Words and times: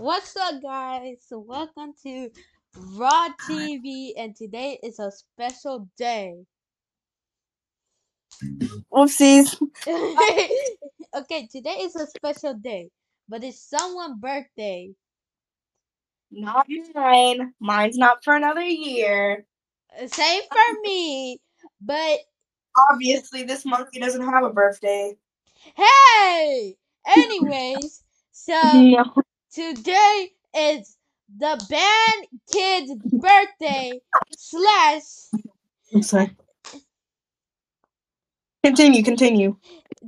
What's 0.00 0.34
up, 0.34 0.62
guys? 0.62 1.18
Welcome 1.30 1.92
to 2.04 2.30
Raw 2.96 3.28
TV, 3.46 4.12
and 4.16 4.34
today 4.34 4.78
is 4.82 4.98
a 4.98 5.12
special 5.12 5.90
day. 5.98 6.36
Whoopsies. 8.90 9.60
okay, 11.14 11.48
today 11.52 11.80
is 11.82 11.96
a 11.96 12.06
special 12.06 12.54
day, 12.54 12.88
but 13.28 13.44
it's 13.44 13.60
someone's 13.60 14.16
birthday. 14.18 14.88
Not 16.30 16.66
mine. 16.94 17.52
Mine's 17.60 17.98
not 17.98 18.24
for 18.24 18.34
another 18.34 18.64
year. 18.64 19.44
Same 20.06 20.42
for 20.50 20.80
me, 20.80 21.38
but 21.82 22.20
Obviously, 22.90 23.42
this 23.42 23.66
monkey 23.66 24.00
doesn't 24.00 24.24
have 24.24 24.44
a 24.44 24.50
birthday. 24.50 25.14
hey! 25.76 26.74
Anyways, 27.06 28.02
so 28.32 28.54
No. 28.72 29.04
Today 29.52 30.30
is 30.56 30.96
the 31.38 31.64
band 31.70 32.28
kid's 32.52 32.94
birthday 33.20 34.00
slash 34.36 35.02
I'm 35.94 36.02
sorry. 36.02 36.36
Continue, 38.64 39.02
continue. 39.04 39.56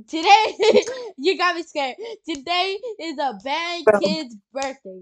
Today, 0.07 0.45
you 1.17 1.37
got 1.37 1.55
me 1.55 1.63
scared. 1.63 1.95
Today 2.27 2.77
is 2.99 3.17
a 3.19 3.39
bad 3.43 3.83
Bro. 3.85 4.01
kid's 4.01 4.35
birthday. 4.53 5.01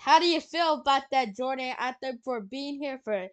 How 0.00 0.20
do 0.20 0.26
you 0.26 0.40
feel 0.40 0.74
about 0.80 1.04
that, 1.12 1.36
Jordan? 1.36 1.74
After 1.78 2.12
for 2.24 2.40
being 2.40 2.82
here 2.82 3.00
for 3.04 3.28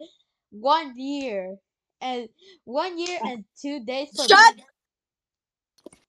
one 0.52 0.93
year 0.98 1.57
and 2.02 2.29
one 2.66 2.99
year 2.99 3.20
and 3.26 3.45
two 3.62 3.84
days 3.85 4.09
for 4.16 4.27
Shut- 4.27 4.55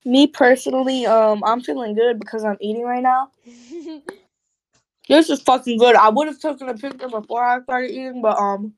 Me 0.06 0.28
personally, 0.28 1.05
um, 1.05 1.42
I'm 1.45 1.60
feeling 1.60 1.95
good 1.95 2.20
because 2.20 2.45
I'm 2.45 2.56
eating 2.60 2.84
right 2.84 3.02
now. 3.02 3.30
This 5.09 5.30
is 5.30 5.40
fucking 5.43 5.79
good. 5.79 5.96
I 5.96 6.09
would 6.09 6.29
have 6.29 6.40
taken 6.40 6.68
a 6.68 6.74
picture 6.74 7.09
before 7.09 7.45
I 7.45 7.60
started 7.63 7.90
eating, 7.90 8.23
but 8.23 8.38
um, 8.38 8.74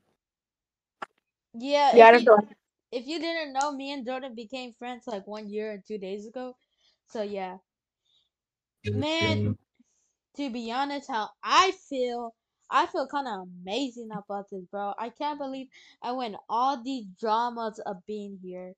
yeah. 1.53 1.95
yeah, 1.95 2.15
if, 2.15 2.25
don't 2.25 2.49
you, 2.49 2.55
if 2.91 3.07
you 3.07 3.19
didn't 3.19 3.53
know, 3.53 3.71
me 3.71 3.91
and 3.91 4.05
Jordan 4.05 4.35
became 4.35 4.73
friends 4.77 5.05
like 5.07 5.25
one 5.27 5.49
year 5.49 5.71
and 5.71 5.83
two 5.87 5.97
days 5.97 6.27
ago. 6.27 6.55
So 7.09 7.23
yeah, 7.23 7.57
man. 8.85 9.55
to 10.37 10.49
be 10.51 10.71
honest, 10.71 11.09
how 11.09 11.29
I 11.43 11.71
feel, 11.89 12.33
I 12.69 12.85
feel 12.85 13.07
kind 13.07 13.27
of 13.27 13.47
amazing 13.63 14.09
about 14.11 14.49
this, 14.51 14.65
bro. 14.71 14.93
I 14.99 15.09
can't 15.09 15.39
believe 15.39 15.67
I 16.01 16.11
went 16.11 16.35
all 16.49 16.81
these 16.83 17.05
dramas 17.19 17.79
of 17.85 18.05
being 18.05 18.39
here, 18.43 18.73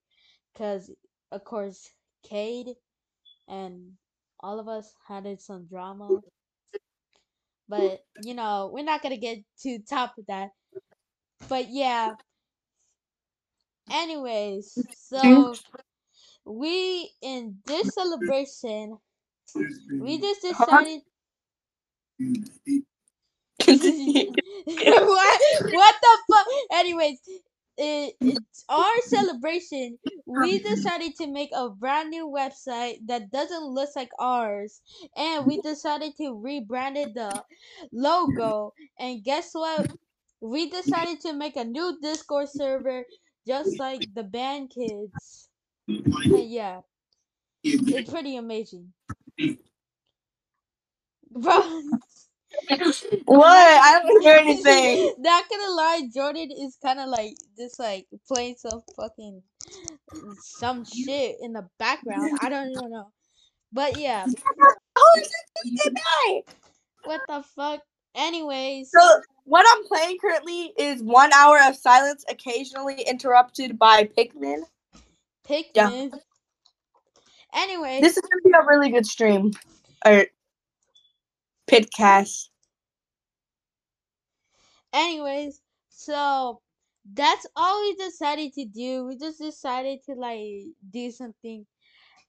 cause 0.58 0.90
of 1.32 1.44
course, 1.44 1.90
Cade 2.24 2.76
and 3.48 3.94
all 4.42 4.60
of 4.60 4.68
us 4.68 4.94
had 5.08 5.26
it 5.26 5.42
some 5.42 5.68
drama, 5.68 6.22
but 7.70 8.02
you 8.18 8.34
know 8.36 8.72
we're 8.74 8.86
not 8.86 9.04
gonna 9.04 9.18
get 9.18 9.40
to 9.64 9.80
top 9.80 10.16
of 10.20 10.26
that. 10.28 10.50
But 11.50 11.68
yeah. 11.70 12.16
Anyways, 13.92 14.88
so 14.94 15.60
we 16.46 17.12
in 17.22 17.58
this 17.68 17.94
celebration, 17.94 18.98
we 20.00 20.20
just 20.20 20.42
decided. 20.42 21.02
What? 25.00 25.42
What 25.70 25.96
the 26.02 26.18
fuck? 26.32 26.48
Anyways, 26.74 27.20
it, 27.82 28.16
it's 28.22 28.66
our 28.70 29.02
celebration. 29.08 30.00
We 30.28 30.60
decided 30.64 31.16
to 31.18 31.28
make 31.28 31.50
a 31.56 31.70
brand 31.70 32.12
new 32.12 32.28
website 32.30 33.00
that 33.08 33.32
doesn't 33.32 33.66
look 33.66 33.90
like 33.96 34.12
ours, 34.20 34.82
and 35.18 35.46
we 35.48 35.60
decided 35.62 36.16
to 36.18 36.36
rebrand 36.36 36.98
it 36.98 37.16
the 37.16 37.44
logo. 37.92 38.74
And 39.00 39.24
guess 39.24 39.52
what? 39.54 39.88
We 40.42 40.70
decided 40.70 41.22
to 41.22 41.34
make 41.34 41.58
a 41.58 41.66
new 41.66 41.98
Discord 42.02 42.50
server, 42.50 43.06
just 43.48 43.80
like 43.80 44.06
the 44.14 44.24
band 44.24 44.72
kids. 44.72 45.50
And 46.32 46.50
yeah, 46.52 46.82
it's 47.88 48.10
pretty 48.10 48.38
amazing, 48.38 48.94
bro. 51.32 51.62
What? 53.26 53.48
I 53.48 54.00
don't 54.02 54.22
hear 54.22 54.36
anything. 54.36 55.14
Not 55.20 55.46
gonna 55.50 55.72
lie, 55.72 56.02
Jordan 56.14 56.50
is 56.52 56.78
kind 56.84 57.00
of 57.00 57.10
like 57.10 57.34
just 57.58 57.80
like 57.80 58.08
playing 58.28 58.56
some 58.58 58.82
fucking 58.96 59.42
some 60.40 60.86
shit 60.86 61.38
in 61.42 61.54
the 61.54 61.68
background. 61.80 62.32
I 62.42 62.50
don't 62.50 62.70
even 62.72 62.92
know, 62.92 63.12
but 63.72 63.98
yeah, 63.98 64.26
How 64.62 65.04
is 65.18 65.28
it 65.28 65.66
just 65.76 65.86
midnight? 65.86 66.44
what 67.06 67.22
the 67.28 67.44
fuck? 67.56 67.82
Anyways, 68.16 68.90
So 68.92 69.22
what 69.46 69.66
I'm 69.72 69.86
playing 69.86 70.18
currently 70.20 70.74
is 70.78 71.02
one 71.02 71.32
hour 71.34 71.60
of 71.66 71.76
silence, 71.76 72.26
occasionally 72.30 73.02
interrupted 73.02 73.80
by 73.80 74.04
Pikmin. 74.04 74.64
Pikmin. 75.48 76.12
Anyways, 77.54 78.02
This 78.02 78.18
is 78.18 78.24
gonna 78.24 78.42
be 78.44 78.52
a 78.52 78.66
really 78.68 78.90
good 78.90 79.06
stream. 79.06 79.52
Or 80.06 80.26
pitcast. 81.72 82.50
anyways, 84.94 85.62
so 85.90 86.62
that's 87.14 87.46
all 87.56 87.82
we 87.82 87.96
decided 87.96 88.54
to 88.54 88.66
do. 88.66 89.06
We 89.08 89.18
just 89.18 89.40
decided 89.40 90.00
to 90.08 90.16
like 90.16 90.66
do 90.92 91.12
something. 91.12 91.66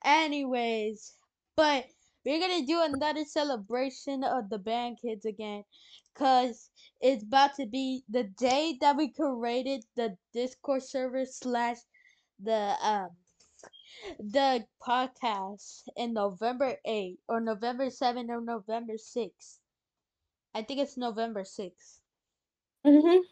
Anyways, 0.05 1.15
but 1.57 1.87
we're 2.25 2.41
gonna 2.41 2.67
do 2.67 2.83
another 2.83 3.25
celebration 3.25 4.25
of 4.25 4.51
the 4.51 4.59
band 4.59 4.99
kids 5.03 5.27
again, 5.27 5.65
cause 6.17 6.71
it's 7.01 7.25
about 7.25 7.55
to 7.57 7.67
be 7.67 8.05
the 8.11 8.25
day 8.25 8.79
that 8.81 8.97
we 8.97 9.13
created 9.13 9.85
the 9.97 10.17
Discord 10.35 10.83
server 10.85 11.25
slash 11.27 11.79
the 12.43 12.75
um 12.83 13.11
the 14.19 14.65
podcast 14.87 15.83
in 15.97 16.13
November 16.15 16.77
8th 16.87 17.19
or 17.29 17.41
November 17.41 17.87
7th 17.87 18.29
or 18.29 18.41
November 18.41 18.95
6th. 18.95 19.59
I 20.55 20.63
think 20.63 20.81
it's 20.81 20.97
November 20.97 21.43
6th. 21.43 22.01
Mm-hmm. 22.87 23.23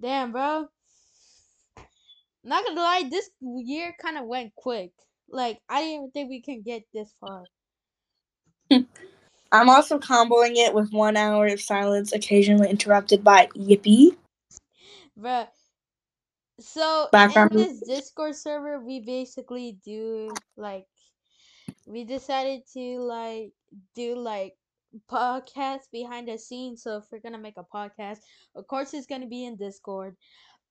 Damn, 0.00 0.32
bro. 0.32 0.68
Not 2.42 2.64
gonna 2.64 2.80
lie, 2.80 3.08
this 3.10 3.30
year 3.40 3.94
kind 4.00 4.18
of 4.18 4.26
went 4.26 4.54
quick. 4.54 4.90
Like, 5.28 5.60
I 5.68 5.80
didn't 5.80 5.94
even 5.94 6.10
think 6.10 6.30
we 6.30 6.42
can 6.42 6.62
get 6.62 6.82
this 6.92 7.14
far. 7.20 7.44
I'm 9.52 9.70
also 9.70 9.98
comboing 9.98 10.56
it 10.56 10.74
with 10.74 10.92
one 10.92 11.16
hour 11.16 11.46
of 11.46 11.60
silence, 11.60 12.12
occasionally 12.12 12.68
interrupted 12.68 13.22
by 13.22 13.46
Yippee. 13.56 14.16
Bruh. 15.18 15.46
So, 16.64 17.08
Background 17.12 17.52
in 17.52 17.58
this 17.58 17.80
Discord 17.80 18.34
server, 18.34 18.80
we 18.80 19.00
basically 19.00 19.78
do, 19.84 20.30
like, 20.56 20.86
we 21.86 22.04
decided 22.04 22.62
to, 22.72 23.00
like, 23.00 23.52
do, 23.94 24.16
like, 24.16 24.56
podcasts 25.10 25.90
behind 25.92 26.28
the 26.28 26.38
scenes. 26.38 26.82
So, 26.82 26.96
if 26.96 27.04
we're 27.12 27.20
gonna 27.20 27.38
make 27.38 27.58
a 27.58 27.64
podcast, 27.64 28.20
of 28.56 28.66
course, 28.66 28.94
it's 28.94 29.06
gonna 29.06 29.26
be 29.26 29.44
in 29.44 29.56
Discord. 29.56 30.16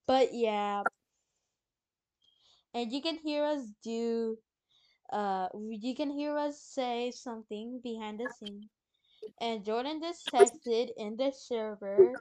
But, 0.08 0.34
yeah. 0.34 0.82
And 2.74 2.92
you 2.92 3.02
can 3.02 3.18
hear 3.18 3.44
us 3.46 3.62
do, 3.84 4.40
uh, 5.12 5.48
you 5.54 5.96
can 5.96 6.10
hear 6.10 6.36
us 6.38 6.60
say 6.60 7.12
something 7.12 7.80
behind 7.84 8.20
the 8.20 8.34
scene. 8.40 8.68
And 9.40 9.64
Jordan 9.64 10.02
just 10.02 10.26
texted 10.28 10.90
in 10.98 11.18
the 11.18 11.32
server. 11.32 12.14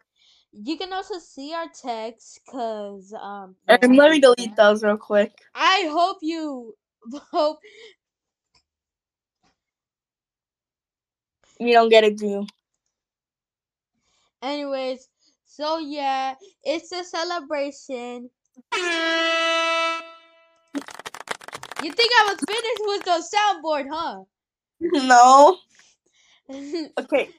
You 0.52 0.76
can 0.76 0.92
also 0.92 1.18
see 1.18 1.52
our 1.54 1.66
text, 1.68 2.40
cause 2.50 3.14
um. 3.20 3.56
And 3.68 3.96
let 3.96 4.10
me 4.10 4.20
delete 4.20 4.54
those 4.56 4.84
real 4.84 4.96
quick. 4.96 5.32
I 5.54 5.88
hope 5.90 6.18
you 6.20 6.74
hope 7.30 7.58
You 11.58 11.72
don't 11.72 11.88
get 11.88 12.04
it, 12.04 12.16
do 12.18 12.46
anyways. 14.42 15.08
So 15.46 15.78
yeah, 15.78 16.34
it's 16.64 16.92
a 16.92 17.04
celebration. 17.04 18.28
You 21.82 21.92
think 21.92 22.12
I 22.20 22.24
was 22.28 22.38
finished 22.46 22.82
with 22.86 23.04
the 23.04 23.22
soundboard, 23.34 23.86
huh? 23.90 24.24
No. 25.08 25.56
Okay. 26.98 27.30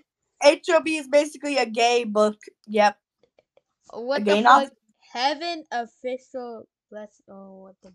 HOB 0.41 0.87
is 0.87 1.07
basically 1.07 1.57
a 1.57 1.65
gay 1.65 2.03
book. 2.03 2.37
Yep. 2.67 2.97
What 3.93 4.25
the 4.27 4.37
fuck? 4.37 4.65
Heaven 5.13 5.65
official 5.71 6.67
Let's. 6.91 7.21
oh 7.29 7.63
what 7.63 7.75
the 7.83 7.93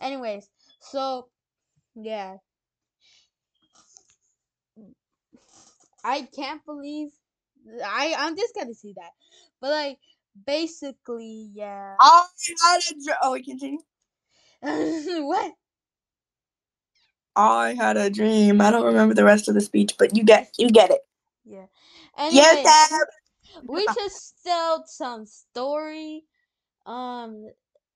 anyways, 0.00 0.48
so 0.80 1.28
yeah. 1.96 2.36
I 6.04 6.28
can't 6.36 6.64
believe 6.66 7.10
I 7.84 8.14
I'm 8.18 8.36
just 8.36 8.54
gonna 8.54 8.74
see 8.74 8.94
that. 8.96 9.12
But 9.60 9.70
like 9.70 9.98
basically 10.46 11.50
yeah. 11.54 11.96
Oh, 12.00 12.26
I 12.64 12.78
gotta 12.80 12.94
dr- 13.04 13.18
oh, 13.22 13.32
wait, 13.32 13.46
continue. 13.46 13.80
what? 14.62 15.52
I 17.36 17.74
had 17.74 17.96
a 17.96 18.10
dream. 18.10 18.60
I 18.60 18.70
don't 18.72 18.86
remember 18.86 19.14
the 19.14 19.24
rest 19.24 19.48
of 19.48 19.54
the 19.54 19.62
speech, 19.62 19.94
but 19.98 20.16
you 20.16 20.24
get 20.24 20.50
you 20.58 20.70
get 20.70 20.90
it. 20.90 21.00
Yeah. 21.44 21.66
Yes, 22.28 22.60
Dad. 22.62 23.00
We 23.66 23.88
just 23.88 24.42
tell 24.46 24.84
some 24.86 25.26
story. 25.26 26.24
Um. 26.86 27.46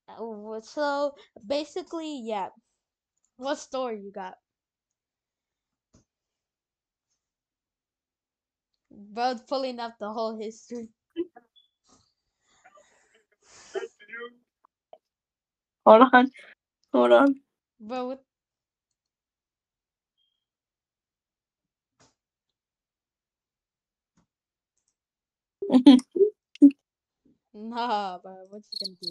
uh, 0.09 0.61
So 0.63 1.15
basically, 1.47 2.21
yeah. 2.25 2.51
What 3.37 3.57
story 3.59 4.01
you 4.03 4.13
got? 4.13 4.35
Bro, 8.91 9.41
pulling 9.49 9.81
up 9.81 9.97
the 10.01 10.13
whole 10.13 10.39
history. 10.39 10.89
Hold 15.87 16.09
on. 16.13 16.31
Hold 16.93 17.13
on. 17.13 17.41
Bro, 17.81 18.07
what? 18.09 18.25
Nah, 27.55 28.19
bro. 28.19 28.33
What 28.49 28.63
you 28.71 28.79
gonna 28.81 28.97
do? 29.01 29.11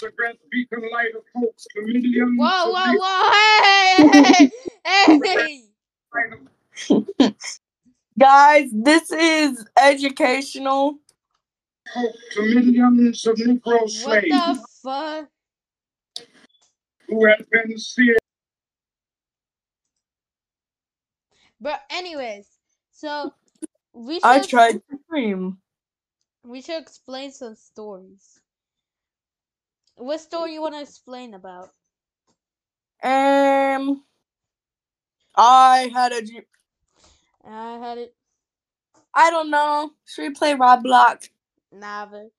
the 0.00 0.12
great 0.16 0.38
beacon 0.50 0.82
light 0.92 1.14
of 1.16 1.22
hope 1.34 1.56
to 1.56 1.82
millions 1.82 2.38
Whoa, 2.38 2.72
whoa, 2.72 2.94
whoa! 3.00 4.10
Hey, 4.10 4.50
hey, 4.84 5.20
hey! 6.88 7.34
Guys, 8.18 8.70
this 8.72 9.10
is 9.12 9.64
educational. 9.80 10.98
to 11.94 12.42
millions 12.42 13.26
of 13.26 13.36
Negro 13.36 13.80
What 14.04 14.22
the 14.22 14.66
fuck? 14.82 15.28
who 17.08 17.24
had 17.26 17.46
been 17.50 17.78
seared 17.78 18.18
But 21.60 21.80
anyways, 21.90 22.46
so 22.92 23.32
we 23.92 24.16
Should, 24.16 24.24
I 24.24 24.40
tried 24.40 24.72
to 24.72 24.98
dream. 25.10 25.58
we 26.44 26.60
should 26.62 26.80
explain 26.80 27.32
some 27.32 27.54
stories. 27.54 28.40
What 29.96 30.20
story 30.20 30.52
you 30.52 30.60
want 30.60 30.74
to 30.74 30.82
explain 30.82 31.34
about? 31.34 31.70
Um, 33.02 34.04
I 35.34 35.90
had 35.92 36.12
a 36.12 36.22
dream. 36.22 36.42
I 37.44 37.78
had 37.78 37.98
it. 37.98 38.14
I 39.14 39.30
don't 39.30 39.50
know. 39.50 39.92
Should 40.04 40.22
we 40.22 40.30
play 40.30 40.54
Roblox? 40.54 41.30
Nah, 41.72 42.06
but 42.06 42.30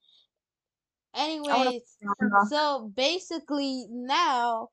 anyways, 1.16 1.98
so 2.50 2.92
basically 2.96 3.88
now 3.90 4.70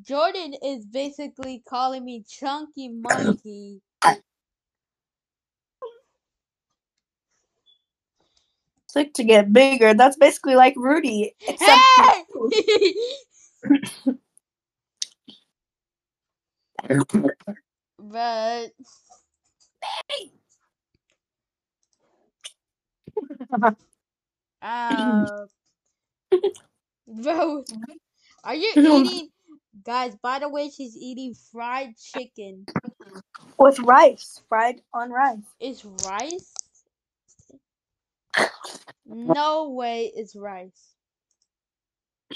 Jordan 0.00 0.54
is 0.64 0.86
basically 0.86 1.62
calling 1.68 2.04
me 2.04 2.24
chunky 2.28 2.88
monkey. 2.88 3.82
Click 8.92 9.14
to 9.14 9.24
get 9.24 9.52
bigger. 9.52 9.94
That's 9.94 10.16
basically 10.16 10.54
like 10.56 10.74
Rudy. 10.76 11.34
Except 11.46 11.88
Hey! 11.96 12.94
but 17.98 18.70
uh, 24.62 25.46
bro, 27.08 27.64
are 28.44 28.54
you 28.54 28.74
eating? 28.82 29.30
Guys, 29.84 30.14
by 30.22 30.38
the 30.38 30.48
way, 30.48 30.70
she's 30.70 30.96
eating 30.96 31.34
fried 31.50 31.96
chicken. 31.96 32.66
with 33.58 33.78
rice, 33.80 34.40
fried 34.48 34.80
on 34.94 35.10
rice. 35.10 35.38
It's 35.60 35.84
rice? 35.84 36.54
No 39.04 39.70
way, 39.70 40.10
it's 40.14 40.34
rice. 40.36 40.94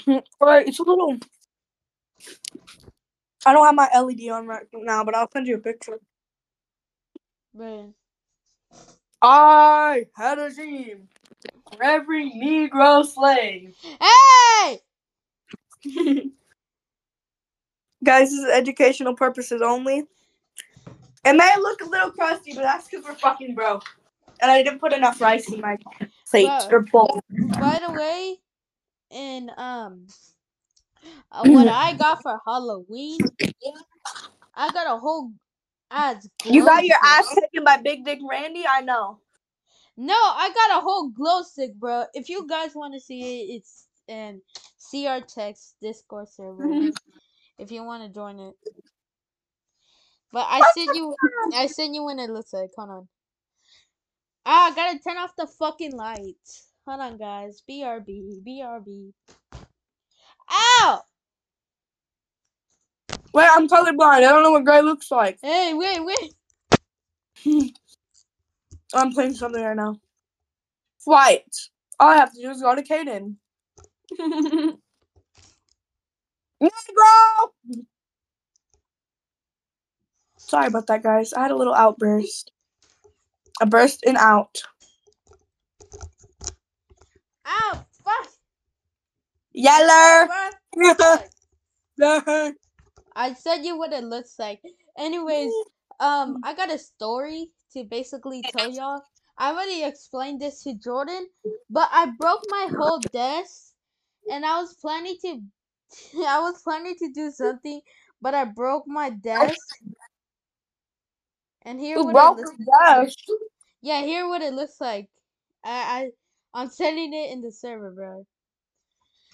Right, 0.39 0.67
it's 0.67 0.79
a 0.79 0.83
little. 0.83 1.17
I 3.45 3.53
don't 3.53 3.65
have 3.65 3.75
my 3.75 3.89
LED 3.97 4.29
on 4.29 4.45
right 4.47 4.65
now, 4.73 5.03
but 5.03 5.15
I'll 5.15 5.31
send 5.31 5.47
you 5.47 5.55
a 5.55 5.59
picture. 5.59 5.99
Man. 7.53 7.93
I 9.21 10.07
had 10.15 10.37
a 10.37 10.53
dream 10.53 11.07
for 11.71 11.83
every 11.83 12.29
Negro 12.31 13.05
slave. 13.05 13.75
hey, 13.81 14.79
Guys, 18.03 18.29
this 18.29 18.39
is 18.39 18.49
educational 18.49 19.15
purposes 19.15 19.61
only. 19.61 20.03
It 21.25 21.33
may 21.33 21.51
look 21.57 21.81
a 21.81 21.85
little 21.85 22.11
crusty, 22.11 22.53
but 22.53 22.61
that's 22.61 22.87
because 22.87 23.05
we're 23.05 23.15
fucking 23.15 23.55
broke. 23.55 23.83
And 24.41 24.51
I 24.51 24.61
didn't 24.63 24.79
put 24.79 24.93
enough 24.93 25.19
rice 25.19 25.51
in 25.51 25.59
my 25.59 25.77
plate 26.29 26.47
Bruh. 26.47 26.71
or 26.71 26.81
bowl. 26.81 27.21
by 27.59 27.79
the 27.85 27.93
way, 27.93 28.37
in 29.09 29.49
um, 29.57 30.05
uh, 31.31 31.43
what 31.47 31.67
I 31.67 31.95
got 31.97 32.21
for 32.21 32.39
Halloween, 32.45 33.19
I 34.53 34.71
got 34.71 34.95
a 34.95 34.99
whole 34.99 35.31
ass. 35.89 36.29
You 36.45 36.63
got 36.63 36.85
your 36.85 36.97
glow 37.01 37.09
ass 37.09 37.35
taken 37.35 37.63
by 37.63 37.77
Big 37.77 38.05
Dick 38.05 38.19
Randy? 38.29 38.65
I 38.69 38.81
know. 38.81 39.19
No, 39.97 40.13
I 40.13 40.51
got 40.53 40.77
a 40.77 40.81
whole 40.81 41.09
glow 41.09 41.41
stick, 41.41 41.73
bro. 41.75 42.05
If 42.13 42.29
you 42.29 42.47
guys 42.47 42.75
want 42.75 42.93
to 42.93 42.99
see 42.99 43.41
it, 43.41 43.55
it's 43.55 43.87
in 44.07 44.41
CR 44.91 45.25
Text 45.25 45.75
Discord 45.81 46.29
server. 46.29 46.69
if 47.57 47.71
you 47.71 47.83
want 47.83 48.03
to 48.03 48.09
join 48.09 48.39
it. 48.39 48.55
But 50.31 50.45
I 50.49 50.61
sent 50.73 50.95
you, 50.95 51.15
I 51.55 51.67
sent 51.67 51.93
you 51.93 52.03
when 52.03 52.19
it 52.19 52.29
looks 52.29 52.53
like. 52.53 52.71
Hold 52.77 52.89
on. 52.89 53.07
Ah, 54.45 54.71
I 54.71 54.75
gotta 54.75 54.99
turn 54.99 55.17
off 55.17 55.35
the 55.37 55.47
fucking 55.47 55.95
lights. 55.95 56.67
Hold 56.85 57.01
on, 57.01 57.17
guys. 57.17 57.61
BRB, 57.69 58.43
BRB. 58.45 59.11
Ow! 60.49 61.01
Wait, 63.33 63.47
I'm 63.51 63.67
colorblind. 63.67 63.99
I 64.01 64.21
don't 64.21 64.43
know 64.43 64.51
what 64.51 64.65
gray 64.65 64.81
looks 64.81 65.11
like. 65.11 65.37
Hey, 65.41 65.73
wait, 65.73 65.99
wait. 66.03 66.33
I'm 68.93 69.11
playing 69.11 69.33
something 69.35 69.61
right 69.61 69.75
now. 69.75 69.99
White. 71.05 71.55
All 71.99 72.09
I 72.09 72.17
have 72.17 72.33
to 72.33 72.41
do 72.41 72.49
is 72.49 72.61
go 72.61 72.73
to 72.75 72.83
Caden. 72.83 73.35
Negro! 76.61 77.49
Sorry 80.37 80.67
about 80.67 80.87
that, 80.87 81.03
guys. 81.03 81.33
I 81.33 81.41
had 81.41 81.51
a 81.51 81.55
little 81.55 81.73
outburst. 81.73 82.51
A 83.61 83.65
burst 83.65 84.03
and 84.05 84.17
out. 84.17 84.61
Ow! 87.45 87.85
Fuck! 88.03 88.29
Yeller! 89.53 90.27
Fuck. 90.97 91.25
Yeller! 91.97 92.53
I 93.15 93.33
said 93.33 93.63
you 93.63 93.77
what 93.77 93.93
it 93.93 94.03
looks 94.03 94.35
like. 94.37 94.61
Anyways, 94.97 95.51
um, 95.99 96.37
I 96.43 96.53
got 96.53 96.71
a 96.71 96.77
story 96.77 97.49
to 97.73 97.83
basically 97.83 98.43
tell 98.55 98.69
y'all. 98.69 99.01
I 99.39 99.51
already 99.51 99.83
explained 99.83 100.41
this 100.41 100.63
to 100.63 100.73
Jordan, 100.75 101.27
but 101.69 101.89
I 101.91 102.11
broke 102.19 102.43
my 102.49 102.69
whole 102.77 102.99
desk, 102.99 103.73
and 104.31 104.45
I 104.45 104.59
was 104.59 104.75
planning 104.75 105.15
to, 105.23 105.41
I 106.15 106.39
was 106.39 106.61
planning 106.63 106.95
to 106.99 107.11
do 107.13 107.31
something, 107.31 107.81
but 108.21 108.33
I 108.33 108.45
broke 108.45 108.87
my 108.87 109.09
desk. 109.09 109.59
And 111.63 111.79
here 111.79 112.01
what 112.01 112.13
broke 112.13 112.37
it 112.39 112.41
looks, 112.41 112.57
the 112.57 112.65
desk? 112.87 113.17
yeah, 113.81 114.01
here 114.01 114.27
what 114.27 114.41
it 114.41 114.53
looks 114.53 114.79
like. 114.79 115.09
I, 115.63 116.09
I, 116.53 116.61
I'm 116.61 116.69
sending 116.69 117.13
it 117.13 117.31
in 117.31 117.41
the 117.41 117.51
server, 117.51 117.91
bro. 117.91 118.25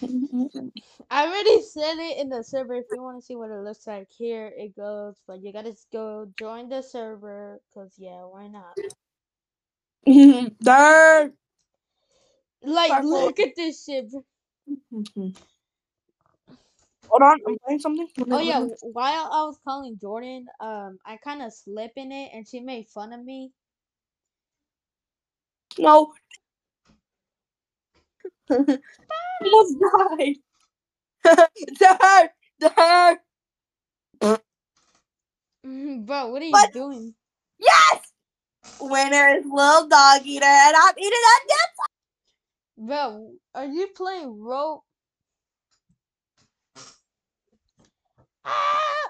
I 1.10 1.28
already 1.28 1.62
sent 1.62 2.00
it 2.00 2.18
in 2.18 2.30
the 2.30 2.44
server. 2.44 2.76
If 2.76 2.86
you 2.92 3.02
want 3.02 3.20
to 3.20 3.26
see 3.26 3.36
what 3.36 3.52
it 3.52 3.64
looks 3.64 3.86
like, 3.86 4.08
here 4.18 4.52
it 4.56 4.76
goes. 4.76 5.16
But 5.28 5.44
you 5.44 5.54
gotta 5.54 5.76
go 5.92 6.28
join 6.38 6.70
the 6.70 6.82
server, 6.82 7.60
cause 7.74 7.94
yeah, 7.98 8.22
why 8.24 8.48
not? 8.48 8.76
There. 10.60 11.32
Like, 12.66 13.04
look 13.04 13.40
at 13.40 13.56
this 13.56 13.86
shit. 13.86 14.12
Hold 17.10 17.22
on, 17.24 17.40
I'm 17.48 17.58
playing 17.66 17.80
something. 17.80 18.08
Oh 18.32 18.40
yeah, 18.40 18.66
while 18.82 19.30
I 19.32 19.46
was 19.46 19.60
calling 19.66 19.98
Jordan, 20.02 20.48
um, 20.60 21.00
I 21.06 21.18
kind 21.24 21.42
of 21.42 21.54
slipped 21.54 21.98
in 21.98 22.12
it, 22.12 22.32
and 22.34 22.48
she 22.48 22.60
made 22.60 22.88
fun 22.90 23.14
of 23.14 23.24
me. 23.24 23.52
No. 25.80 26.14
Almost 28.50 29.78
died. 29.80 30.36
there, 31.80 32.34
there. 32.60 33.22
Bro, 35.64 36.28
what 36.30 36.42
are 36.42 36.46
you 36.46 36.52
What? 36.52 36.72
doing? 36.74 37.16
Yes. 37.60 38.14
Winner 38.80 39.38
is 39.38 39.46
little 39.46 39.88
dog 39.88 40.22
eater, 40.26 40.46
and 40.46 40.76
I'm 40.78 40.94
eating 40.98 41.12
that 41.12 41.42
dip. 41.48 41.90
Bro, 42.78 43.34
are 43.56 43.66
you 43.66 43.88
playing 43.96 44.40
rope? 44.42 44.84
Ah! 48.46 49.10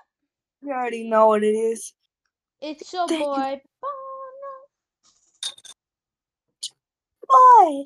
You 0.61 0.71
already 0.71 1.09
know 1.09 1.27
what 1.27 1.43
it 1.43 1.55
is. 1.55 1.93
It's 2.61 2.93
your 2.93 3.07
Dang 3.07 3.19
boy. 3.19 3.61
Bono. 3.81 4.53
Boy. 7.29 7.83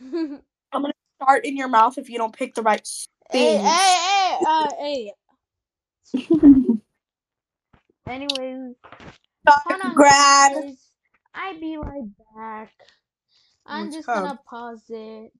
I'm 0.72 0.82
gonna 0.82 0.92
start 1.22 1.44
in 1.44 1.56
your 1.56 1.68
mouth 1.68 1.98
if 1.98 2.10
you 2.10 2.18
don't 2.18 2.36
pick 2.36 2.54
the 2.54 2.62
right 2.62 2.86
thing. 3.30 3.58
hey, 3.58 3.58
hey, 3.58 4.36
hey, 4.38 4.44
uh, 4.46 4.68
hey. 4.78 5.12
Anyways, 8.06 8.74
Grad. 9.94 10.52
I 11.34 11.56
be 11.60 11.76
right 11.76 12.08
back. 12.36 12.72
I'm 13.66 13.84
What's 13.84 13.96
just 13.96 14.08
up? 14.08 14.22
gonna 14.24 14.40
pause 14.48 14.82
it. 14.88 15.32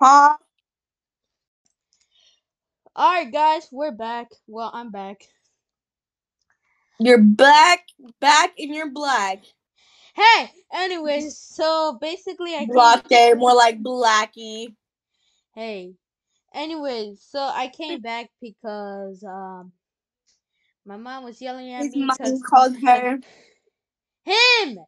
Huh? 0.00 0.36
All 2.94 3.12
right, 3.12 3.32
guys, 3.32 3.68
we're 3.72 3.92
back. 3.92 4.28
Well, 4.46 4.70
I'm 4.74 4.90
back. 4.90 5.22
You're 7.00 7.22
black, 7.22 7.80
back 8.20 8.52
in 8.58 8.74
your 8.74 8.90
black. 8.90 9.42
Hey, 10.14 10.50
anyways, 10.72 11.38
so 11.38 11.98
basically, 12.00 12.54
I 12.54 12.66
came. 12.66 12.74
Black 12.74 13.08
day, 13.08 13.32
more 13.34 13.54
like 13.54 13.82
blacky. 13.82 14.74
Hey, 15.54 15.94
anyways, 16.54 17.22
so 17.22 17.40
I 17.40 17.68
came 17.68 18.02
back 18.02 18.28
because 18.42 19.24
um, 19.24 19.72
my 20.84 20.96
mom 20.96 21.24
was 21.24 21.40
yelling 21.40 21.72
at 21.72 21.84
His 21.84 21.94
me 21.94 22.06
mom 22.06 22.16
because 22.18 22.42
called 22.42 22.76
her. 22.84 23.18
him, 24.24 24.78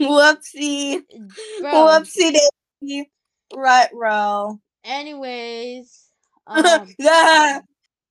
Whoopsie. 0.00 1.02
bro. 1.60 1.72
Whoopsie 1.72 2.38
daisy. 2.82 3.10
Right, 3.54 3.88
row. 3.92 4.60
Anyways, 4.84 6.08
um, 6.46 6.94
yeah. 6.98 7.60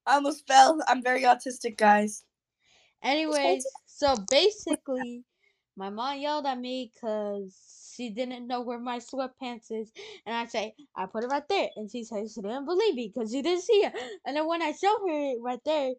I 0.06 0.16
almost 0.16 0.48
fell. 0.48 0.80
I'm 0.88 1.04
very 1.04 1.24
autistic, 1.24 1.78
guys. 1.78 2.24
anyways, 3.04 3.66
so 3.86 4.16
basically, 4.30 5.24
my 5.78 5.90
mom 5.90 6.20
yelled 6.20 6.46
at 6.46 6.60
me 6.60 6.92
because 6.94 7.56
she 7.96 8.10
didn't 8.10 8.48
know 8.48 8.62
where 8.62 8.80
my 8.80 9.00
sweatpants 9.00 9.72
is, 9.72 9.92
and 10.26 10.36
I 10.36 10.46
say 10.48 10.76
I 10.96 11.06
put 11.08 11.24
it 11.24 11.28
right 11.28 11.48
there, 11.50 11.70
and 11.76 11.90
she 11.92 12.04
says, 12.04 12.34
she 12.34 12.42
didn't 12.42 12.66
believe 12.66 12.96
me 12.96 13.12
because 13.14 13.32
she 13.32 13.42
didn't 13.42 13.64
see 13.64 13.86
it, 13.86 13.94
and 14.26 14.36
then 14.38 14.48
when 14.48 14.62
I 14.62 14.72
showed 14.72 15.00
her 15.08 15.32
it 15.34 15.38
right 15.42 15.62
there, 15.66 15.92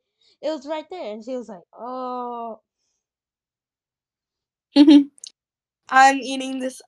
it 0.42 0.50
was 0.50 0.66
right 0.66 0.86
there, 0.90 1.12
and 1.12 1.24
she 1.24 1.36
was 1.36 1.48
like, 1.48 1.62
"Oh, 1.78 2.60
I'm 5.88 6.18
eating 6.18 6.60
this 6.60 6.82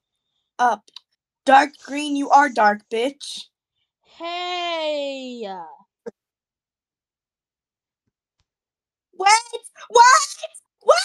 up. 0.58 0.90
Dark 1.44 1.70
green, 1.84 2.16
you 2.16 2.30
are 2.30 2.48
dark, 2.48 2.88
bitch. 2.90 3.44
hey." 4.18 5.46
What? 9.12 9.42
What? 9.88 10.36
What? 10.80 10.96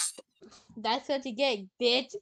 That's 0.78 1.10
what 1.10 1.26
you 1.26 1.34
get, 1.36 1.60
bitch. 1.82 2.16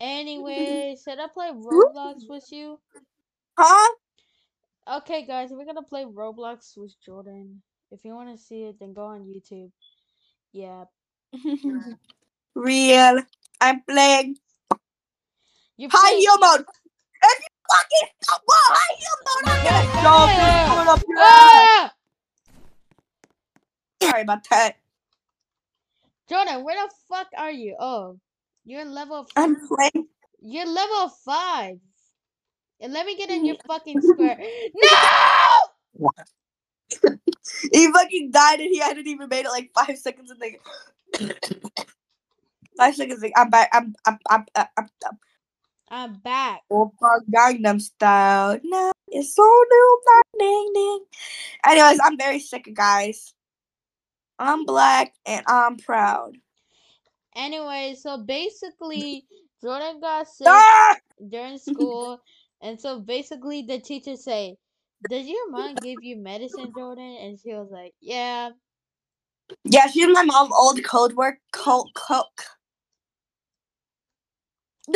anyway, 0.00 0.96
should 1.02 1.18
I 1.18 1.26
play 1.32 1.50
Roblox 1.50 2.16
with 2.28 2.44
you? 2.52 2.78
Huh? 3.58 3.94
Okay, 4.98 5.26
guys, 5.26 5.48
we're 5.50 5.64
gonna 5.64 5.82
play 5.82 6.04
Roblox 6.04 6.76
with 6.76 6.94
Jordan. 7.04 7.62
If 7.90 8.04
you 8.04 8.14
want 8.14 8.36
to 8.36 8.42
see 8.42 8.64
it, 8.64 8.76
then 8.78 8.92
go 8.92 9.06
on 9.06 9.24
YouTube. 9.24 9.70
Yeah, 10.52 10.84
Real. 12.54 13.22
I'm 13.66 13.82
playing 13.82 14.36
you 15.76 15.88
high 15.90 16.14
heel 16.14 16.38
mode. 16.40 16.60
If 16.60 17.40
you 17.40 17.48
fucking 17.68 18.08
stop 18.22 18.42
whoa, 18.46 18.74
high 18.74 18.94
heel 18.96 19.18
mode, 19.26 19.44
I'm 19.50 19.60
gonna 19.64 19.84
jump 20.02 20.30
and 20.38 20.70
pull 20.70 20.88
up 20.94 21.02
your 21.08 21.18
ass. 21.18 21.26
Ah! 21.26 21.92
Sorry 24.02 24.22
about 24.22 24.48
that. 24.50 24.76
Jordan, 26.28 26.64
where 26.64 26.76
the 26.86 26.92
fuck 27.08 27.26
are 27.36 27.50
you? 27.50 27.76
Oh, 27.80 28.18
you're 28.64 28.84
level. 28.84 29.26
F- 29.28 29.32
I'm 29.36 29.56
playing. 29.66 30.06
you're 30.40 30.66
level 30.66 31.08
five. 31.24 31.78
And 32.80 32.92
let 32.92 33.04
me 33.06 33.16
get 33.16 33.30
in 33.30 33.44
your 33.44 33.56
fucking 33.66 34.00
square. 34.00 34.38
No! 34.74 36.10
He 37.72 37.90
fucking 37.90 38.30
died 38.32 38.60
and 38.60 38.70
he 38.70 38.78
hadn't 38.78 39.06
even 39.06 39.28
made 39.28 39.44
it 39.46 39.50
like 39.50 39.70
five 39.74 39.96
seconds 39.98 40.30
and 40.30 40.40
they 40.40 40.58
five 42.76 42.94
seconds 42.94 43.22
like 43.22 43.32
I'm 43.36 43.50
back 43.50 43.70
I'm 43.72 43.94
I'm 44.06 44.18
I'm 44.30 44.44
I'm, 44.54 44.66
I'm, 44.76 44.88
I'm 45.04 45.18
I'm 45.88 46.14
back. 46.14 46.62
Oppa 46.70 47.20
Gangnam 47.30 47.80
Style. 47.80 48.58
No, 48.64 48.92
it's 49.08 49.34
so 49.34 49.42
new, 49.42 50.00
ding 50.38 50.70
ding. 50.74 51.00
Anyways, 51.64 52.00
I'm 52.02 52.18
very 52.18 52.40
sick, 52.40 52.68
guys. 52.74 53.34
I'm 54.38 54.64
black 54.64 55.14
and 55.24 55.44
I'm 55.46 55.76
proud. 55.76 56.36
Anyway, 57.36 57.96
so 58.00 58.18
basically, 58.18 59.26
Jordan 59.62 60.00
got 60.00 60.28
sick 60.28 60.48
Ah! 60.48 60.96
during 61.28 61.58
school, 61.58 62.20
and 62.60 62.80
so 62.80 62.98
basically 63.00 63.62
the 63.62 63.78
teacher 63.78 64.16
say, 64.16 64.56
"Did 65.06 65.26
your 65.26 65.50
mom 65.50 65.78
give 65.80 66.02
you 66.02 66.16
medicine, 66.16 66.72
Jordan?" 66.74 67.16
And 67.20 67.38
she 67.38 67.54
was 67.54 67.68
like, 67.70 67.94
"Yeah." 68.00 68.50
Yeah, 69.64 69.86
she's 69.86 70.08
my 70.08 70.24
mom 70.24 70.52
old 70.52 70.82
code 70.84 71.12
work, 71.14 71.38
coke 71.52 71.94
coke. 71.94 72.42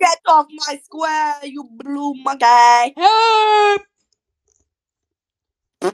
Get 0.00 0.18
off 0.26 0.46
my 0.50 0.80
square, 0.84 1.34
you 1.44 1.68
blue 1.72 2.14
monkey. 2.14 2.94
Help! 2.96 3.82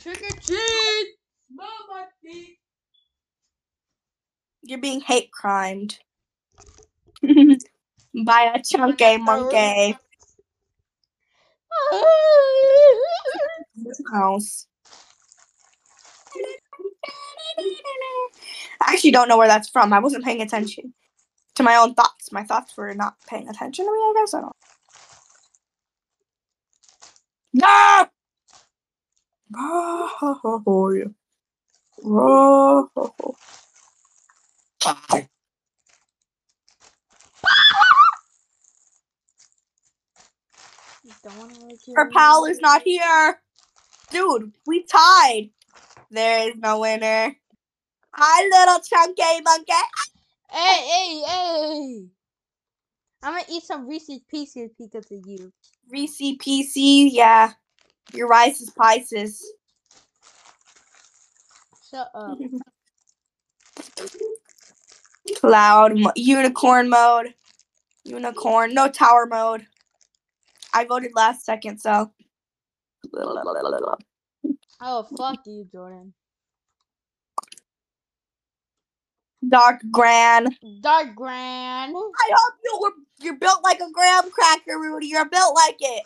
Trick 0.00 0.22
or 0.22 0.36
treat! 0.40 1.08
Smell 1.48 1.68
my 1.88 2.04
feet. 2.22 2.58
You're 4.62 4.80
being 4.80 5.00
hate 5.00 5.30
crimed. 5.30 5.98
By 7.22 8.52
a 8.54 8.62
chunky 8.62 9.16
monkey. 9.18 9.96
This 13.76 14.02
house. 14.12 14.66
I 18.82 18.92
actually 18.92 19.10
don't 19.12 19.28
know 19.28 19.38
where 19.38 19.48
that's 19.48 19.68
from. 19.68 19.92
I 19.92 19.98
wasn't 19.98 20.24
paying 20.24 20.42
attention 20.42 20.94
to 21.54 21.62
my 21.62 21.76
own 21.76 21.94
thoughts. 21.94 22.32
My 22.32 22.44
thoughts 22.44 22.76
were 22.76 22.94
not 22.94 23.14
paying 23.28 23.48
attention 23.48 23.86
to 23.86 23.90
me, 23.90 23.98
I 23.98 24.12
guess. 24.16 24.34
I 24.34 24.40
don't 24.40 24.52
No! 27.54 28.06
Oh. 29.56 30.10
Oh. 32.04 32.90
Wanna 41.24 41.54
Her 41.96 42.10
pal 42.10 42.44
is 42.44 42.60
not 42.60 42.82
here. 42.82 43.40
Dude, 44.10 44.52
we 44.66 44.84
tied. 44.84 45.50
There 46.10 46.48
is 46.48 46.56
no 46.56 46.80
winner. 46.80 47.36
Hi, 48.12 48.44
little 48.44 48.80
chunky 48.80 49.40
monkey. 49.42 49.72
Hey, 50.50 50.88
hey, 50.88 51.22
hey! 51.26 52.06
I'm 53.22 53.32
gonna 53.32 53.44
eat 53.50 53.62
some 53.64 53.88
Reese's 53.88 54.20
Pieces 54.30 54.70
because 54.78 55.10
of 55.10 55.26
you. 55.26 55.50
Reese 55.88 56.20
PC, 56.20 57.08
yeah. 57.12 57.52
Your 58.12 58.28
Rice's 58.28 58.70
Pisces. 58.70 59.42
Shut 61.90 62.08
up. 62.14 62.38
Cloud, 65.40 65.98
mo- 65.98 66.12
unicorn 66.14 66.88
mode. 66.88 67.34
Unicorn, 68.04 68.74
no 68.74 68.88
tower 68.88 69.26
mode. 69.26 69.66
I 70.72 70.84
voted 70.84 71.10
last 71.16 71.44
second, 71.44 71.78
so. 71.78 72.12
Oh, 74.80 75.06
fuck 75.16 75.40
you, 75.46 75.66
Jordan. 75.70 76.12
Dark 79.48 79.80
Gran. 79.90 80.48
Dark 80.80 81.14
Gran. 81.14 81.94
I 81.94 82.30
hope 82.32 82.54
you 82.64 82.78
were 82.80 82.90
you're 83.18 83.36
built 83.36 83.62
like 83.62 83.80
a 83.80 83.90
graham 83.92 84.30
cracker, 84.30 84.78
Rudy. 84.78 85.06
You're 85.06 85.28
built 85.28 85.54
like 85.54 85.76
it. 85.80 86.04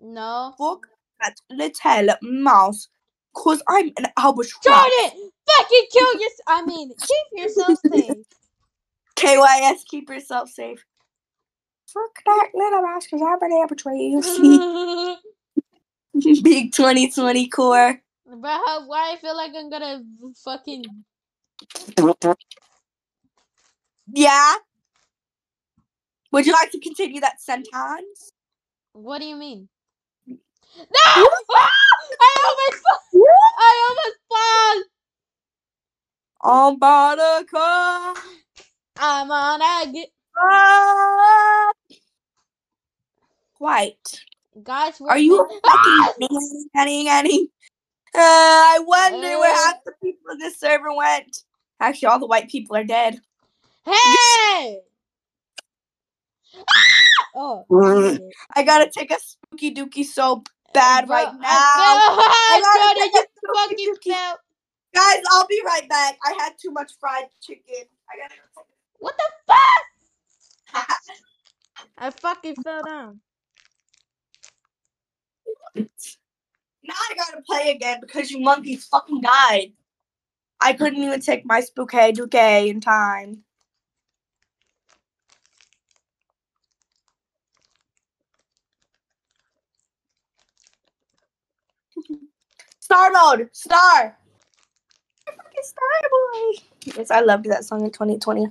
No. 0.00 0.54
Fuck 0.58 0.86
that 1.20 1.34
little 1.50 2.16
mouse. 2.22 2.88
Cause 3.34 3.62
I'm 3.68 3.92
an 3.98 4.06
albatross. 4.16 4.64
Jordan! 4.64 5.30
Fucking 5.56 5.86
kill 5.92 6.20
your. 6.20 6.30
I 6.46 6.64
mean, 6.64 6.90
keep 6.98 7.42
yourself 7.42 7.78
safe. 7.92 8.16
KYS, 9.16 9.84
keep 9.88 10.08
yourself 10.08 10.48
safe. 10.48 10.84
Fuck 11.86 12.24
that 12.24 12.48
little 12.54 12.82
mouse, 12.82 13.06
cause 13.06 13.20
I'm 13.22 13.42
an 13.42 13.52
albatross. 13.52 15.18
Big 16.42 16.72
2020 16.72 17.48
core. 17.48 18.00
But 18.26 18.60
how, 18.66 18.86
why 18.86 19.12
I 19.12 19.16
feel 19.20 19.36
like 19.36 19.52
I'm 19.56 19.70
gonna 19.70 20.02
fucking 20.44 20.84
Yeah. 24.12 24.54
Would 26.32 26.46
you 26.46 26.52
like 26.52 26.70
to 26.72 26.80
continue 26.80 27.20
that 27.20 27.40
sentence? 27.40 28.32
What 28.92 29.20
do 29.20 29.26
you 29.26 29.36
mean? 29.36 29.68
No! 30.26 30.36
Ah! 30.96 31.70
I 32.20 32.36
almost 32.46 32.82
fall! 32.82 33.22
I 33.58 33.88
almost 33.88 34.18
fall! 34.28 34.82
On 36.42 36.78
board 36.78 37.18
a 37.18 37.44
car. 37.44 38.14
I'm 38.98 39.30
on 39.30 39.62
a 39.62 39.92
get. 39.92 40.10
White. 43.58 44.24
Guys. 44.62 45.00
Are 45.00 45.18
you 45.18 45.46
fucking 45.64 46.68
Annie 46.74 47.08
Annie? 47.08 47.50
Uh, 48.14 48.18
I 48.18 48.78
wonder 48.86 49.38
where 49.38 49.54
half 49.54 49.84
the 49.84 49.92
people 50.02 50.32
in 50.32 50.38
this 50.38 50.58
server 50.58 50.94
went. 50.94 51.44
Actually, 51.80 52.06
all 52.06 52.18
the 52.18 52.26
white 52.26 52.48
people 52.48 52.76
are 52.76 52.84
dead. 52.84 53.20
Hey! 53.84 54.80
Ah! 56.56 56.96
Oh, 57.34 57.64
I. 57.70 58.18
I 58.54 58.62
gotta 58.62 58.90
take 58.90 59.10
a 59.10 59.18
spooky 59.20 59.74
dookie 59.74 60.04
so 60.04 60.42
bad 60.72 61.06
Bro, 61.06 61.16
right 61.16 61.28
I 61.28 61.32
now. 61.32 61.40
I 61.42 62.60
gotta 62.62 62.98
Jordan, 62.98 63.12
take 63.12 63.22
a 63.22 63.26
spooky 63.36 64.10
dookie. 64.10 64.34
Guys, 64.94 65.22
I'll 65.32 65.46
be 65.46 65.60
right 65.66 65.86
back. 65.88 66.16
I 66.24 66.32
had 66.42 66.54
too 66.58 66.70
much 66.70 66.92
fried 66.98 67.26
chicken. 67.42 67.84
I 68.10 68.16
gotta 68.16 68.34
What 68.98 69.14
the 69.18 69.54
fuck? 70.72 70.84
I 71.98 72.10
fucking 72.10 72.56
fell 72.62 72.82
down. 72.82 73.20
Now 75.74 76.94
I 76.94 77.14
gotta 77.16 77.42
play 77.42 77.72
again 77.72 77.98
because 78.00 78.30
you 78.30 78.40
monkeys 78.40 78.86
fucking 78.86 79.20
died. 79.20 79.72
I 80.60 80.72
couldn't 80.72 81.02
even 81.02 81.20
take 81.20 81.44
my 81.44 81.60
spooky 81.60 82.12
dookie 82.12 82.68
in 82.68 82.80
time. 82.80 83.42
Star 92.80 93.10
mode, 93.10 93.48
star. 93.52 94.16
Fucking 95.26 95.62
star 95.62 96.10
boy. 96.10 96.52
Yes, 96.96 97.10
I 97.10 97.20
loved 97.20 97.46
that 97.46 97.64
song 97.64 97.84
in 97.84 97.90
2020. 97.90 98.46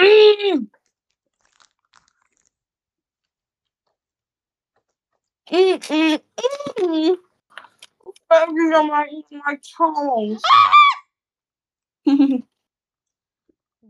Mm. 0.00 0.68
Mm, 5.50 5.78
mm, 5.80 6.20
mm. 6.78 7.16
Baby, 8.30 8.74
on 8.74 8.88
my, 8.88 9.06
my 9.30 9.58
toes. 9.76 10.42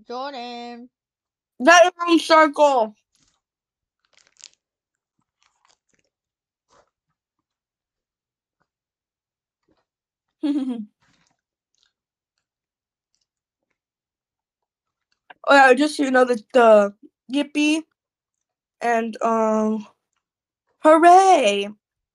Jordan. 0.07 0.89
that 1.61 1.93
round 1.99 2.21
circle. 2.21 2.95
oh 10.45 10.87
yeah, 15.51 15.75
just 15.75 15.97
so 15.97 16.05
you 16.05 16.11
know 16.13 16.25
that 16.25 16.43
the 16.53 16.95
Yippee 17.33 17.83
and 18.81 19.21
um 19.23 19.87
Hooray 20.81 21.69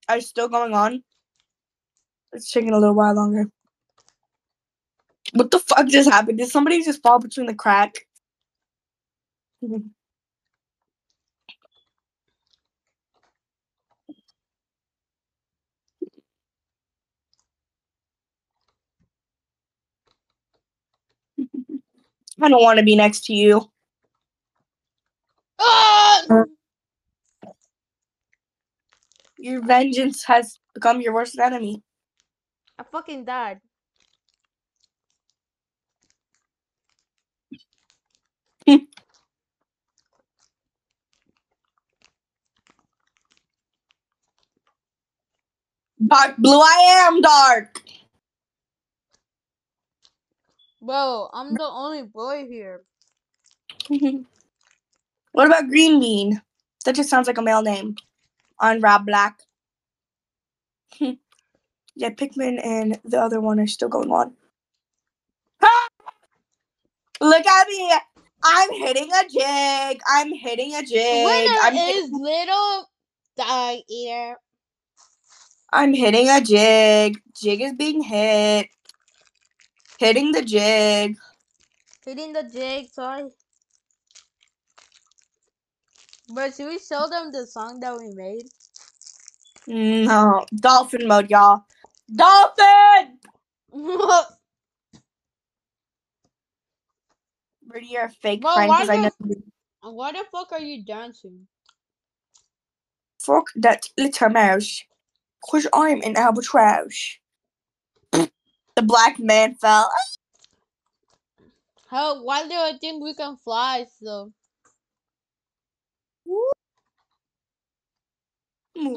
are 0.10 0.16
you 0.16 0.22
still 0.22 0.48
going 0.48 0.74
on. 0.74 1.04
It's 2.32 2.52
taking 2.52 2.72
a 2.72 2.80
little 2.80 2.96
while 2.96 3.16
longer. 3.16 3.46
What 5.34 5.52
the 5.52 5.60
fuck 5.60 5.88
just 5.88 6.10
happened? 6.10 6.38
Did 6.38 6.50
somebody 6.50 6.84
just 6.84 7.02
fall 7.02 7.20
between 7.20 7.48
the 7.48 7.56
crack? 7.56 7.96
I 22.42 22.50
don't 22.50 22.62
want 22.64 22.80
to 22.80 22.86
be 22.86 22.96
next 22.96 23.26
to 23.26 23.34
you. 23.34 23.70
Ah! 25.60 26.46
Your 29.44 29.60
vengeance 29.60 30.24
has 30.24 30.58
become 30.74 31.02
your 31.02 31.14
worst 31.14 31.38
enemy. 31.38 31.84
I 32.80 32.84
fucking 32.90 33.26
died. 33.26 33.60
Dark 46.08 46.38
blue, 46.38 46.62
I 46.62 47.06
am 47.06 47.20
dark. 47.20 47.84
Bro, 50.82 51.32
I'm 51.34 51.54
the 51.54 51.68
only 51.68 52.04
boy 52.04 52.48
here. 52.48 52.84
what 55.34 55.48
about 55.48 55.68
Green 55.68 56.00
Bean? 56.00 56.42
That 56.86 56.96
just 56.96 57.10
sounds 57.10 57.28
like 57.28 57.38
a 57.38 57.42
male 57.42 57.62
name. 57.62 57.98
On 58.60 58.80
Rob 58.80 59.06
Black. 59.06 59.40
yeah, 61.00 62.10
Pikmin 62.10 62.64
and 62.64 63.00
the 63.04 63.20
other 63.20 63.42
one 63.42 63.60
are 63.60 63.68
still 63.68 63.90
going 63.90 64.12
on. 64.12 64.34
Look 67.22 67.46
at 67.46 67.68
me. 67.68 67.94
I'm 68.44 68.72
hitting 68.74 69.10
a 69.12 69.24
jig. 69.30 70.02
I'm 70.08 70.34
hitting 70.34 70.76
a 70.76 70.84
jig. 70.84 71.26
Winner 71.26 71.58
I'm, 71.64 71.76
is 71.76 72.10
little 72.12 72.90
dog 73.38 73.80
eater. 73.90 74.36
I'm 75.72 75.94
hitting 75.94 76.30
a 76.30 76.42
jig. 76.42 77.20
Jig 77.42 77.62
is 77.62 77.74
being 77.74 78.02
hit. 78.02 78.68
Hitting 79.98 80.32
the 80.34 80.42
jig. 80.42 81.18
Hitting 82.06 82.34
the 82.34 82.44
jig, 82.44 82.90
sorry. 82.90 83.30
But 86.34 86.56
should 86.56 86.68
we 86.68 86.80
show 86.80 87.08
them 87.10 87.32
the 87.32 87.46
song 87.48 87.80
that 87.82 87.98
we 87.98 88.10
made? 88.12 88.48
No. 89.68 90.46
Dolphin 90.56 91.08
mode, 91.08 91.30
y'all. 91.30 91.64
Dolphin! 92.14 93.20
Brady, 97.68 97.88
you're 97.88 98.06
a 98.06 98.10
fake 98.10 98.44
Well, 98.44 98.56
friend 98.56 98.72
because 98.72 98.90
I 98.90 98.98
know 98.98 99.12
the- 99.22 99.44
Why 99.82 100.12
the 100.12 100.26
fuck 100.32 100.52
are 100.52 100.60
you 100.62 100.84
dancing? 100.86 101.48
Fuck 103.20 103.48
that 103.56 103.88
little 103.98 104.30
mouse. 104.30 104.84
Cause 105.50 105.68
I'm 105.74 106.02
an 106.04 106.18
albatross. 106.18 107.18
the 108.76 108.82
black 108.82 109.20
man 109.20 109.56
fell. 109.56 109.90
How? 111.90 112.24
Why 112.24 112.48
do 112.48 112.54
I 112.56 112.74
think 112.80 113.04
we 113.04 113.14
can 113.14 113.38
fly? 113.38 113.86
So 114.02 114.32
Ooh, 116.28 116.52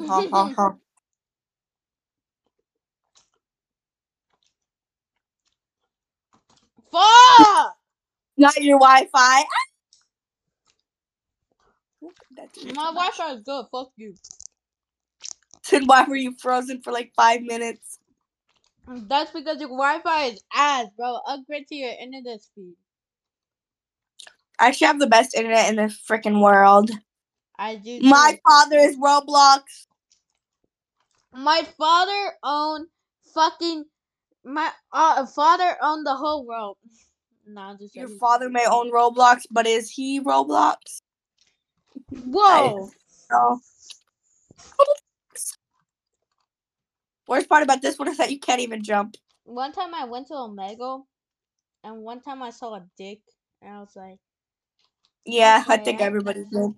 ha, 0.07 0.27
ha, 0.31 0.53
ha. 0.57 0.77
fuck! 6.93 7.77
Not 8.37 8.57
your 8.63 8.79
Wi-Fi. 8.79 9.45
My 12.75 12.93
Wi-Fi 12.93 13.33
is 13.33 13.41
good. 13.43 13.67
Fuck 13.73 13.91
you. 13.97 14.15
Then 15.71 15.87
why 15.87 16.05
were 16.05 16.17
you 16.17 16.35
frozen 16.39 16.81
for 16.83 16.93
like 16.93 17.13
five 17.17 17.43
minutes? 17.43 17.99
That's 18.89 19.33
because 19.33 19.59
your 19.61 19.71
Wi-Fi 19.71 20.25
is 20.27 20.43
ass, 20.55 20.87
bro. 20.97 21.19
Upgrade 21.27 21.67
to 21.69 21.75
your 21.75 21.93
internet 22.01 22.43
speed. 22.43 22.75
I 24.59 24.69
actually 24.69 24.87
have 24.87 25.01
the 25.01 25.07
best 25.07 25.35
internet 25.35 25.69
in 25.69 25.77
the 25.77 25.95
freaking 26.09 26.41
world. 26.41 26.91
I 27.59 27.77
do. 27.77 28.01
My 28.01 28.33
too. 28.33 28.39
father 28.49 28.79
is 28.79 28.97
Roblox. 28.97 29.63
my 31.33 31.63
father 31.77 32.33
owned 32.43 32.87
fucking 33.35 33.85
my 34.45 34.71
uh 34.93 35.27
father 35.27 35.77
owned 35.83 36.07
the 36.07 36.15
whole 36.15 36.47
world. 36.47 36.77
No, 37.47 37.61
I'm 37.61 37.79
just 37.79 37.95
Your 37.95 38.07
joking. 38.07 38.19
father 38.19 38.51
may 38.51 38.67
own 38.67 38.91
Roblox, 38.91 39.43
but 39.51 39.67
is 39.67 39.91
he 39.91 40.21
Roblox? 40.21 40.77
Whoa! 42.11 42.91
No. 43.31 43.61
Worst 47.29 47.49
part 47.49 47.63
about 47.63 47.83
this 47.83 47.99
one 47.99 48.09
is 48.09 48.19
that 48.19 48.31
you 48.31 48.39
can't 48.39 48.61
even 48.61 48.83
jump. 48.83 49.17
One 49.45 49.73
time 49.73 49.95
I 49.95 50.05
went 50.05 50.29
to 50.29 50.35
Omegle, 50.35 51.05
and 51.85 51.99
one 52.03 52.21
time 52.21 52.43
I 52.43 52.51
saw 52.51 52.75
a 52.75 52.85
dick, 52.97 53.21
and 53.63 53.75
I 53.75 53.81
was 53.81 53.95
like, 53.97 54.19
Yeah, 55.25 55.65
I 55.69 55.77
think 55.77 56.01
Okay. 56.01 56.07
everybody 56.07 56.45
did. 56.51 56.75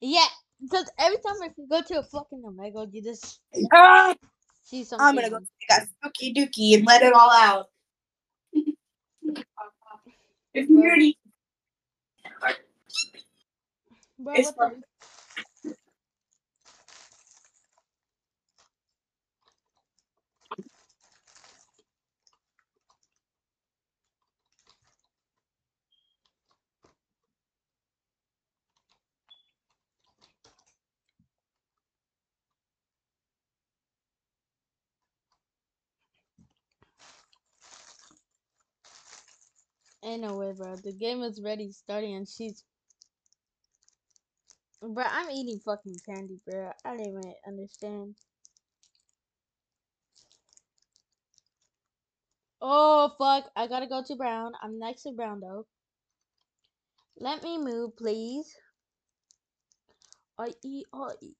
Yeah, 0.00 0.26
because 0.62 0.90
every 0.98 1.18
time 1.18 1.36
I 1.42 1.50
go 1.68 1.82
to 1.82 1.98
a 2.00 2.02
fucking 2.02 2.42
Omegle, 2.42 2.92
you 2.92 3.02
just 3.02 3.40
Ah, 3.72 4.14
see 4.62 4.84
something. 4.84 5.06
I'm 5.06 5.14
gonna 5.14 5.30
go 5.30 5.38
take 5.38 5.82
a 5.82 5.86
spooky 5.86 6.34
dookie 6.34 6.74
and 6.76 6.86
let 6.86 7.02
it 7.02 7.12
all 7.12 7.30
out. 7.30 7.66
It's 10.54 10.70
nerdy. 10.70 11.16
Bro, 14.18 14.34
It's 14.36 14.52
what 14.56 14.72
Ain't 40.06 40.22
no 40.22 40.36
way, 40.36 40.52
bro. 40.52 40.76
The 40.76 40.92
game 40.92 41.22
is 41.24 41.42
ready, 41.42 41.72
starting, 41.72 42.14
and 42.14 42.28
she's. 42.28 42.62
Bro, 44.80 45.04
I'm 45.04 45.30
eating 45.30 45.58
fucking 45.64 45.96
candy, 46.06 46.38
bro. 46.46 46.70
I 46.84 46.90
don't 46.90 47.00
even 47.00 47.34
understand. 47.46 48.14
Oh, 52.62 53.10
fuck. 53.18 53.50
I 53.56 53.66
gotta 53.66 53.88
go 53.88 54.04
to 54.06 54.14
Brown. 54.14 54.52
I'm 54.62 54.78
next 54.78 55.02
to 55.02 55.12
Brown, 55.12 55.40
though. 55.40 55.66
Let 57.18 57.42
me 57.42 57.58
move, 57.58 57.96
please. 57.96 58.54
I 60.38 60.52
eat, 60.64 60.86
I 60.94 61.08
eat. 61.20 61.36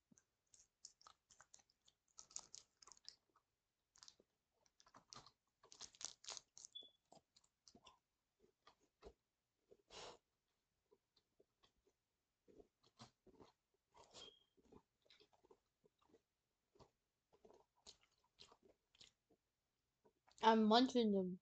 I'm 20.47 20.65
munching 20.69 21.13
them. 21.13 21.39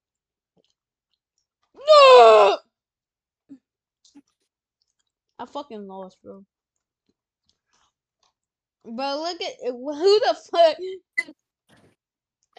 No! 1.76 2.58
I 5.38 5.46
fucking 5.46 5.86
lost, 5.86 6.18
bro. 6.24 6.44
Bro, 8.84 9.20
look 9.22 9.40
at 9.42 9.54
who 9.66 10.20
the 10.20 10.36
fuck, 10.50 10.76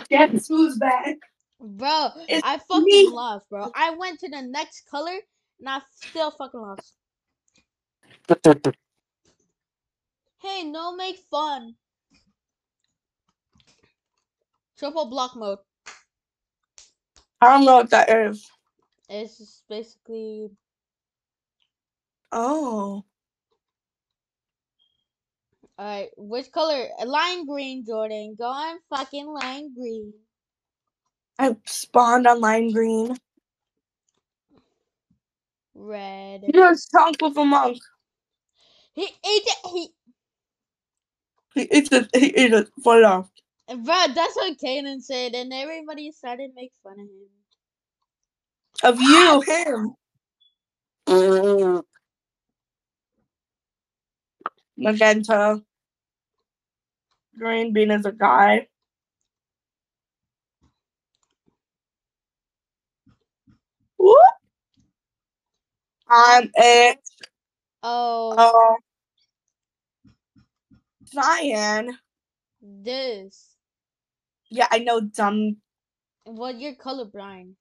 Guess 0.09 0.47
who's 0.47 0.77
back? 0.77 1.17
bro. 1.61 2.09
It's 2.27 2.43
I 2.43 2.59
fucking 2.59 2.85
me. 2.85 3.07
lost, 3.11 3.49
bro. 3.49 3.69
I 3.75 3.91
went 3.91 4.19
to 4.21 4.29
the 4.29 4.41
next 4.43 4.89
color 4.89 5.17
and 5.59 5.69
I 5.69 5.81
still 5.95 6.31
fucking 6.31 6.61
lost. 6.61 6.95
Hey, 10.41 10.63
no 10.65 10.95
make 10.95 11.17
fun. 11.31 11.75
Triple 14.79 15.07
block 15.09 15.35
mode. 15.35 15.59
I 17.45 17.57
don't 17.57 17.65
know 17.65 17.77
what 17.77 17.91
that 17.91 18.09
is. 18.09 18.49
It's 19.09 19.37
just 19.37 19.63
basically 19.69 20.49
Oh. 22.31 23.05
alright. 25.79 26.09
Which 26.17 26.51
color? 26.51 26.87
Lime 27.05 27.47
green, 27.47 27.85
Jordan. 27.85 28.35
Go 28.37 28.45
on 28.45 28.77
fucking 28.89 29.27
lime 29.27 29.73
green. 29.75 30.13
I 31.39 31.55
spawned 31.65 32.27
on 32.27 32.41
lime 32.41 32.71
green. 32.71 33.17
Red. 35.75 36.43
You're 36.53 36.71
a 36.71 36.77
skunk 36.77 37.17
with 37.21 37.37
a 37.37 37.45
monk. 37.45 37.79
He 38.93 39.03
ate 39.03 39.09
it. 39.23 39.57
He, 39.73 39.89
He 41.55 41.61
ate 41.71 41.91
it. 41.91 42.09
He 42.15 42.27
ate 42.35 42.53
it. 42.53 42.69
Full 42.83 43.05
off. 43.05 43.29
bro. 43.67 44.05
That's 44.15 44.35
what 44.35 44.57
Kanan 44.59 45.01
said, 45.01 45.35
and 45.35 45.53
everybody 45.53 46.11
started 46.11 46.49
to 46.49 46.55
make 46.55 46.73
fun 46.83 46.93
of 46.93 46.99
him. 46.99 47.29
Of 48.83 49.01
you, 49.01 49.41
him. 49.41 49.95
Mm. 51.07 51.83
Magenta. 54.77 55.61
Green 57.37 57.73
bean 57.73 57.91
is 57.91 58.05
a 58.05 58.11
guy. 58.13 58.67
Whoop. 63.97 64.17
I'm 66.09 66.51
a 66.59 66.97
Oh, 67.83 68.37
uh, 68.37 68.75
cyan. 71.07 71.97
this. 72.61 73.55
Yeah, 74.51 74.67
I 74.71 74.79
know, 74.79 75.01
dumb. 75.01 75.57
Well, 76.25 76.55
you're 76.55 76.75
colorblind. 76.75 77.55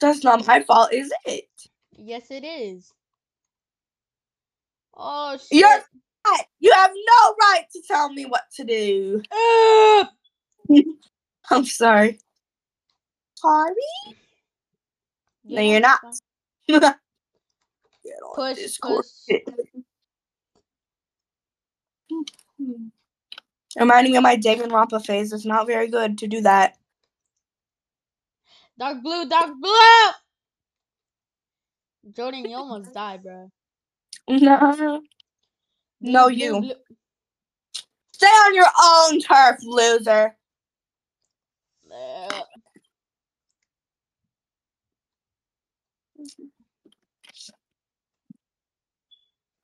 That's 0.00 0.24
not 0.24 0.46
my 0.46 0.62
fault, 0.62 0.92
is 0.92 1.12
it? 1.24 1.48
Yes, 1.92 2.30
it 2.30 2.44
is. 2.44 2.92
Oh 4.94 5.36
shit. 5.38 5.60
You're 5.60 5.68
right. 5.68 6.44
You 6.60 6.72
have 6.72 6.90
no 6.94 7.34
right 7.40 7.64
to 7.72 7.82
tell 7.86 8.12
me 8.12 8.26
what 8.26 8.44
to 8.56 8.64
do. 8.64 9.22
Ah! 9.32 10.10
I'm 11.50 11.64
sorry. 11.64 12.18
Sorry? 13.36 13.74
No, 15.44 15.62
you're 15.62 15.80
not. 15.80 16.00
Push, 18.34 18.78
push. 18.82 19.06
Reminding 23.78 24.12
me 24.12 24.18
of 24.18 24.22
my 24.24 24.36
Danganronpa 24.36 25.04
phase. 25.04 25.32
It's 25.32 25.44
not 25.46 25.66
very 25.66 25.88
good 25.88 26.18
to 26.18 26.26
do 26.26 26.40
that. 26.42 26.76
Dark 28.78 29.02
blue, 29.02 29.28
dark 29.28 29.52
blue. 29.60 30.12
Jordan, 32.16 32.48
you 32.48 32.56
almost 32.56 32.92
died, 32.94 33.22
bro. 33.24 33.50
No. 34.28 35.02
Blue, 36.02 36.12
No, 36.12 36.28
blue, 36.28 36.54
you. 36.54 36.56
blue. 36.56 36.74
Stay 38.12 38.26
on 38.26 38.54
your 38.54 38.66
own 38.84 39.20
turf, 39.20 39.58
loser. 39.64 40.36
Uh, 41.92 42.42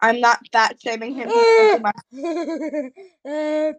I'm 0.01 0.21
not 0.21 0.41
fat 0.53 0.81
shaming 0.83 1.15
him. 1.17 1.33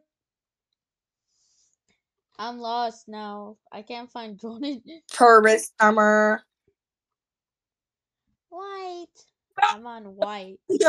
I'm 2.43 2.59
lost 2.59 3.07
now. 3.07 3.55
I 3.71 3.83
can't 3.83 4.11
find 4.11 4.37
Jordan. 4.41 4.81
Tourist 5.07 5.71
summer. 5.79 6.43
White. 8.49 9.05
I'm 9.71 9.87
on 9.87 10.03
white. 10.17 10.59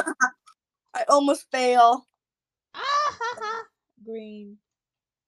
I 0.94 1.04
almost 1.08 1.46
fail. 1.52 2.08
Ah 2.74 2.80
ha 2.80 3.36
ha. 3.40 3.62
Green. 4.04 4.56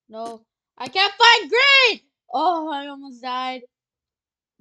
No. 0.09 0.43
I 0.77 0.89
can't 0.89 1.13
find 1.13 1.49
green. 1.49 2.01
Oh, 2.33 2.69
I 2.73 2.87
almost 2.87 3.21
died. 3.21 3.61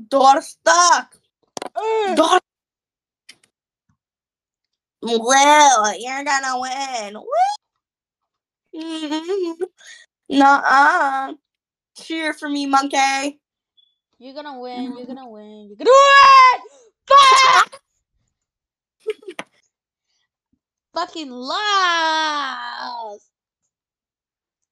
Door 0.08 0.42
stuck. 0.42 1.16
Door. 2.14 2.38
Well, 5.02 5.98
you're 5.98 6.24
gonna 6.24 6.60
win. 6.60 7.14
Woo. 8.72 9.56
Nuh-uh. 10.28 11.32
Cheer 11.98 12.32
for 12.32 12.48
me, 12.48 12.66
monkey. 12.66 13.40
You're 14.18 14.34
gonna 14.34 14.58
win. 14.58 14.96
You're 14.96 15.06
gonna 15.06 15.28
win. 15.28 15.68
You're 15.68 15.76
gonna 15.76 15.90
win. 15.90 16.60
Fuck! 17.06 17.82
Fucking 20.94 21.30
lost. 21.30 23.30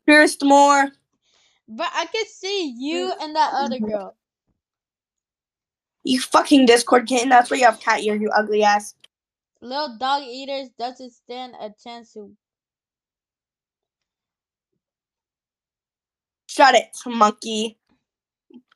To 0.06 0.44
more. 0.44 0.90
But 1.68 1.88
I 1.94 2.06
can 2.06 2.24
see 2.26 2.74
you 2.78 3.12
and 3.20 3.36
that 3.36 3.52
other 3.54 3.78
girl. 3.78 4.16
You 6.02 6.20
fucking 6.20 6.66
Discord 6.66 7.06
kitten. 7.06 7.30
That's 7.30 7.50
where 7.50 7.58
you 7.58 7.64
have 7.64 7.80
cat 7.80 8.02
ear, 8.02 8.14
you 8.14 8.30
ugly 8.30 8.62
ass. 8.62 8.94
Little 9.62 9.96
dog 9.98 10.22
eaters 10.22 10.68
doesn't 10.78 11.12
stand 11.12 11.54
a 11.58 11.70
chance 11.82 12.12
to. 12.12 12.30
Shut 16.54 16.76
it, 16.76 16.96
monkey. 17.06 17.78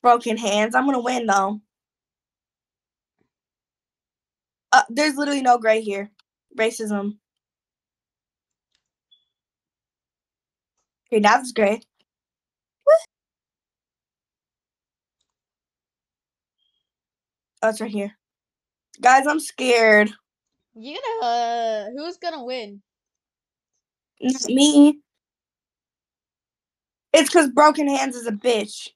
Broken 0.03 0.37
hands. 0.37 0.75
I'm 0.75 0.85
gonna 0.87 1.01
win 1.01 1.27
though. 1.27 1.61
Uh, 4.73 4.83
there's 4.91 5.17
literally 5.17 5.43
no 5.43 5.59
gray 5.59 5.81
here. 5.81 6.11
Racism. 6.59 7.19
Okay, 11.07 11.21
that's 11.21 11.53
gray. 11.53 11.81
Oh, 17.63 17.69
it's 17.71 17.81
right 17.81 17.91
here. 17.91 18.17
Guys, 19.01 19.27
I'm 19.27 19.41
scared. 19.41 20.11
You 20.75 20.99
gonna 21.21 21.33
uh, 21.33 21.87
who's 21.97 22.17
gonna 22.19 22.45
win? 22.45 22.83
Not 24.21 24.49
me. 24.49 25.01
It's 27.13 27.29
because 27.29 27.51
Broken 27.51 27.89
Hands 27.89 28.15
is 28.15 28.27
a 28.27 28.33
bitch. 28.33 28.89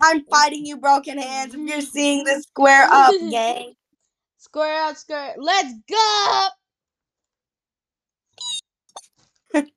I'm 0.00 0.24
fighting 0.26 0.66
you, 0.66 0.76
Broken 0.76 1.18
Hands. 1.18 1.54
If 1.54 1.60
you're 1.60 1.80
seeing 1.80 2.24
this, 2.24 2.44
square 2.44 2.88
up, 2.90 3.14
gang. 3.30 3.74
Square 4.38 4.88
up, 4.88 4.96
square. 4.96 5.34
Let's 5.38 5.72
go. 5.88 6.48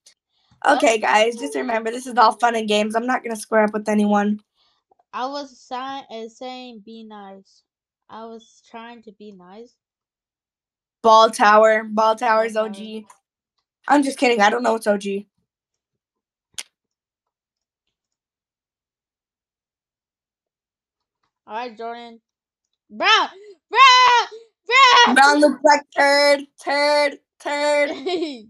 Okay, 0.67 0.97
guys, 0.97 1.35
just 1.35 1.53
remember 1.53 1.91
this 1.91 2.07
is 2.07 2.17
all 2.17 2.31
fun 2.31 2.55
and 2.55 2.67
games. 2.67 2.95
I'm 2.95 3.05
not 3.05 3.23
gonna 3.23 3.35
square 3.35 3.65
up 3.65 3.73
with 3.73 3.87
anyone. 3.87 4.39
I 5.13 5.27
was 5.27 5.59
sign 5.59 6.03
uh, 6.09 6.27
saying 6.27 6.81
be 6.83 7.03
nice. 7.03 7.61
I 8.09 8.25
was 8.25 8.63
trying 8.69 9.03
to 9.03 9.11
be 9.11 9.31
nice. 9.31 9.75
Ball 11.03 11.29
Tower. 11.29 11.83
Ball 11.83 12.15
Tower's 12.15 12.53
Tower. 12.53 12.69
OG. 12.69 13.03
I'm 13.87 14.01
just 14.01 14.17
kidding. 14.17 14.41
I 14.41 14.49
don't 14.49 14.63
know 14.63 14.73
what's 14.73 14.87
OG. 14.87 15.03
All 21.47 21.55
right, 21.55 21.77
Jordan. 21.77 22.19
Brown, 22.89 23.29
brown, 23.69 24.27
brown. 25.05 25.15
Brown 25.15 25.39
looks 25.41 25.63
like 25.63 25.81
turd, 25.95 26.47
turd, 26.63 27.19
turd. 27.41 27.89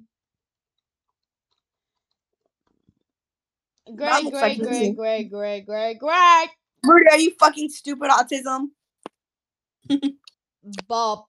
Greg, 3.95 4.25
like 4.33 4.57
Greg. 4.57 4.61
Greg, 4.61 4.95
Greg, 4.95 5.29
Greg, 5.29 5.65
Greg, 5.65 5.99
Greg. 5.99 6.49
Rudy, 6.83 7.05
are 7.11 7.19
you 7.19 7.31
fucking 7.39 7.69
stupid 7.69 8.09
autism? 8.09 8.69
Bob. 10.87 11.25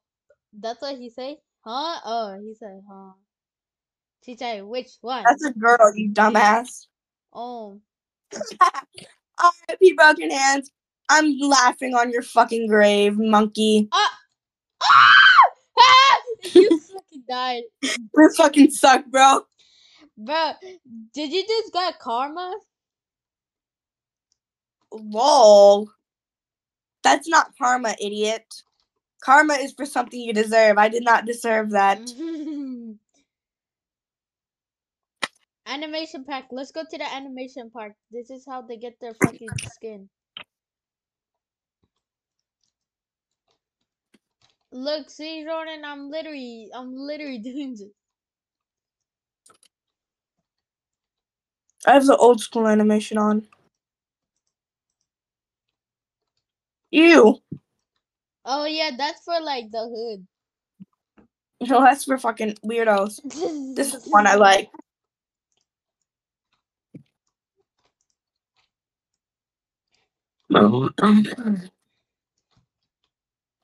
That's 0.59 0.81
what 0.81 0.97
he 0.97 1.11
say? 1.11 1.39
Huh? 1.65 2.01
Oh, 2.05 2.39
he 2.43 2.55
said, 2.55 2.81
huh. 2.89 3.13
She 4.25 4.37
said, 4.37 4.65
which 4.65 4.91
one? 5.01 5.25
That's 5.25 5.45
a 5.45 5.53
girl, 5.53 5.93
you 5.95 6.11
dumbass. 6.13 6.87
oh. 7.33 7.81
R.I.P. 9.39 9.93
Broken 9.93 10.31
Hands. 10.31 10.71
I'm 11.09 11.38
laughing 11.38 11.95
on 11.95 12.11
your 12.11 12.23
fucking 12.23 12.66
grave, 12.66 13.19
monkey. 13.19 13.88
Ah! 13.92 14.19
Ah! 14.83 16.16
you 16.55 16.81
fucking 16.92 17.23
died. 17.29 17.62
You 17.83 18.31
fucking 18.37 18.71
suck, 18.71 19.07
bro. 19.07 19.42
Bro, 20.19 20.53
did 21.14 21.33
you 21.33 21.47
just 21.47 21.73
get 21.73 21.99
karma? 21.99 22.55
Lol. 24.92 25.90
That's 27.03 27.29
not 27.29 27.53
karma, 27.59 27.95
idiot. 28.01 28.62
Karma 29.23 29.55
is 29.55 29.73
for 29.73 29.87
something 29.87 30.21
you 30.21 30.33
deserve. 30.33 30.79
I 30.79 30.88
did 30.88 31.05
not 31.05 31.27
deserve 31.27 31.71
that. 31.71 31.99
animation 35.66 36.25
pack. 36.25 36.47
Let's 36.51 36.71
go 36.71 36.83
to 36.88 36.99
the 36.99 37.12
animation 37.12 37.71
park. 37.71 37.92
This 38.11 38.31
is 38.31 38.45
how 38.49 38.62
they 38.62 38.77
get 38.77 38.99
their 39.01 39.14
fucking 39.14 39.49
skin. 39.75 40.09
Look, 44.73 45.11
see, 45.11 45.45
Jordan, 45.45 45.83
I'm 45.85 46.11
literally, 46.11 46.71
I'm 46.75 46.95
literally 46.97 47.39
doing 47.45 47.73
this. 47.73 47.91
I 51.87 51.95
have 51.95 52.07
the 52.07 52.17
old 52.17 52.41
school 52.41 52.69
animation 52.69 53.19
on. 53.19 53.47
Ew. 56.93 57.39
Oh 58.45 58.67
yeah, 58.67 58.93
that's 58.99 59.23
for 59.25 59.41
like 59.41 59.71
the 59.73 59.81
hood. 59.89 60.27
No, 61.69 61.83
that's 61.83 62.05
for 62.05 62.19
fucking 62.19 62.57
weirdos. 62.65 63.21
This 63.77 63.95
is 63.95 64.07
one 64.11 64.27
I 64.27 64.37
like. 64.37 64.71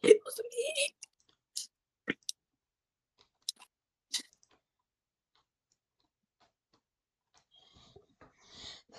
It 0.02 0.18
was 0.24 0.40
me. 0.40 0.94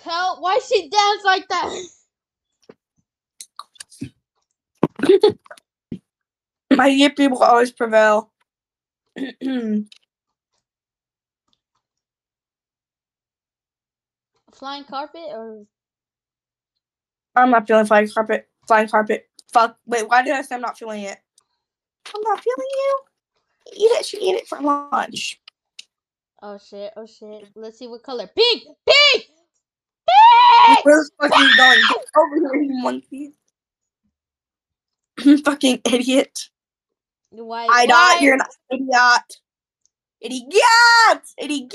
Hell, 0.04 0.38
why 0.40 0.60
she 0.60 0.88
dance 0.90 1.24
like 1.24 1.48
that? 1.48 1.74
My 6.76 6.88
yippee 6.90 7.30
will 7.30 7.42
always 7.44 7.72
prevail. 7.72 8.32
Flying 14.54 14.84
carpet 14.84 15.22
or 15.30 15.64
I'm 17.36 17.50
not 17.50 17.66
feeling 17.68 17.86
flying 17.86 18.08
carpet. 18.08 18.48
Flying 18.68 18.88
carpet. 18.88 19.28
Fuck. 19.54 19.78
Wait, 19.86 20.08
why 20.08 20.22
did 20.22 20.32
I 20.32 20.42
say 20.42 20.56
I'm 20.56 20.60
not 20.60 20.76
feeling 20.76 21.04
it? 21.04 21.16
I'm 22.12 22.20
not 22.22 22.40
feeling 22.40 22.68
you. 22.74 22.98
Eat 23.72 23.92
it. 23.98 24.04
She 24.04 24.18
eat 24.18 24.34
it 24.34 24.48
for 24.48 24.60
lunch. 24.60 25.40
oh 26.42 26.58
shit, 26.58 26.92
oh 26.96 27.06
shit. 27.06 27.48
Let's 27.54 27.78
see 27.78 27.86
what 27.86 28.02
color. 28.02 28.26
Pink, 28.26 28.64
pink, 28.64 29.24
pink. 30.06 30.84
Where's 30.84 31.10
fucking 31.20 31.50
going? 31.56 31.80
Get 31.88 32.04
over 32.16 32.52
here, 32.52 32.62
you 32.62 32.82
monkey. 32.82 33.32
fucking 35.44 35.80
idiot. 35.84 36.50
Why? 37.30 37.68
I 37.70 37.86
not. 37.86 38.20
You're 38.20 38.34
an 38.34 38.42
idiot. 38.72 39.38
Idiot. 40.20 41.22
Idiot. 41.38 41.72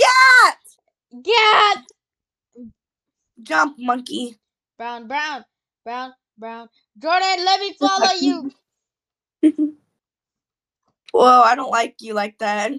Get 1.23 1.77
Jump, 3.41 3.77
monkey. 3.79 4.37
brown, 4.77 5.07
brown, 5.07 5.45
brown, 5.85 6.13
brown. 6.37 6.67
Jordan, 6.99 7.45
let 7.45 7.61
me 7.61 7.73
follow 7.79 8.11
you. 8.13 8.51
Whoa, 11.13 11.41
I 11.41 11.55
don't 11.55 11.71
like 11.71 11.97
you 12.01 12.13
like 12.13 12.37
that. 12.39 12.73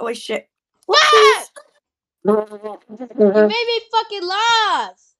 Oh 0.00 0.12
shit. 0.12 0.48
What? 0.86 1.50
You 3.34 3.46
made 3.46 3.66
me 3.66 3.80
fucking 3.92 4.26
lost. 4.28 5.16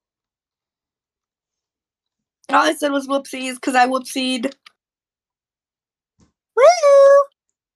All 2.50 2.62
I 2.66 2.74
said 2.74 2.92
was 2.92 3.08
whoopsies 3.08 3.54
because 3.56 3.74
I 3.74 3.86
whoopsied. 3.88 4.52
Woo! 6.56 6.62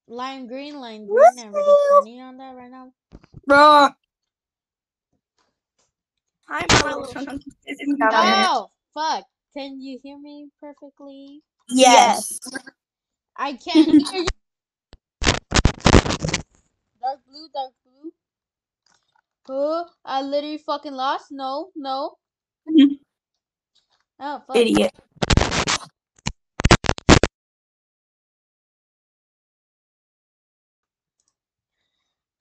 Lime 0.09 0.47
green, 0.47 0.79
lime 0.81 1.09
green. 1.09 1.39
Woo! 1.39 1.45
I'm 1.47 1.55
already 1.55 1.77
turning 1.91 2.21
on 2.21 2.37
that 2.39 2.57
right 2.57 2.71
now. 2.71 2.93
Bro. 3.47 3.91
Hi, 6.49 6.65
my 6.85 6.95
little 6.95 7.13
chunky 7.25 7.51
isn't 7.67 7.99
down 7.99 8.15
on 8.15 8.27
it. 8.29 8.47
Oh, 8.49 8.71
fuck. 8.95 9.25
Can 9.57 9.81
you 9.81 9.99
hear 10.01 10.17
me 10.17 10.49
perfectly? 10.61 11.43
Yes. 11.69 12.39
I 13.37 13.55
can't 13.55 13.87
hear 13.87 14.21
you. 14.23 14.27
Dark 17.01 17.21
blue, 17.29 17.49
dark 17.53 17.73
blue. 17.85 18.13
Oh, 19.49 19.87
I 20.05 20.23
literally 20.23 20.59
fucking 20.59 20.93
lost. 20.93 21.27
No, 21.31 21.71
no. 21.75 22.17
Oh, 24.19 24.43
fuck. 24.47 24.57
Idiot. 24.57 24.95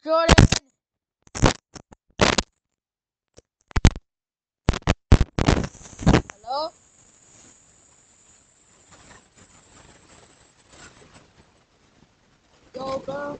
Jordan. 0.01 0.45
Hello? 6.45 6.69
Go, 12.73 12.99
bro. 12.99 13.39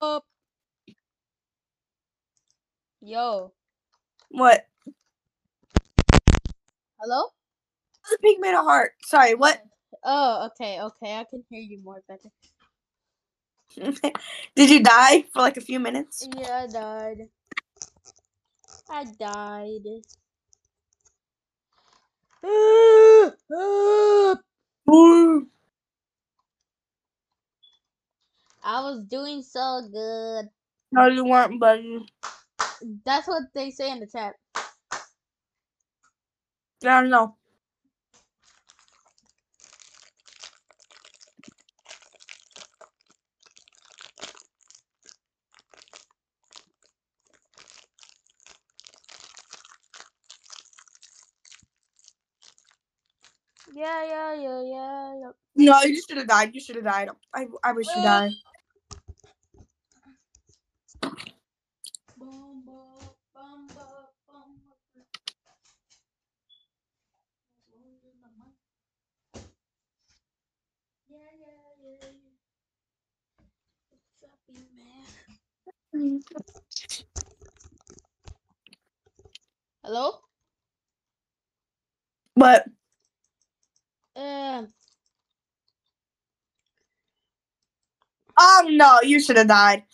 Up. 0.00 0.24
Yo. 3.00 3.52
What? 4.30 4.66
Hello? 7.00 7.30
The 8.10 8.18
pig 8.22 8.38
made 8.38 8.54
a 8.54 8.62
heart. 8.62 8.92
Sorry, 9.02 9.34
what? 9.34 9.60
Oh, 10.04 10.46
okay, 10.46 10.80
okay. 10.80 11.16
I 11.16 11.24
can 11.24 11.44
hear 11.50 11.60
you 11.60 11.80
more 11.82 12.02
better. 12.06 12.30
Did 14.54 14.70
you 14.70 14.82
die 14.82 15.24
for 15.32 15.40
like 15.40 15.56
a 15.56 15.60
few 15.60 15.80
minutes? 15.80 16.28
Yeah, 16.36 16.62
I 16.62 16.66
died. 16.66 17.28
I 18.88 19.04
died. 19.18 19.82
I 28.68 28.82
was 28.82 29.04
doing 29.10 29.42
so 29.42 29.82
good. 29.92 30.46
No, 30.92 31.06
you 31.08 31.24
weren't, 31.24 31.60
buddy. 31.60 32.06
That's 33.04 33.28
what 33.28 33.44
they 33.54 33.70
say 33.70 33.92
in 33.92 34.00
the 34.00 34.06
chat. 34.08 34.34
I 36.84 37.02
don't 37.02 37.10
know. 37.10 37.36
Yeah, 53.74 54.04
yeah, 54.06 54.34
yeah, 54.34 54.62
yeah, 54.62 55.14
yeah. 55.20 55.30
No, 55.56 55.82
you 55.82 56.02
should 56.02 56.18
have 56.18 56.28
died. 56.28 56.54
You 56.54 56.60
should 56.60 56.76
have 56.76 56.84
died. 56.86 57.10
I, 57.34 57.46
I 57.64 57.72
wish 57.72 57.94
you 57.96 58.02
died. 58.02 58.32
Bum, 62.18 62.64
bum, 62.66 63.10
bum, 63.34 63.68
bum, 63.68 64.06
bum. 64.28 64.60
Yeah, 71.08 71.18
yeah, 71.40 71.46
yeah, 71.82 71.96
yeah. 72.02 72.10
What's 73.90 74.32
up, 74.32 74.40
you 74.48 74.64
man? 74.76 75.06
Hello? 79.82 80.20
But 82.36 82.66
Um, 84.16 84.68
oh 88.38 88.66
no, 88.70 89.00
you 89.02 89.20
should 89.20 89.36
have 89.36 89.48
died. 89.48 89.84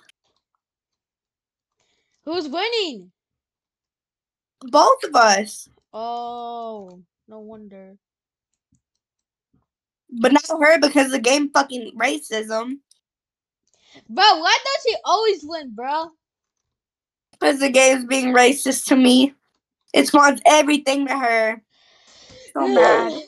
who's 2.25 2.49
winning? 2.49 3.13
Both 4.63 5.05
of 5.05 5.15
us. 5.15 5.69
Oh, 5.93 7.03
no 7.29 7.41
wonder. 7.41 7.97
But 10.11 10.33
not 10.33 10.45
her 10.49 10.79
because 10.81 11.11
the 11.11 11.19
game 11.19 11.51
fucking 11.51 11.93
racism. 11.97 12.79
Bro, 14.09 14.25
why 14.25 14.57
does 14.65 14.83
she 14.87 14.97
always 15.05 15.41
win, 15.45 15.75
bro? 15.75 16.11
Because 17.33 17.61
the 17.61 17.71
game's 17.71 18.05
being 18.05 18.33
racist 18.33 18.87
to 18.87 18.97
me. 18.97 19.35
It 19.93 20.13
wants 20.13 20.43
everything 20.45 21.07
to 21.07 21.17
her. 21.17 21.63
So 22.53 22.69
mad. 22.69 23.23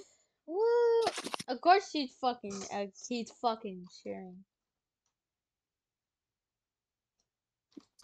Of 1.48 1.60
course 1.60 1.90
she's 1.90 2.12
fucking 2.20 2.60
uh, 2.74 2.86
he's 3.08 3.30
fucking 3.40 3.86
sharing. 4.02 4.36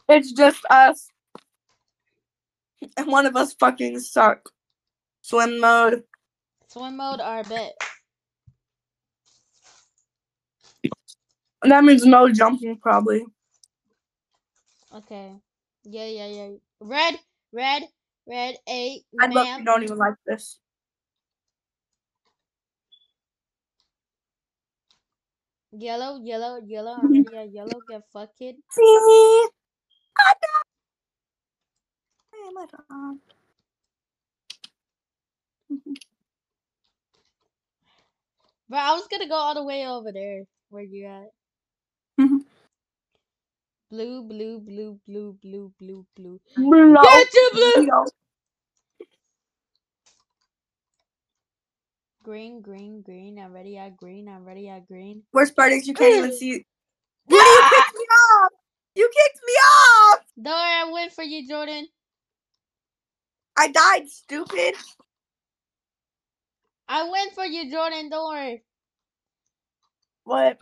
It's 0.09 0.33
just 0.33 0.65
us. 0.71 1.09
And 2.97 3.07
one 3.07 3.27
of 3.27 3.37
us 3.37 3.55
fucking 3.55 3.99
suck. 4.01 4.49
Swim 5.23 5.61
mode. 5.61 6.05
Swim 6.69 6.97
mode 6.97 7.21
or 7.21 7.41
a 7.41 7.45
bit. 7.45 7.73
And 10.85 10.93
that 11.71 11.85
means 11.85 12.05
no 12.07 12.29
jumping 12.31 12.79
probably. 12.79 13.25
Okay. 14.95 15.33
Yeah, 15.85 16.07
yeah, 16.07 16.27
yeah. 16.27 16.49
Red, 16.81 17.19
red, 17.53 17.85
red, 18.27 18.57
eight, 18.69 19.05
I 19.21 19.27
love 19.29 19.49
you 19.59 19.65
don't 19.65 19.83
even 19.85 19.99
like 19.99 20.15
this. 20.27 20.59
Yellow, 25.73 26.21
yellow, 26.23 26.61
yellow. 26.65 26.93
I'm 26.93 27.13
ready 27.13 27.37
at 27.37 27.53
yellow. 27.53 27.83
Get 27.89 28.03
fucked. 28.13 28.39
See? 28.71 29.47
I 30.19 30.33
know. 30.43 30.61
Hey, 32.33 32.51
my 32.55 32.67
dog. 32.67 33.19
Bro, 38.69 38.79
I 38.79 38.93
was 38.95 39.09
gonna 39.11 39.29
go 39.29 39.35
all 39.35 39.55
the 39.55 39.65
way 39.65 39.87
over 39.87 40.13
there. 40.13 40.45
Where 40.71 40.83
you 40.83 41.07
at? 41.07 41.42
Mhm. 42.21 42.45
Blue, 43.91 44.23
blue, 44.23 44.59
blue, 44.61 45.01
blue, 45.07 45.39
blue, 45.43 45.73
blue, 45.79 46.07
blue. 46.17 46.41
Get 46.57 47.31
to 47.31 47.51
blue. 47.53 47.87
Blow. 47.87 48.05
Green, 52.23 52.63
green, 52.63 53.03
green. 53.03 53.39
I'm 53.39 53.53
ready 53.53 53.77
at 53.79 53.97
green. 53.97 54.29
I'm 54.29 54.45
ready 54.45 54.69
at 54.69 54.87
green. 54.87 55.23
Worst 55.33 55.57
part 55.57 55.73
is 55.73 55.87
you 55.89 55.95
can't 55.95 56.15
even 56.17 56.33
see. 56.33 56.65
Dude, 57.29 57.39
you 57.39 57.63
kicked 57.71 57.95
me 57.97 58.05
off. 58.05 58.53
You 58.95 59.11
kicked 59.13 59.41
me 59.47 59.53
off. 59.53 60.21
Don't 60.41 60.53
worry, 60.55 60.55
I 60.55 60.91
win 60.93 61.11
for 61.11 61.25
you, 61.25 61.49
Jordan. 61.49 61.89
I 63.57 63.69
died, 63.69 64.09
stupid. 64.09 64.75
I 66.89 67.09
win 67.11 67.31
for 67.35 67.45
you, 67.45 67.71
Jordan. 67.71 68.11
Don't 68.11 68.31
worry. 68.33 68.63
What? 70.25 70.59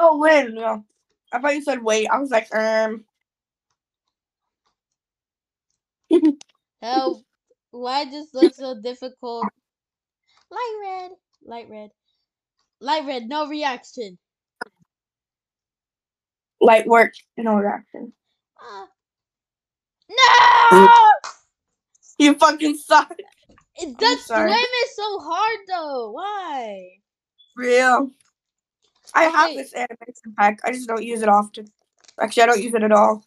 Oh, 0.00 0.18
win. 0.18 0.54
No. 0.56 0.84
I 1.32 1.40
thought 1.40 1.54
you 1.56 1.62
said 1.62 1.84
wait. 1.84 2.08
I 2.08 2.18
was 2.20 2.30
like, 2.30 2.54
um. 2.54 3.04
Help. 6.82 7.22
Why 7.72 8.06
just 8.06 8.34
look 8.34 8.54
so 8.54 8.80
difficult? 8.82 9.44
Light 10.50 10.76
red. 10.82 11.10
Light 11.44 11.68
red. 11.70 11.90
Light 12.80 13.06
red. 13.06 13.28
No 13.28 13.48
reaction. 13.48 14.18
Light 16.60 16.86
work. 16.86 17.12
No 17.36 17.56
reaction. 17.56 18.12
Ah. 18.60 18.86
No! 20.10 21.12
You 22.18 22.34
fucking 22.34 22.76
suck. 22.76 23.14
That 23.80 24.18
swim 24.20 24.48
is 24.48 24.96
so 24.96 25.20
hard 25.20 25.58
though. 25.68 26.10
Why? 26.12 26.88
Real. 27.56 28.10
I 29.14 29.24
have 29.24 29.54
this 29.54 29.74
animation 29.74 30.34
pack. 30.36 30.60
I 30.64 30.72
just 30.72 30.88
don't 30.88 31.02
use 31.02 31.22
it 31.22 31.28
often. 31.28 31.70
Actually, 32.20 32.42
I 32.44 32.46
don't 32.46 32.62
use 32.62 32.74
it 32.74 32.82
at 32.82 32.92
all. 32.92 33.24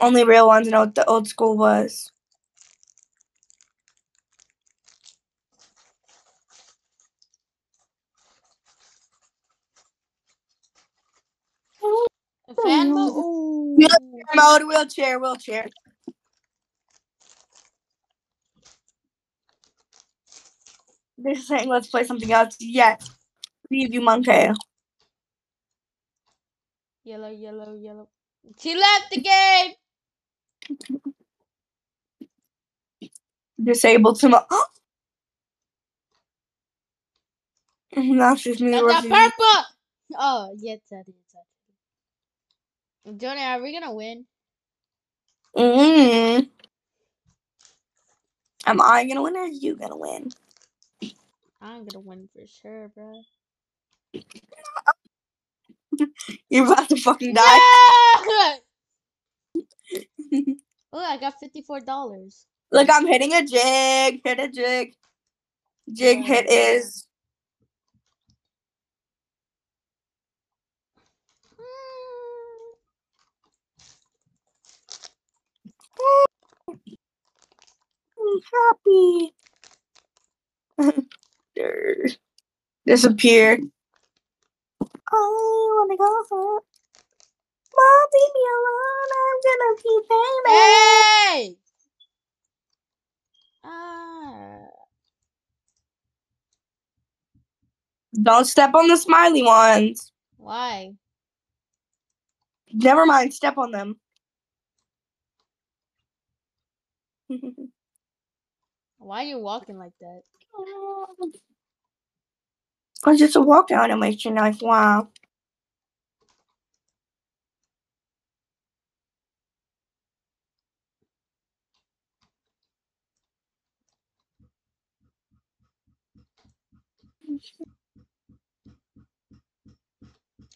Only 0.00 0.22
real 0.24 0.46
ones 0.46 0.68
know 0.68 0.80
what 0.80 0.94
the 0.94 1.04
old 1.06 1.26
school 1.26 1.56
was. 1.56 2.12
A 12.48 12.54
fan 12.54 12.83
mode? 12.83 12.83
Ooh. 12.96 13.76
Yeah. 13.78 13.88
Mode, 14.34 14.64
wheelchair, 14.68 15.20
wheelchair. 15.20 15.68
They're 21.18 21.36
saying 21.36 21.68
let's 21.68 21.88
play 21.88 22.04
something 22.04 22.32
else. 22.32 22.56
Yes. 22.60 23.10
Leave 23.70 23.94
you 23.94 24.00
monkey. 24.00 24.50
Yellow, 27.04 27.30
yellow, 27.30 27.74
yellow. 27.74 28.08
She 28.60 28.74
left 28.76 29.10
the 29.10 29.20
game. 29.20 29.72
Disabled 33.62 34.20
to 34.20 34.28
mo- 34.30 34.46
Now 37.96 38.36
she's 38.36 38.60
me 38.60 38.72
Got 38.72 38.88
that 38.88 39.04
purple. 39.36 39.64
Oh, 40.18 40.54
yes, 40.58 40.80
that 40.90 41.04
is. 41.08 41.14
Jordan, 43.06 43.42
are 43.44 43.62
we 43.62 43.72
gonna 43.72 43.94
win? 43.94 44.26
Mm. 45.56 46.48
Am 48.66 48.80
I 48.80 49.06
gonna 49.06 49.22
win 49.22 49.36
or 49.36 49.40
are 49.42 49.48
you 49.48 49.76
gonna 49.76 49.96
win? 49.96 50.30
I'm 51.62 51.84
gonna 51.86 52.00
win 52.00 52.28
for 52.34 52.46
sure, 52.46 52.90
bro. 52.94 53.24
You're 56.50 56.66
about 56.72 56.88
to 56.90 56.96
fucking 56.96 57.34
die. 57.34 57.60
oh, 60.92 61.00
I 61.00 61.18
got 61.18 61.40
fifty-four 61.40 61.80
dollars. 61.82 62.46
Look, 62.72 62.88
I'm 62.92 63.06
hitting 63.06 63.32
a 63.34 63.44
jig. 63.46 64.22
Hit 64.24 64.40
a 64.40 64.48
jig. 64.48 64.94
Jig 65.92 66.20
Yeah. 66.20 66.24
hit 66.24 66.50
is. 66.50 67.06
I'm 78.20 78.40
happy. 78.52 79.34
Disappear. 82.86 83.60
I 85.12 85.12
wanna 85.12 85.96
go 85.96 86.24
home. 86.30 86.60
Mom, 87.76 88.08
leave 88.14 88.32
me 88.34 88.42
alone. 88.54 89.10
I'm 89.22 89.38
gonna 89.46 89.70
be 89.82 89.94
famous. 90.08 90.52
Hey! 90.52 91.56
Ah. 93.64 94.68
Don't 98.22 98.46
step 98.46 98.74
on 98.74 98.88
the 98.88 98.96
smiley 98.96 99.42
ones. 99.42 100.12
Why? 100.36 100.94
Never 102.72 103.06
mind, 103.06 103.32
step 103.34 103.56
on 103.58 103.70
them. 103.70 103.96
Why 108.98 109.24
are 109.24 109.28
you 109.28 109.38
walking 109.38 109.78
like 109.78 109.92
that? 110.00 110.22
It's 113.06 113.18
just 113.20 113.36
a 113.36 113.40
walk 113.40 113.70
animation. 113.70 114.34
Like, 114.36 114.60
wow. 114.62 115.08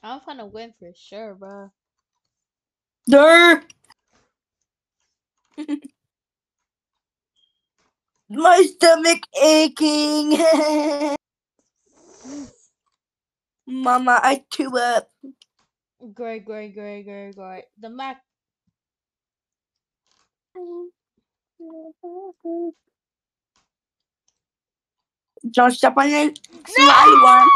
I'm 0.02 0.20
gonna 0.26 0.46
win 0.46 0.74
for 0.78 0.92
sure, 0.94 1.34
bro. 1.34 1.70
There. 3.06 3.64
My 8.30 8.62
stomach 8.62 9.20
aching. 9.42 10.38
Mama, 13.66 14.20
I 14.22 14.44
threw 14.52 14.78
up. 14.78 15.08
Great, 16.14 16.44
great, 16.44 16.74
great, 16.74 17.04
great, 17.04 17.34
great. 17.34 17.64
The 17.78 17.90
Mac. 17.90 18.22
Don't 25.50 25.70
step 25.70 25.94
on 25.96 26.10
the 26.10 26.36
slimy 26.66 27.22
one. 27.22 27.48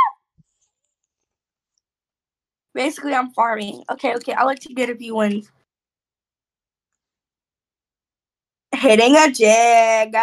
Basically, 2.74 3.14
I'm 3.14 3.30
farming. 3.32 3.84
Okay, 3.90 4.14
okay. 4.16 4.32
I 4.32 4.44
like 4.44 4.60
to 4.60 4.74
get 4.74 4.90
a 4.90 4.96
few 4.96 5.16
wins. 5.16 5.50
Hitting 8.74 9.16
a 9.16 9.30
jig. 9.30 10.16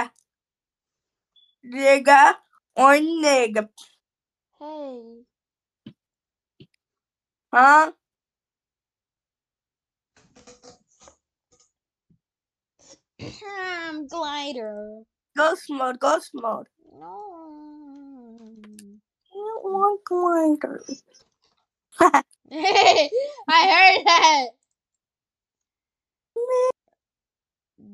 Jigga 1.72 2.36
or 2.76 3.00
nig. 3.00 3.60
Hey. 4.60 5.26
Huh? 7.54 7.92
I'm 13.48 14.08
glider. 14.08 15.04
Ghost 15.38 15.66
mode, 15.70 16.00
ghost 16.00 16.32
mode. 16.34 16.68
No. 17.00 17.08
I 19.32 19.36
don't 19.36 19.64
want 19.66 20.02
glider. 20.06 20.84
I 22.02 22.24
heard 23.50 24.06
that. 24.06 24.48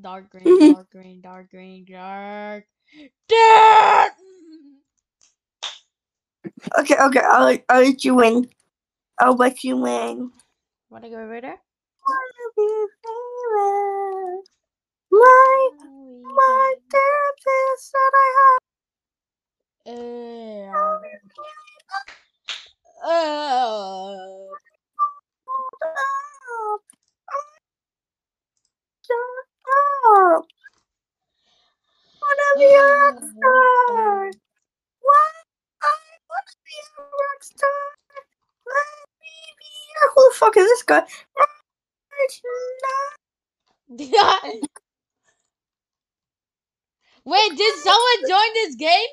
Dark 0.02 0.30
green, 0.32 0.62
dark 0.62 0.90
green, 0.92 1.22
dark 1.22 1.50
green, 1.52 1.86
dark. 1.86 2.66
Dark. 3.30 4.14
Okay, 6.80 6.96
okay. 7.00 7.22
I'll, 7.26 7.46
let- 7.46 7.66
I'll 7.70 7.84
let 7.84 8.04
you 8.06 8.16
win. 8.16 8.50
I'll 9.20 9.36
let 9.36 9.64
you 9.64 9.78
win. 9.78 10.32
Wanna 10.90 11.10
go 11.10 11.18
over 11.18 11.42
there? 11.42 11.60
Wanna 12.08 12.48
be 12.58 12.86
famous. 13.04 14.48
My, 15.12 15.70
my 16.24 16.76
therapist 16.92 17.92
said 17.92 18.14
I 18.16 18.30
have. 19.88 19.92
uh, 23.06 24.48
Shut 29.06 29.18
up. 30.38 30.46
Wanna 32.26 32.50
be 32.58 32.66
a 32.76 32.82
rock 32.82 33.18
star. 33.20 34.32
What? 35.02 35.34
I 35.84 35.94
wanna 36.30 36.56
be 36.66 36.78
a 36.82 37.02
rock 37.04 37.42
star. 37.44 37.82
Let 38.68 38.88
me 39.22 39.36
be 39.60 39.74
a- 40.04 40.12
Who 40.16 40.22
the 40.30 40.36
fuck 40.36 40.58
is 40.58 40.66
this 40.68 40.84
guy? 40.84 41.04
Wait, 47.26 47.52
did 47.58 47.76
someone 47.84 48.22
join 48.30 48.54
this 48.56 48.76
game? 48.76 49.10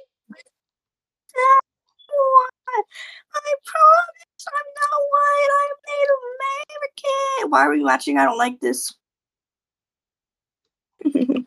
I 3.34 3.54
promise 3.66 4.46
I'm 4.48 4.70
not 4.80 5.00
white. 5.12 5.50
I'm 5.60 5.76
Native 5.88 6.22
American. 6.34 7.50
Why 7.50 7.60
are 7.66 7.70
we 7.72 7.82
watching? 7.84 8.18
I 8.18 8.24
don't 8.26 8.38
like 8.38 8.60
this. 8.60 8.94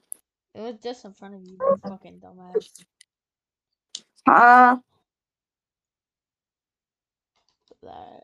It 0.56 0.62
was 0.62 0.76
just 0.82 1.04
in 1.04 1.12
front 1.12 1.36
of 1.36 1.42
you, 1.42 1.58
you 1.60 1.80
fucking 1.84 2.22
dumbass. 2.22 2.70
Uh, 4.26 4.78
Black. 7.82 8.22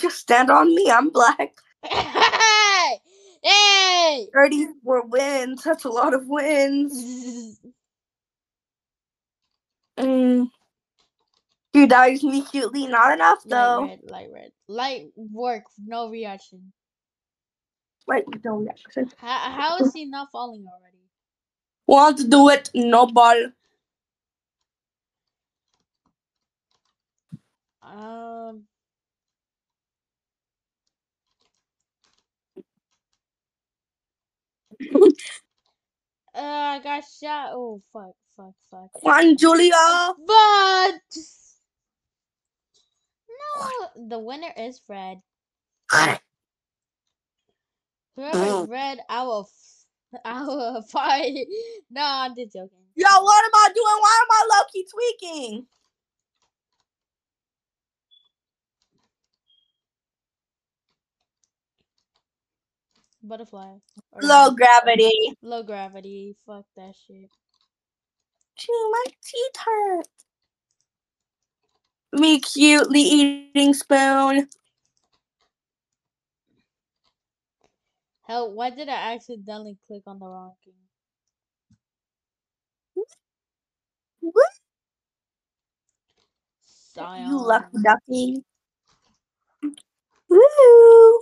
just 0.00 0.16
stand 0.18 0.50
on 0.50 0.74
me. 0.74 0.90
I'm 0.90 1.10
black. 1.10 1.54
Hey! 1.84 2.98
Hey! 3.42 4.28
34 4.32 5.06
wins. 5.06 5.62
That's 5.62 5.84
a 5.84 5.90
lot 5.90 6.14
of 6.14 6.26
wins. 6.26 7.60
Mm. 9.98 10.48
Dude, 11.72 11.90
that 11.90 12.10
is 12.12 12.22
me 12.22 12.44
cutely. 12.44 12.86
Not 12.86 13.12
enough, 13.12 13.40
though. 13.44 13.80
light 13.80 13.88
red, 13.88 14.10
light 14.10 14.28
red. 14.32 14.50
Light 14.68 15.06
work, 15.16 15.64
no 15.84 16.08
reaction. 16.08 16.72
Wait, 18.08 18.24
no 18.44 18.56
reaction. 18.58 19.10
How, 19.18 19.50
how 19.50 19.78
is 19.78 19.92
he 19.92 20.06
not 20.06 20.28
falling 20.32 20.66
already? 20.66 20.98
Want 21.86 22.18
to 22.18 22.28
do 22.28 22.48
it? 22.50 22.70
No 22.74 23.06
ball. 23.06 23.48
Um. 27.82 28.64
Uh, 36.34 36.40
I 36.40 36.80
got 36.84 37.02
shot. 37.20 37.50
Oh 37.52 37.82
fuck, 37.92 38.14
fuck, 38.36 38.54
fuck. 38.70 39.02
Juan 39.02 39.36
Julia. 39.36 39.72
But 40.26 41.00
no, 43.28 44.06
the 44.08 44.18
winner 44.20 44.52
is 44.56 44.80
Fred. 44.86 45.18
Whoever 48.18 48.62
is 48.64 48.68
red, 48.68 48.98
I 49.08 49.22
will, 49.22 49.48
f- 49.48 50.20
I 50.24 50.42
will 50.42 50.82
fight. 50.90 51.46
No, 51.90 52.02
I'm 52.04 52.34
just 52.34 52.52
joking. 52.52 52.68
Yo, 52.96 53.06
what 53.06 53.44
am 53.44 53.50
I 53.54 53.68
doing? 53.72 53.96
Why 54.00 54.22
am 54.22 54.28
I 54.30 54.48
low 54.50 54.64
key 54.72 54.86
tweaking? 54.92 55.66
Butterfly. 63.22 63.76
or 64.10 64.22
Low 64.22 64.50
gravity. 64.50 65.32
Low 65.40 65.62
gravity. 65.62 66.34
Fuck 66.44 66.66
that 66.76 66.94
shit. 67.06 67.30
Gee, 68.58 68.90
my 68.90 69.04
teeth 69.24 69.56
hurt. 69.64 70.08
Me 72.12 72.40
cutely 72.40 73.00
eating 73.00 73.74
spoon. 73.74 74.48
Hell, 78.28 78.52
why 78.52 78.68
did 78.68 78.90
I 78.90 79.14
accidentally 79.14 79.78
click 79.86 80.02
on 80.06 80.18
the 80.18 80.26
wrong 80.26 80.52
thing? 80.62 80.74
What? 84.20 84.44
You 86.96 87.38
lucky 87.38 87.78
ducky. 87.82 88.44
Woo! 90.28 91.20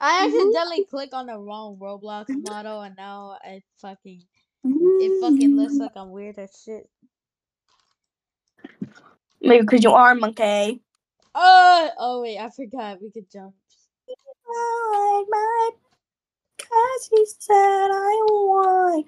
I 0.00 0.26
accidentally 0.26 0.84
click 0.90 1.10
on 1.14 1.26
the 1.26 1.38
wrong 1.38 1.78
Roblox 1.80 2.26
mm-hmm. 2.26 2.42
model 2.52 2.82
and 2.82 2.96
now 2.98 3.38
I 3.42 3.62
fucking 3.80 4.20
it 4.64 5.20
fucking 5.20 5.50
mm-hmm. 5.50 5.58
looks 5.58 5.74
like 5.74 5.92
I'm 5.96 6.10
weird 6.10 6.38
as 6.38 6.50
shit. 6.64 6.88
Maybe 9.40 9.62
because 9.62 9.82
you 9.84 9.92
are 9.92 10.10
a 10.10 10.14
monkey. 10.14 10.82
Oh, 11.34 11.90
oh 11.98 12.22
wait, 12.22 12.38
I 12.38 12.50
forgot 12.50 13.00
we 13.00 13.10
could 13.10 13.30
jump. 13.30 13.54
Cause 16.68 17.08
he 17.10 17.26
said 17.38 17.88
I 17.90 18.20
won. 18.28 19.04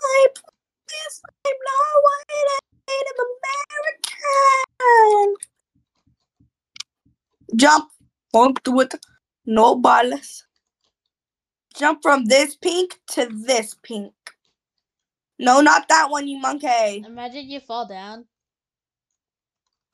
I 0.00 0.26
promise 0.34 1.22
I'm 1.46 1.58
not 1.66 2.02
white 2.04 2.48
I'm 2.54 2.68
Native 2.88 3.18
flying. 4.78 5.34
Jump. 7.56 7.90
Bumped 8.30 8.68
with 8.68 8.94
no 9.46 9.74
balls. 9.74 10.44
Jump 11.74 12.02
from 12.02 12.26
this 12.26 12.56
pink 12.56 13.00
to 13.12 13.26
this 13.32 13.74
pink. 13.82 14.12
No, 15.38 15.62
not 15.62 15.88
that 15.88 16.10
one, 16.10 16.28
you 16.28 16.38
monkey. 16.38 17.04
Imagine 17.06 17.48
you 17.48 17.60
fall 17.60 17.86
down. 17.86 18.26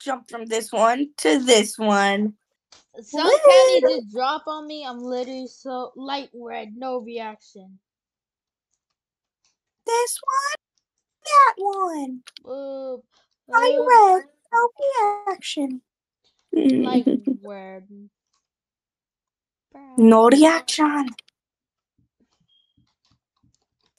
Jump 0.01 0.29
from 0.29 0.47
this 0.47 0.71
one 0.71 1.11
to 1.17 1.39
this 1.39 1.77
one. 1.77 2.33
Some 3.01 3.37
candy 3.45 3.81
just 3.87 4.11
drop 4.11 4.43
on 4.47 4.67
me. 4.67 4.85
I'm 4.85 4.99
literally 4.99 5.47
so 5.47 5.91
light 5.95 6.29
red, 6.33 6.73
no 6.77 6.99
reaction. 6.99 7.79
This 9.85 10.19
one. 10.23 10.55
That 11.25 11.53
one. 11.57 12.21
Boop. 12.45 13.03
I 13.53 13.77
boop, 13.77 13.87
read. 13.87 14.23
No 14.53 14.69
reaction. 15.27 15.81
Light 16.73 17.07
red. 17.43 17.87
no 19.97 20.29
reaction. 20.29 21.09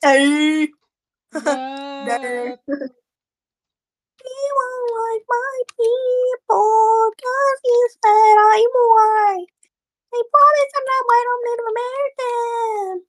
Hey. 0.02 0.68
Like 5.16 5.24
my 5.28 5.58
people 5.80 7.12
because 7.16 7.60
he 7.64 7.78
said 8.04 8.36
I'm 8.36 8.74
white. 8.92 9.48
They 10.12 10.22
promise 10.32 10.72
I'm 10.76 10.86
not 10.86 11.06
white, 11.08 11.28
I'm 11.32 11.42
Native 11.46 11.70
American. 11.72 13.06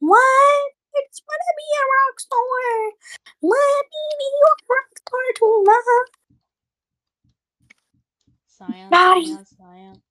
What? 0.00 0.72
I 0.96 1.00
just 1.08 1.22
want 1.26 1.42
to 1.42 1.54
be 1.58 1.68
a 1.78 1.84
rock 1.94 2.16
star. 2.20 2.72
Let 3.42 3.84
me 3.92 4.04
be 4.18 4.30
a 4.42 4.54
rock 4.70 4.90
star 4.98 5.28
tonight. 5.38 6.10
Science, 8.48 9.00
Daddy. 9.00 9.38
science, 9.38 9.54
science. 9.58 10.04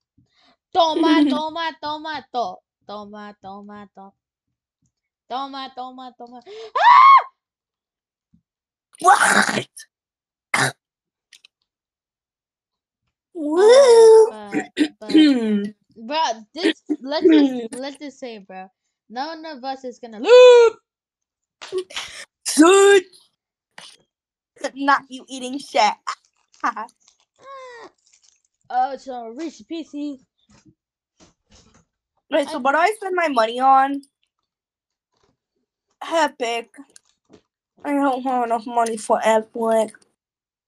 Toma, 0.73 1.23
toma, 1.29 1.71
toma, 1.83 2.25
to. 2.33 2.55
Toma, 2.87 3.35
toma, 3.41 3.89
to. 3.95 4.11
Toma, 5.29 5.71
toma, 5.75 6.13
toma. 6.17 6.41
What? 9.01 9.67
Woo! 13.37 14.27
But, 14.27 14.69
but, 14.99 15.27
bro, 15.97 16.17
this 16.53 16.83
let's 17.01 17.29
just 17.31 17.55
let's 17.71 17.97
just 17.99 18.19
say, 18.19 18.39
bro, 18.39 18.67
none 19.09 19.45
of 19.45 19.63
us 19.63 19.83
is 19.85 19.99
gonna 19.99 20.19
lose. 20.19 20.31
Good. 22.57 23.03
Not 24.75 25.03
you 25.09 25.25
eating 25.29 25.59
shit. 25.59 25.93
Oh, 28.69 28.97
so 28.97 29.29
Reese 29.29 29.63
PC. 29.63 30.19
Wait, 32.29 32.49
so 32.49 32.59
what 32.59 32.73
do 32.73 32.77
I 32.79 32.91
spend 32.97 33.15
my 33.15 33.29
money 33.29 33.59
on? 33.61 34.01
Epic. 36.11 36.69
I 37.85 37.93
don't 37.93 38.23
have 38.23 38.45
enough 38.45 38.65
money 38.67 38.97
for 38.97 39.19
Epic. 39.23 39.95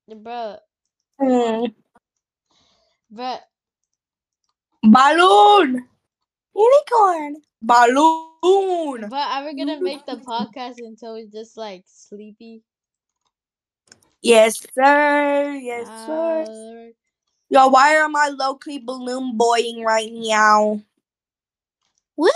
Bro, 0.07 0.57
Hmm. 1.19 1.65
Bro, 3.09 3.37
Balloon. 4.83 5.87
Unicorn. 6.55 7.35
Balloon. 7.61 9.09
but 9.09 9.27
are 9.29 9.45
we 9.45 9.55
gonna 9.55 9.81
make 9.81 10.05
the 10.05 10.17
podcast 10.17 10.79
until 10.79 11.13
we're 11.13 11.27
just 11.27 11.57
like 11.57 11.83
sleepy? 11.87 12.63
Yes, 14.21 14.59
sir. 14.75 15.53
Yes, 15.53 15.89
sir. 16.05 16.45
Uh, 16.45 16.91
Yo, 17.49 17.67
why 17.67 17.89
am 17.95 18.15
I 18.15 18.29
low 18.29 18.55
key 18.55 18.79
balloon 18.79 19.37
boying 19.37 19.83
right 19.83 20.11
now? 20.11 20.81
Woo! 22.15 22.29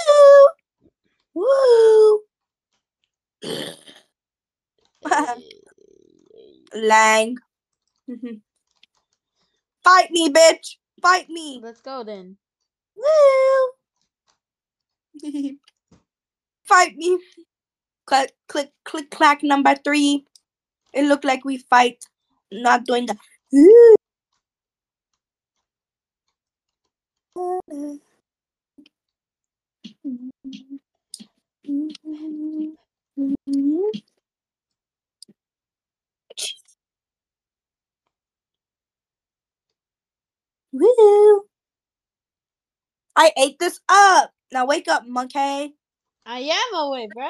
Woo! 1.34 2.22
Lang. 6.74 7.38
Fight 9.84 10.12
me, 10.12 10.30
bitch. 10.30 10.78
Fight 11.02 11.30
me. 11.30 11.60
Let's 11.62 11.82
go 11.82 12.04
then. 12.04 12.38
Woo! 12.96 13.72
fight 16.64 16.96
me. 16.96 17.20
Click, 18.06 18.34
click, 18.48 18.72
click, 18.84 19.10
clack 19.12 19.44
number 19.44 19.76
three. 19.84 20.26
It 20.94 21.06
looked 21.06 21.26
like 21.26 21.44
we 21.46 21.58
fight. 21.58 22.06
Not 22.52 22.86
doing 22.86 23.08
the. 23.08 23.18
Woo! 40.74 41.44
I 43.16 43.32
ate 43.38 43.60
this 43.60 43.80
up. 43.88 44.32
Now 44.52 44.66
wake 44.66 44.88
up, 44.88 45.04
monkey. 45.08 45.76
I 46.26 46.40
am 46.40 46.76
away, 46.76 47.08
bro. 47.14 47.30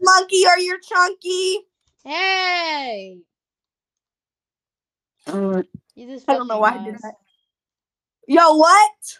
Monkey, 0.00 0.46
are 0.46 0.58
you 0.58 0.78
chunky? 0.80 1.58
Hey, 2.04 3.18
I 5.26 5.62
you 5.96 6.06
just. 6.06 6.26
don't 6.26 6.46
know 6.48 6.58
why 6.58 6.74
I 6.74 6.84
did 6.84 6.94
that. 7.02 7.14
Yo, 8.28 8.56
what? 8.56 9.18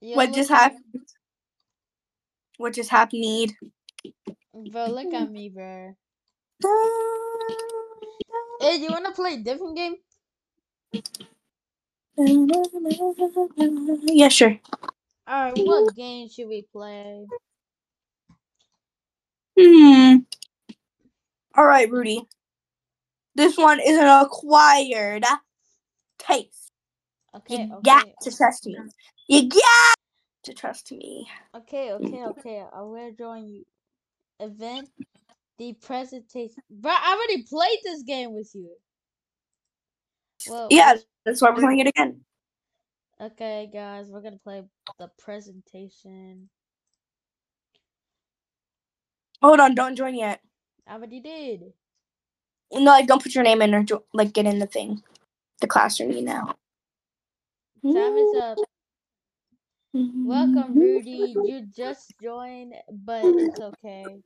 Yo, 0.00 0.16
what 0.16 0.32
just 0.32 0.50
happened? 0.50 0.84
What 2.56 2.74
just 2.74 2.90
happened? 2.90 3.54
Bro, 4.54 4.88
look 4.88 5.12
at 5.14 5.30
me, 5.30 5.48
bro. 5.48 5.94
Hey, 8.60 8.76
you 8.76 8.90
wanna 8.90 9.12
play 9.12 9.34
a 9.34 9.38
different 9.38 9.74
game? 9.74 9.94
Yeah, 12.16 14.28
sure. 14.28 14.58
Alright, 15.28 15.58
what 15.58 15.94
game 15.94 16.28
should 16.28 16.48
we 16.48 16.66
play? 16.72 17.26
Hmm. 19.58 20.16
All 21.54 21.66
right, 21.66 21.90
Rudy. 21.90 22.22
This 23.34 23.56
one 23.56 23.80
is 23.80 23.98
an 23.98 24.06
acquired 24.06 25.24
taste. 26.18 26.72
Okay, 27.34 27.64
you 27.64 27.80
got 27.82 28.06
to 28.22 28.36
trust 28.36 28.66
me. 28.66 28.76
You 29.28 29.48
got 29.48 29.94
to 30.44 30.54
trust 30.54 30.90
me. 30.90 31.28
okay, 31.56 31.92
okay, 31.92 32.24
okay. 32.24 32.64
I 32.74 32.82
will 32.82 33.12
join 33.12 33.46
you. 33.46 33.64
Event, 34.40 34.88
the 35.58 35.74
presentation. 35.74 36.62
Bro, 36.70 36.92
I 36.92 37.14
already 37.14 37.44
played 37.44 37.78
this 37.84 38.02
game 38.02 38.32
with 38.32 38.50
you. 38.54 38.70
Well, 40.46 40.68
Yeah, 40.70 40.96
that's 41.24 41.42
why 41.42 41.50
we're 41.50 41.60
playing 41.60 41.80
it 41.80 41.88
again. 41.88 42.22
okay, 43.20 43.70
guys, 43.72 44.08
we're 44.10 44.22
gonna 44.22 44.38
play 44.38 44.64
the 44.98 45.10
presentation. 45.18 46.50
Hold 49.42 49.60
on, 49.60 49.74
don't 49.74 49.96
join 49.96 50.14
yet. 50.16 50.40
I 50.88 50.94
already 50.94 51.20
did. 51.20 51.72
No, 52.72 52.80
like 52.92 53.06
don't 53.08 53.22
put 53.22 53.34
your 53.34 53.44
name 53.44 53.62
in 53.62 53.74
or 53.74 53.82
jo- 53.84 54.04
like 54.14 54.32
get 54.34 54.46
in 54.46 54.60
the 54.60 54.66
thing, 54.66 55.02
the 55.60 55.68
classroom 55.68 56.24
now. 56.24 56.56
Time 57.92 58.16
is 58.18 58.34
up. 58.34 58.60
Mm-hmm. 59.96 60.24
Welcome, 60.24 60.78
Rudy. 60.78 61.38
You 61.42 61.66
just 61.74 62.14
joined, 62.22 62.74
but 62.90 63.34
it's 63.38 63.60
okay. 63.60 64.20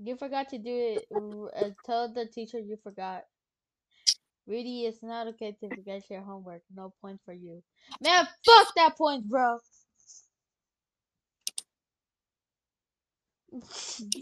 You 0.00 0.16
forgot 0.16 0.48
to 0.50 0.58
do 0.58 0.70
it. 0.70 1.06
Uh, 1.56 1.70
tell 1.84 2.12
the 2.12 2.26
teacher 2.26 2.58
you 2.58 2.78
forgot. 2.82 3.24
Rudy, 4.46 4.86
it's 4.86 5.02
not 5.02 5.26
okay 5.28 5.56
to 5.60 5.70
forget 5.70 6.02
your 6.10 6.22
homework. 6.22 6.62
No 6.74 6.94
point 7.02 7.20
for 7.24 7.34
you. 7.34 7.62
Man, 8.00 8.26
fuck 8.46 8.74
that 8.76 8.96
point, 8.96 9.28
bro. 9.28 9.58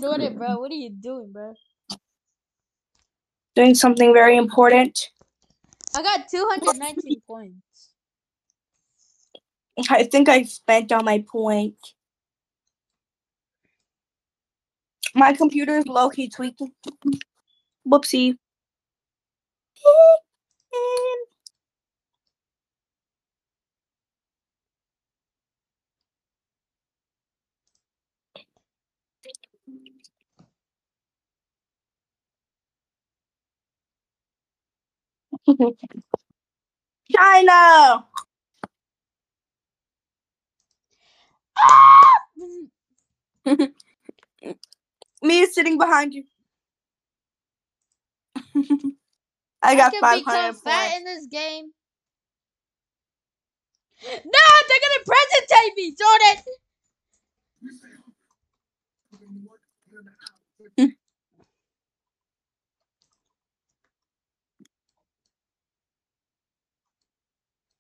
Doing 0.01 0.23
it, 0.23 0.37
bro. 0.37 0.59
What 0.59 0.71
are 0.73 0.75
you 0.75 0.91
doing, 0.91 1.33
bro? 1.33 1.55
Doing 3.55 3.75
something 3.75 4.13
very 4.13 4.37
important. 4.37 5.11
I 5.95 6.03
got 6.03 6.29
219 6.29 7.23
points. 7.27 7.66
I 9.91 10.05
think 10.05 10.29
I 10.29 10.45
spent 10.45 10.93
all 10.93 11.03
my 11.03 11.25
points. 11.29 11.95
My 15.15 15.33
computer 15.35 15.79
is 15.79 15.87
low 15.87 16.11
key 16.11 16.29
tweaking. 16.31 16.73
Whoopsie. 17.87 18.37
China! 37.17 38.07
Me 45.23 45.41
is 45.41 45.55
sitting 45.55 45.79
behind 45.79 46.15
you. 46.15 46.25
I 49.63 49.77
got 49.77 49.93
can 49.93 50.01
five 50.01 50.21
become 50.21 50.55
fat 50.57 50.97
in 50.99 51.05
this 51.05 51.27
game. 51.29 51.73
No, 54.05 54.45
they're 54.69 54.85
gonna 54.85 55.05
presentate 55.09 55.77
me, 55.77 55.97
Jordan. 55.99 56.45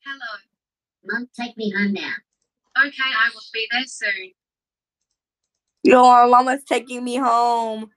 Hello. 0.04 0.32
Mum, 1.04 1.28
take 1.38 1.56
me 1.56 1.72
home 1.76 1.94
now. 1.94 2.14
Okay, 2.78 3.02
I 3.02 3.30
will 3.34 3.40
be 3.54 3.66
there 3.70 3.84
soon. 3.86 4.32
Yo, 5.82 6.04
our 6.04 6.28
mama's 6.28 6.62
taking 6.64 7.02
me 7.04 7.16
home. 7.16 7.90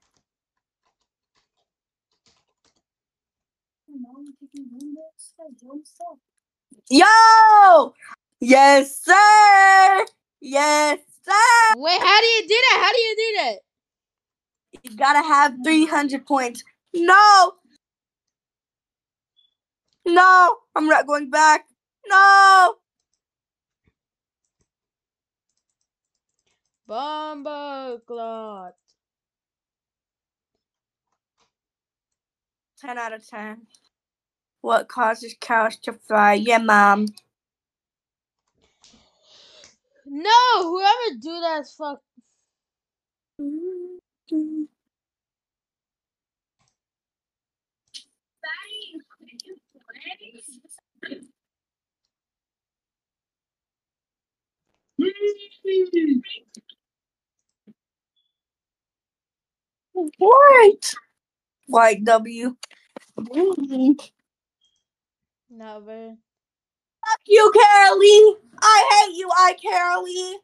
Yo! 6.88 7.94
Yes, 8.40 9.02
sir! 9.02 10.06
Yes, 10.40 10.98
sir! 11.22 11.74
Wait, 11.76 12.00
how 12.00 12.20
do 12.20 12.26
you 12.26 12.42
do 12.42 12.54
that? 12.70 12.78
How 12.82 12.92
do 12.92 12.98
you 13.00 13.16
do 13.16 13.38
that? 13.38 13.58
You 14.84 14.96
gotta 14.96 15.26
have 15.26 15.54
300 15.64 16.26
points. 16.26 16.64
No! 16.94 17.52
No! 20.06 20.56
I'm 20.74 20.86
not 20.86 21.06
going 21.06 21.28
back. 21.28 21.66
No! 22.08 22.76
Bomba 26.90 28.00
clot. 28.04 28.74
10 32.80 32.98
out 32.98 33.12
of 33.12 33.24
10. 33.28 33.68
What 34.60 34.88
causes 34.88 35.36
cows 35.40 35.76
to 35.84 35.92
fly? 35.92 36.32
Yeah, 36.32 36.58
mom. 36.58 37.06
No, 40.04 40.30
whoever 40.62 41.20
do 41.20 41.40
that 41.40 41.60
is 41.60 41.72
fuck. 41.78 42.00
What? 60.18 60.94
White 61.66 62.04
W. 62.04 62.56
Never. 65.50 66.16
Fuck 67.00 67.20
you, 67.26 67.52
Carolee. 67.54 68.34
I 68.62 69.06
hate 69.08 69.16
you, 69.16 69.30
I 69.32 69.56
Carolee. 69.64 70.34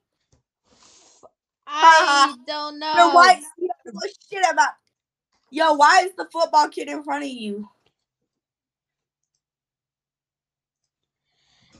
I 1.66 2.36
don't 2.46 2.78
know. 2.78 2.94
You're 2.96 3.14
white. 3.14 3.42
You 3.58 3.68
know 3.68 4.00
shit 4.30 4.44
about. 4.50 4.70
Yo, 5.50 5.74
why 5.74 6.02
is 6.02 6.12
the 6.16 6.28
football 6.32 6.68
kid 6.68 6.88
in 6.88 7.02
front 7.02 7.24
of 7.24 7.30
you? 7.30 7.68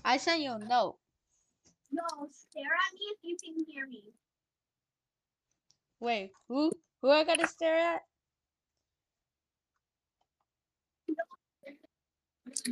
I 0.05 0.19
sent 0.19 0.41
you 0.41 0.53
a 0.53 0.59
note. 0.59 0.97
No, 1.91 2.05
stare 2.31 2.63
at 2.65 2.95
me 2.95 3.01
if 3.11 3.19
you 3.23 3.37
can 3.43 3.65
hear 3.67 3.87
me. 3.87 4.05
Wait, 6.01 6.31
who? 6.49 6.71
Who 7.07 7.13
I 7.13 7.23
gotta 7.23 7.47
stare 7.47 7.77
at? 7.79 8.01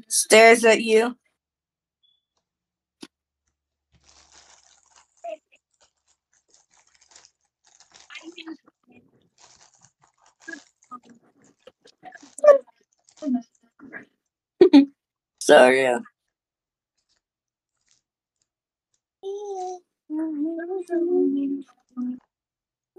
Stares 0.08 0.64
at 0.64 0.82
you. 0.82 1.16
So 15.40 15.68
yeah. 15.68 15.98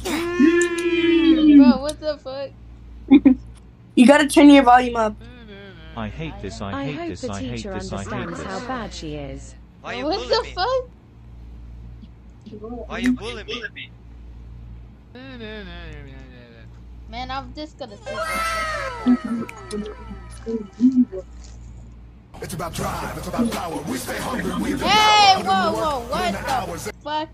Mm. 0.00 1.56
Bro, 1.58 1.80
what 1.82 2.00
the 2.00 2.18
fuck? 2.18 2.50
You 3.96 4.06
gotta 4.06 4.26
turn 4.28 4.48
your 4.48 4.62
volume 4.62 4.96
up. 4.96 5.14
I 5.96 6.08
hate 6.08 6.32
this, 6.40 6.60
I 6.62 6.70
I 6.72 6.84
hate 6.86 6.94
hope 6.94 7.08
this, 7.08 7.20
the 7.20 7.32
I 7.32 7.40
hate 7.42 7.56
teacher 7.56 7.74
this, 7.74 7.92
I 7.92 7.96
hate 8.04 8.12
understands 8.12 8.38
this. 8.38 8.46
how 8.46 8.66
bad 8.66 8.94
she 8.94 9.14
is. 9.16 9.54
Why 9.82 9.94
you 9.94 10.04
what 10.04 10.28
the 10.28 10.42
me? 10.42 10.52
fuck? 10.54 10.84
Why 12.88 12.98
you 12.98 13.12
bullying 13.12 13.46
me? 13.74 13.90
Man, 17.10 17.30
I'm 17.30 17.52
just 17.54 17.76
gonna 17.78 17.96
sit. 17.96 18.14
It's 22.40 22.54
about 22.54 22.72
drive, 22.72 23.18
it's 23.18 23.28
about 23.28 23.50
power. 23.50 23.82
We 23.82 23.98
stay 23.98 24.16
hungry, 24.18 24.54
we 24.72 24.78
Hey, 24.78 25.42
whoa, 25.42 25.72
whoa, 25.72 26.00
what 26.08 26.32
the 26.32 26.92
fuck? 27.02 27.28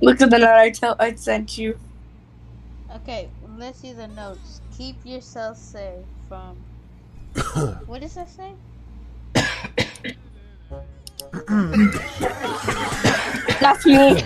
Look 0.00 0.20
at 0.20 0.30
the 0.30 0.38
note 0.38 0.48
I 0.48 0.70
tell 0.70 0.96
I 0.98 1.14
sent 1.14 1.58
you. 1.58 1.78
Okay, 2.94 3.28
let's 3.58 3.80
see 3.80 3.92
the 3.92 4.08
notes. 4.08 4.60
Keep 4.76 5.04
yourself 5.04 5.56
safe 5.56 6.04
from. 6.28 6.56
what 7.86 8.00
does 8.00 8.14
that 8.14 8.28
say? 8.30 8.52
That's 13.60 13.84
me. 13.86 14.22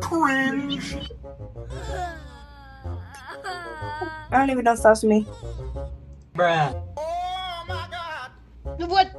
Cringe. 0.00 1.10
I 4.30 4.38
don't 4.38 4.50
even 4.50 4.64
know 4.64 4.72
if 4.72 4.82
that's 4.82 5.04
me. 5.04 5.26
My 6.34 6.74
What? 8.64 9.12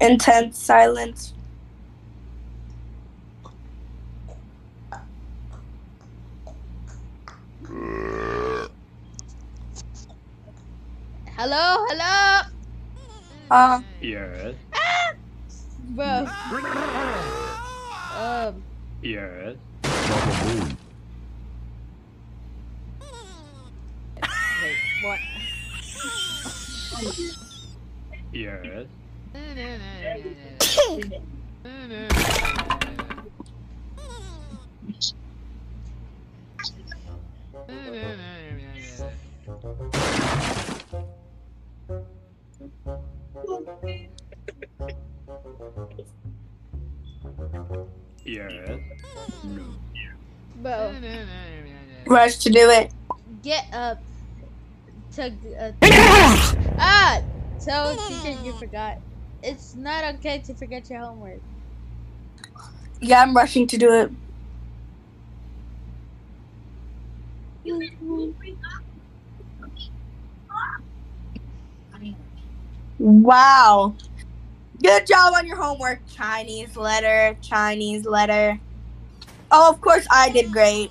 Intense 0.00 0.58
silence. 0.58 1.34
Hello, 11.36 11.84
hello. 11.88 12.42
Uh, 13.50 13.80
Yes. 14.00 14.54
Bro. 15.90 16.26
Um. 18.16 18.62
Yes. 19.02 19.56
Wait. 24.62 24.78
What? 25.02 25.18
Yes. 28.32 28.86
Yes. 48.24 48.80
No. 49.44 49.62
Bro. 50.56 50.94
Rush 52.06 52.36
to 52.38 52.50
do 52.50 52.70
it. 52.70 52.90
Get 53.42 53.66
up. 53.72 53.98
To 55.12 55.32
uh, 55.58 55.72
ah. 56.78 57.22
Tell 57.64 57.96
teacher 57.96 58.36
you 58.42 58.52
forgot. 58.54 58.98
It's 59.42 59.74
not 59.74 60.04
okay 60.16 60.38
to 60.40 60.54
forget 60.54 60.90
your 60.90 61.00
homework. 61.00 61.40
Yeah, 63.00 63.22
I'm 63.22 63.34
rushing 63.34 63.66
to 63.68 63.78
do 63.78 63.92
it. 63.92 64.10
Wow. 72.98 73.94
Good 74.82 75.06
job 75.06 75.34
on 75.34 75.46
your 75.46 75.56
homework. 75.56 76.00
Chinese 76.06 76.76
letter, 76.76 77.36
Chinese 77.40 78.04
letter. 78.04 78.58
Oh, 79.50 79.70
of 79.70 79.80
course 79.80 80.06
I 80.10 80.30
did 80.30 80.52
great. 80.52 80.90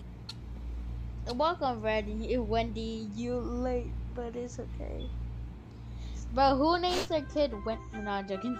Welcome, 1.35 1.81
Reddy. 1.81 2.37
Wendy, 2.37 3.07
you 3.15 3.35
late, 3.35 3.91
but 4.15 4.35
it's 4.35 4.59
okay. 4.59 5.07
But 6.33 6.55
who 6.55 6.79
names 6.79 7.07
their 7.07 7.21
kid 7.21 7.53
Wen? 7.65 7.77
No, 7.93 8.11
I'm 8.11 8.27
joking. 8.27 8.59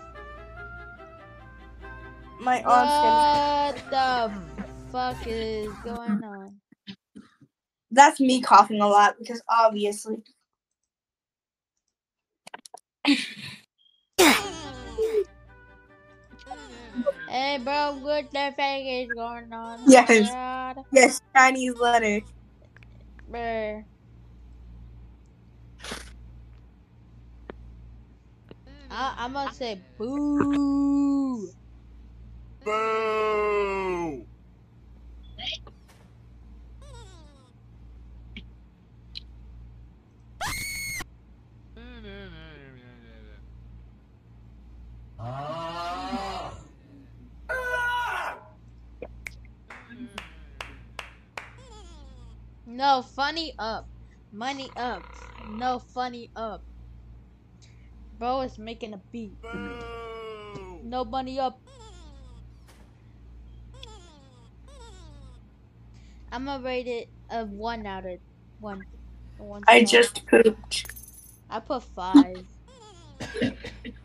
My 2.40 2.64
aunt. 2.64 3.76
What 3.76 3.90
the 3.90 4.32
fuck 4.92 5.18
is 5.26 5.74
going 5.84 6.24
on? 6.24 6.56
That's 7.92 8.20
me 8.20 8.42
coughing 8.42 8.82
a 8.82 8.88
lot 8.88 9.16
because 9.20 9.42
obviously. 9.50 10.18
Hey, 17.28 17.58
bro, 17.64 18.00
what 18.02 18.32
the 18.32 18.54
fuck 18.58 18.82
is 18.86 19.12
going 19.16 19.54
on? 19.54 19.80
Yes. 19.88 20.10
God, 20.16 20.78
Yes, 20.92 21.20
Chinese 21.36 21.76
letter. 21.80 22.22
bruh. 23.32 23.84
I, 28.90 29.16
I'm 29.18 29.34
gonna 29.34 29.52
say 29.52 29.84
boo. 29.98 31.50
Boo! 32.66 34.26
Ah! 45.26 46.54
No, 52.66 53.02
funny 53.02 53.54
up. 53.58 53.88
Money 54.34 54.70
up. 54.76 55.04
No, 55.50 55.80
funny 55.80 56.30
up. 56.36 56.64
Bro 58.20 58.42
is 58.42 58.58
making 58.58 58.94
a 58.94 59.02
beat. 59.12 59.32
Boo! 59.42 60.80
No 60.84 61.06
money 61.06 61.40
up. 61.40 61.60
I'm 66.32 66.46
gonna 66.46 66.64
rate 66.64 66.88
it 66.88 67.10
a 67.30 67.46
one 67.46 67.86
out 67.86 68.06
of 68.06 68.20
one. 68.60 68.84
One 69.38 69.64
I 69.68 69.84
just 69.84 70.26
pooped. 70.26 70.86
I 71.50 71.60
put 71.60 71.84
five. 71.84 72.44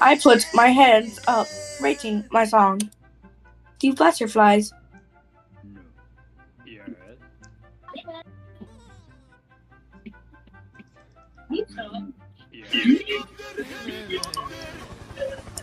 I 0.00 0.16
put 0.16 0.46
my 0.54 0.68
hands 0.68 1.18
up, 1.26 1.46
rating 1.80 2.24
my 2.30 2.44
song. 2.44 2.80
Steve 3.78 3.96
Butterflies. 3.96 4.72
No. 5.64 5.80
Yes. 6.66 6.88
Yes. 14.08 14.26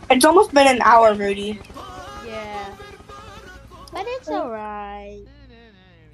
It's 0.10 0.26
almost 0.26 0.54
been 0.54 0.68
an 0.68 0.82
hour, 0.82 1.14
Rudy. 1.14 1.60
Yeah. 2.26 2.76
But 3.92 4.06
it's 4.08 4.30
alright. 4.30 5.26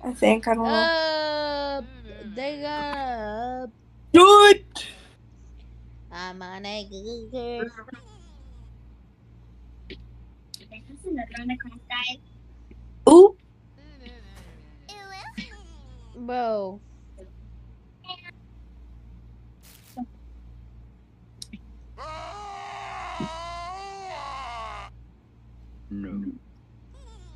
I 0.03 0.13
think. 0.13 0.47
I 0.47 0.53
don't 0.53 0.63
know. 0.63 0.69
Uh, 0.69 1.82
they 2.36 2.61
got. 2.61 3.69
Good. 4.13 4.65
I'm 6.12 6.41
on 6.41 6.66
a 6.66 6.88
Google. 6.89 7.64
Ooh. 13.09 13.38
Bro. 16.16 16.82
No. 25.89 26.24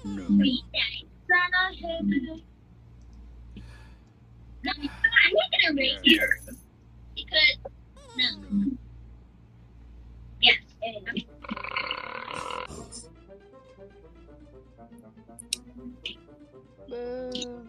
No. 0.05 0.27
I'm 0.27 0.43
not 4.65 5.51
gonna 5.63 5.75
rate 5.77 5.99
you 6.05 6.21
Yes. 6.21 6.57
because 7.15 7.59
no. 8.17 8.71
Yes. 10.41 10.59
and- 10.83 11.25
Boo. 16.89 17.67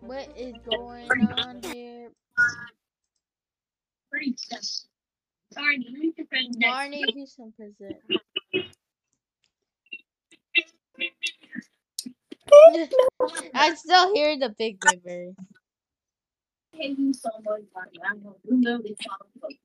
What 0.00 0.28
is 0.36 0.54
going 0.68 1.10
on 1.38 1.62
here? 1.62 2.10
Pretty 4.10 4.34
stuff. 4.36 4.64
Sorry, 5.54 5.78
you 5.78 5.98
need 5.98 6.16
to 6.16 6.24
press 6.24 6.42
next. 6.50 6.72
Barney 6.72 7.12
Houston 7.12 7.52
present. 7.52 7.96
I 13.54 13.74
still 13.74 14.14
hear 14.14 14.36
the 14.38 14.48
big 14.58 14.78
river. 14.84 15.32
hate 16.72 16.98
you 16.98 17.14
so 17.14 17.30
much, 17.44 17.62
Barney. 17.72 18.00
I 18.04 18.14
know 18.16 18.36
you 18.44 18.60
literally 18.60 18.96
follow 19.06 19.26
me. 19.48 19.58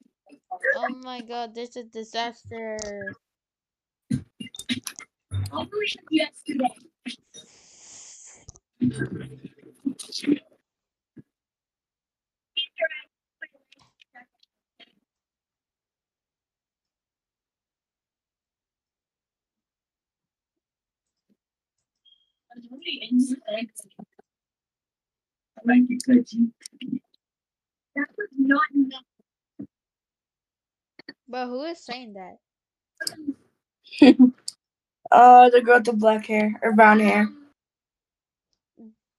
Oh 0.75 0.89
my 1.03 1.21
god, 1.21 1.55
this 1.55 1.75
is 1.75 1.85
disaster. 1.85 2.77
You 5.51 5.67
yesterday. 6.11 6.69
Thank 25.67 25.89
you, 25.89 25.97
Cookie. 26.05 26.51
That 27.95 28.07
was 28.17 28.27
not 28.38 28.61
enough. 28.73 29.03
But 31.27 31.47
who 31.47 31.63
is 31.63 31.84
saying 31.84 32.13
that? 32.13 32.38
Uh, 35.11 35.49
the 35.51 35.61
girl 35.61 35.75
with 35.75 35.86
the 35.86 35.93
black 35.93 36.25
hair 36.25 36.59
or 36.63 36.73
brown 36.73 36.99
hair. 36.99 37.30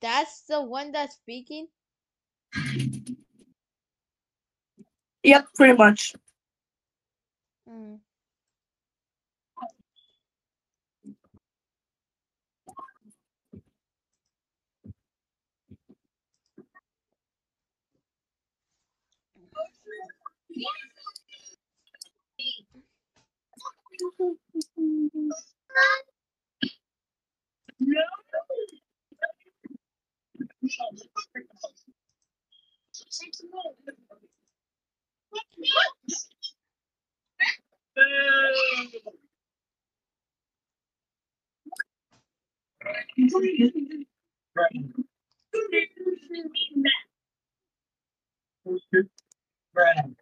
That's 0.01 0.43
the 0.49 0.63
one 0.63 0.93
that's 0.93 1.15
speaking? 1.15 1.69
Yep, 5.23 5.47
pretty 5.55 5.77
much. 5.77 6.15
Right. 49.77 50.20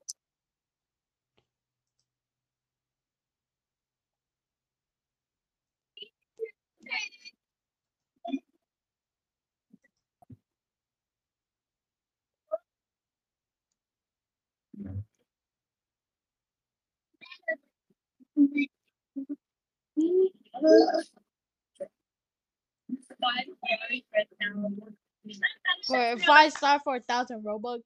For 25.99 26.19
five 26.21 26.53
star 26.53 26.81
for 26.85 26.97
a 26.97 27.01
thousand 27.01 27.45
Robux. 27.45 27.81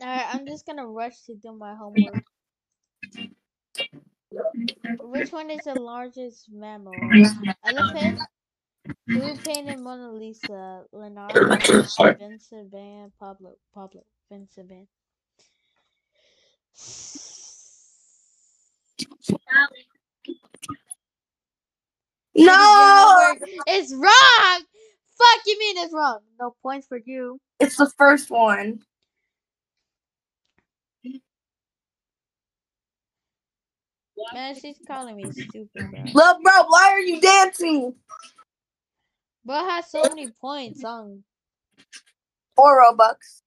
Alright, 0.00 0.34
I'm 0.34 0.46
just 0.46 0.66
gonna 0.66 0.86
rush 0.86 1.22
to 1.26 1.34
do 1.34 1.52
my 1.52 1.74
homework. 1.74 2.22
Which 5.00 5.32
one 5.32 5.50
is 5.50 5.64
the 5.64 5.80
largest 5.80 6.48
mammal? 6.52 6.92
Elephant? 7.64 8.20
Who 9.08 9.36
painted 9.38 9.80
Mona 9.80 10.12
Lisa? 10.12 10.84
Leonardo, 10.92 11.56
Vincent 12.18 12.70
Van, 12.70 13.12
Pablo, 13.18 13.54
Pablo, 13.74 14.02
Vincent 14.30 14.68
Van. 14.68 14.86
I 18.98 18.98
did 18.98 19.08
your 19.28 19.38
No. 22.34 23.34
It's 23.66 23.92
wrong. 23.94 24.64
Fuck 25.18 25.46
you 25.46 25.58
mean 25.58 25.78
it's 25.78 25.94
wrong? 25.94 26.18
No 26.38 26.54
points 26.62 26.86
for 26.86 27.00
you. 27.04 27.40
it's 27.58 27.76
the 27.76 27.90
first 27.96 28.30
one. 28.30 28.80
Man, 34.32 34.54
she's 34.56 34.78
calling 34.86 35.16
me 35.16 35.32
stupid, 35.32 35.90
bro. 35.90 36.14
Love, 36.14 36.38
bro, 36.42 36.64
why 36.68 36.90
are 36.92 37.00
you 37.00 37.20
dancing? 37.20 37.94
Bro 39.44 39.56
has 39.68 39.90
so 39.90 40.08
many 40.08 40.28
points 40.30 40.84
on. 40.84 41.24
Four 42.56 42.82
Robux. 42.84 43.42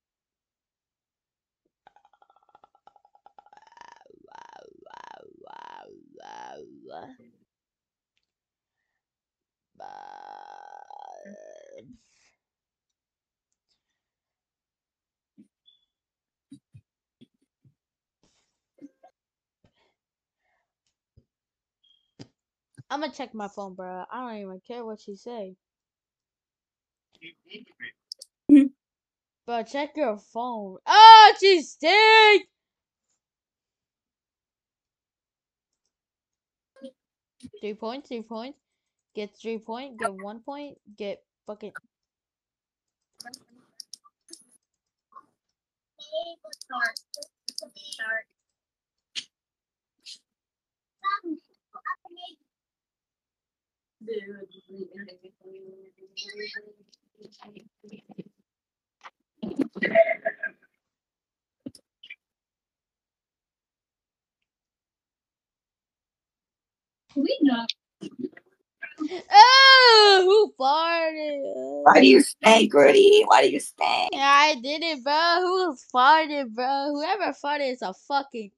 I'm 22.90 23.02
gonna 23.02 23.14
check 23.14 23.34
my 23.36 23.48
phone, 23.50 23.76
bro. 23.76 24.06
I 24.12 24.22
don't 24.32 24.42
even 24.42 24.62
care 24.68 24.86
what 24.86 25.02
she 25.02 25.16
say. 25.16 25.56
Bro, 29.46 29.64
check 29.64 29.92
your 29.98 30.18
phone. 30.18 30.78
Oh, 30.88 31.34
she 31.40 31.62
stink. 31.64 32.48
Three 37.62 37.74
points, 37.76 38.10
three 38.10 38.24
points. 38.24 38.60
Get 39.16 39.32
three 39.42 39.60
point, 39.60 40.00
get 40.00 40.14
one 40.14 40.42
point, 40.42 40.78
get 40.98 41.24
fucking. 41.48 41.74
Oh, 69.32 70.22
who 70.26 70.54
farted? 70.64 71.84
Why 71.86 72.02
do 72.02 72.08
you 72.08 72.22
stink, 72.22 72.74
Rudy? 72.74 73.24
Why 73.28 73.44
do 73.44 73.50
you 73.52 73.60
stink? 73.60 74.12
I 74.16 74.56
did 74.64 74.84
it, 74.84 75.04
bro. 75.04 75.42
Who 75.42 75.78
farted, 75.94 76.56
bro? 76.56 76.92
Whoever 76.94 77.34
farted 77.34 77.74
is 77.74 77.82
a 77.84 77.94
fucking. 77.94 78.52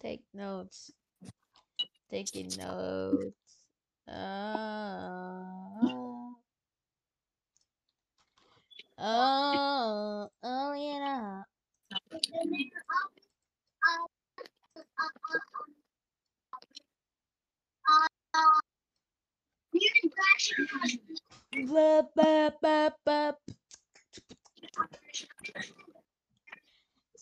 Take 0.00 0.22
notes. 0.34 0.92
Taking 2.10 2.48
notes. 2.58 3.34
Uh, 4.08 5.44
oh, 8.98 10.28
oh, 10.42 10.72
yeah. 10.74 11.42
Blah, 21.66 22.02
blah, 22.14 22.50
blah, 22.60 22.90
blah. 23.04 23.32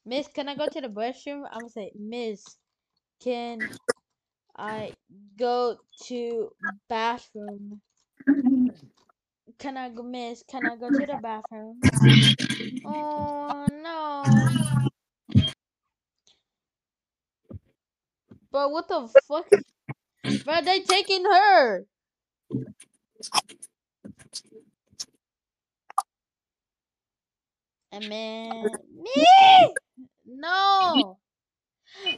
Miss, 0.05 0.27
can 0.29 0.49
I 0.49 0.55
go 0.55 0.67
to 0.67 0.81
the 0.81 0.89
restroom? 0.89 1.45
I'm 1.51 1.61
gonna 1.61 1.69
say, 1.69 1.91
Miss, 1.95 2.57
can 3.21 3.69
I 4.57 4.93
go 5.37 5.77
to 6.07 6.49
bathroom? 6.89 7.81
Can 9.59 9.77
I 9.77 9.89
go, 9.89 10.03
Miss? 10.03 10.43
Can 10.49 10.65
I 10.65 10.77
go 10.77 10.89
to 10.91 11.05
the 11.05 11.17
bathroom? 11.17 11.85
Oh 12.85 13.67
no. 13.83 14.88
Bro, 18.51 18.69
what 18.69 18.87
the 18.87 19.09
fuck? 19.27 19.47
Bro, 20.45 20.61
they 20.63 20.81
taking 20.81 21.25
her. 21.25 21.85
And 27.91 28.07
me? 28.09 28.51
No. 30.25 31.17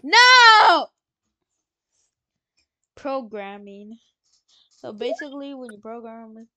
No. 0.04 0.88
Programming. 2.96 3.98
So 4.70 4.94
basically, 4.94 5.54
when 5.54 5.72
you 5.72 5.80
program, 5.80 6.48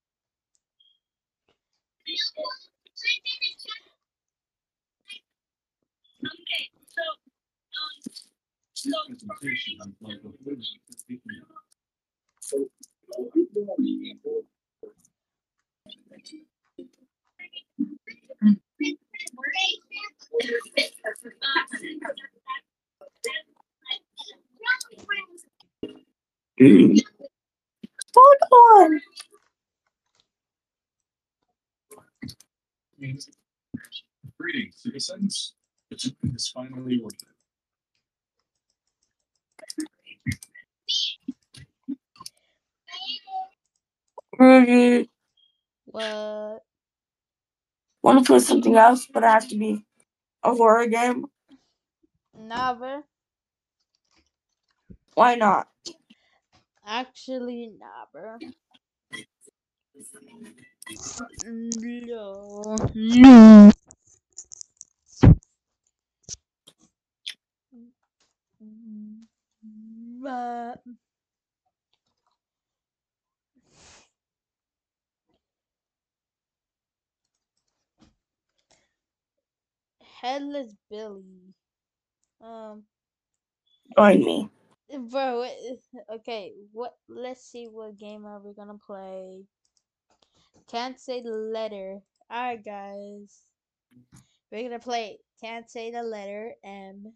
Hold 28.17 28.39
on. 28.53 29.01
Greetings, 34.41 34.77
citizens. 34.83 35.55
Is 35.93 36.49
finally 36.49 37.01
ordered. 37.03 37.34
Rudy, 44.39 45.11
What? 45.87 46.61
want 48.03 48.21
to 48.21 48.25
play 48.27 48.41
something 48.41 48.77
else, 48.77 49.07
but 49.13 49.23
it 49.25 49.29
has 49.31 49.49
to 49.49 49.59
be 49.59 49.85
a 50.45 50.55
horror 50.55 50.87
game. 50.87 51.27
Never. 52.35 53.05
Why 55.15 55.37
not? 55.37 55.69
Actually, 56.87 57.73
never. 57.79 58.43
No. 61.45 62.77
No. 62.95 63.73
But 70.23 70.83
Headless 80.25 80.75
Billy. 80.91 81.55
Um, 82.41 82.85
Join 83.99 84.25
me. 84.25 84.49
bro. 85.11 85.39
what- 85.41 86.09
Okay, 86.21 86.53
what? 86.73 86.95
Let's 87.09 87.45
see 87.45 87.67
what 87.67 87.99
game 87.99 88.25
are 88.25 88.41
we 88.41 88.55
gonna 88.55 88.79
play. 88.87 89.45
Can't 90.71 90.99
say 90.99 91.21
the 91.21 91.31
letter. 91.31 92.01
Alright, 92.33 92.65
guys. 92.65 93.43
We're 94.51 94.63
gonna 94.63 94.79
play 94.79 95.19
Can't 95.43 95.71
Say 95.71 95.91
the 95.91 96.03
Letter 96.03 96.55
M. 96.65 97.13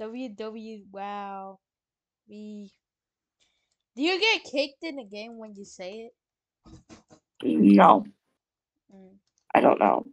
WW. 0.00 0.84
Wow. 0.90 1.58
We. 2.28 2.70
Do 3.96 4.02
you 4.02 4.18
get 4.20 4.44
kicked 4.44 4.82
in 4.82 4.96
the 4.96 5.04
game 5.04 5.38
when 5.38 5.54
you 5.54 5.64
say 5.64 6.10
it? 6.10 6.12
No, 7.44 8.04
Mm. 8.94 9.16
I 9.54 9.60
don't 9.60 9.78
know. 9.80 10.06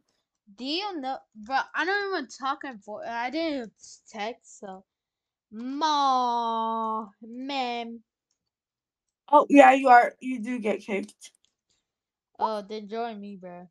Do 0.59 0.65
you 0.65 1.01
know, 1.01 1.19
bro? 1.35 1.57
I 1.75 1.85
don't 1.85 2.13
even 2.13 2.29
talk 2.29 2.61
in 2.65 2.79
voice. 2.79 3.07
I 3.09 3.31
didn't 3.31 3.73
text, 4.11 4.61
so. 4.61 4.85
Ma, 5.51 7.07
ma'am. 7.23 8.01
Oh 9.31 9.47
yeah, 9.49 9.73
you 9.73 9.89
are. 9.89 10.15
You 10.21 10.41
do 10.41 10.59
get 10.59 10.81
kicked. 10.81 11.31
Oh, 12.39 12.63
then 12.67 12.89
join 12.89 13.21
me, 13.21 13.37
bro. 13.37 13.69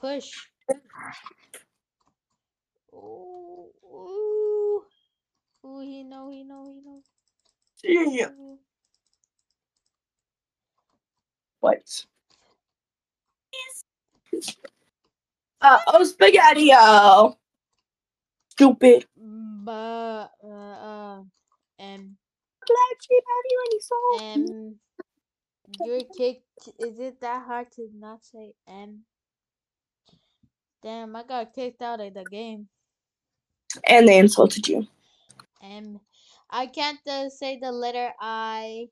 Push. 0.00 0.48
Ooh, 2.94 3.70
ooh. 3.84 4.84
Ooh, 5.64 5.80
he 5.80 6.04
know, 6.04 6.30
he 6.30 6.44
know, 6.44 6.66
he 6.66 6.80
know. 6.80 7.02
Yeah. 7.82 8.28
What? 11.60 12.06
Uh 15.60 15.78
oh, 15.86 16.04
spaghetti-o. 16.04 17.38
Stupid. 18.50 19.06
But, 19.16 20.30
uh, 20.44 20.48
uh, 20.48 21.22
and, 21.78 22.16
Glad 22.66 22.96
she 23.00 23.14
had 23.14 23.44
you 23.50 23.62
any 23.66 23.80
salt. 23.80 24.22
and, 24.22 24.74
you're 25.84 26.02
kicked. 26.16 26.68
Is 26.78 26.98
it 26.98 27.20
that 27.22 27.46
hard 27.46 27.72
to 27.72 27.88
not 27.98 28.24
say 28.24 28.52
M? 28.68 29.00
Damn, 30.82 31.16
I 31.16 31.22
got 31.22 31.54
kicked 31.54 31.80
out 31.80 32.00
of 32.00 32.12
the 32.12 32.24
game. 32.24 32.68
And 33.88 34.06
they 34.06 34.18
insulted 34.18 34.68
you. 34.68 34.86
M. 35.64 36.00
I 36.50 36.66
can't 36.66 37.00
uh, 37.08 37.28
say 37.30 37.58
the 37.58 37.72
letter 37.72 38.12
I. 38.20 38.88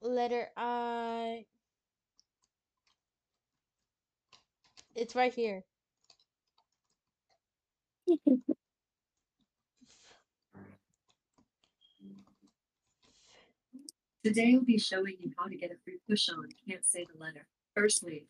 Letter 0.00 0.48
I. 0.56 1.44
It's 4.94 5.14
right 5.14 5.34
here. 5.34 5.64
Today 14.24 14.52
we'll 14.54 14.64
be 14.64 14.78
showing 14.78 15.16
you 15.20 15.30
how 15.38 15.46
to 15.46 15.56
get 15.56 15.70
a 15.70 15.76
free 15.84 15.98
push 16.08 16.28
on. 16.30 16.48
Can't 16.68 16.84
say 16.84 17.04
the 17.12 17.22
letter. 17.22 17.46
First 17.74 18.00
Firstly, 18.00 18.26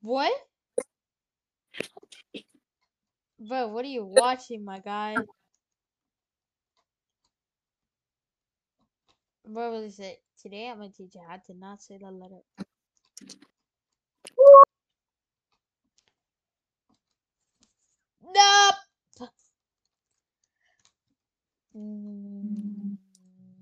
What? 0.00 0.32
Bro, 3.46 3.68
what 3.68 3.84
are 3.84 3.88
you 3.88 4.04
watching, 4.06 4.64
my 4.64 4.78
guy? 4.78 5.16
Bro, 9.46 9.72
what 9.72 9.82
is 9.82 9.98
it? 9.98 10.22
Today 10.40 10.70
I'm 10.70 10.78
gonna 10.78 10.90
teach 10.90 11.14
you 11.14 11.20
how 11.28 11.36
to 11.36 11.54
not 11.54 11.82
say 11.82 11.98
the 11.98 12.10
letter. 12.10 12.40
Nope. 18.22 19.28
Mm. 21.76 22.96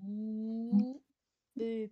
Uh, 0.04 1.88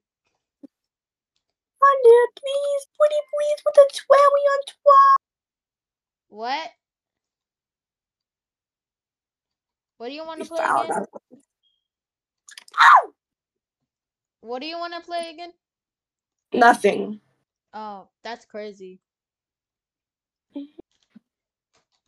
Wonder, 1.80 2.22
please, 2.36 2.86
pretty 2.96 3.20
please, 3.30 3.60
with 3.66 3.78
a 3.78 3.86
twowie 3.92 4.46
on 4.52 4.60
twelve. 4.66 5.20
What? 6.28 6.70
What 10.00 10.08
do 10.08 10.14
you 10.14 10.26
want 10.26 10.40
to 10.42 10.46
play 10.46 10.64
again? 10.72 10.94
What 14.42 14.60
do 14.62 14.66
you 14.66 14.78
want 14.78 14.94
to 14.94 15.00
play 15.02 15.30
again? 15.34 15.52
Nothing. 16.54 17.20
Oh, 17.74 18.08
that's 18.24 18.46
crazy. 18.46 19.00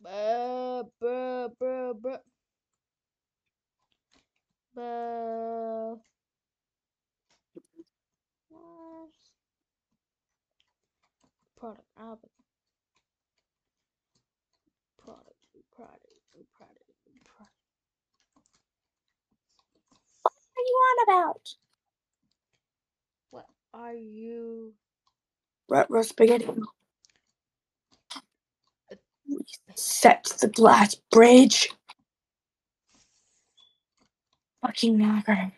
Bruh, 0.03 0.83
bruh, 1.01 1.49
bruh, 1.61 1.93
bruh. 2.01 2.19
Bruh. 4.77 5.99
Product, 11.59 11.87
album. 11.99 12.29
Product, 15.03 15.35
product, 15.75 16.05
product, 16.55 16.85
product. 17.25 17.53
What 20.23 20.33
are 20.63 20.67
you 20.67 20.75
on 20.75 21.25
about? 21.25 21.49
What 23.31 23.45
are 23.73 23.95
you? 23.95 24.73
Retro 25.69 26.01
spaghetti. 26.03 26.47
Set 29.75 30.25
the 30.41 30.47
glass 30.47 30.95
bridge. 31.11 31.69
Fucking 34.61 34.97
nagger. 34.97 35.51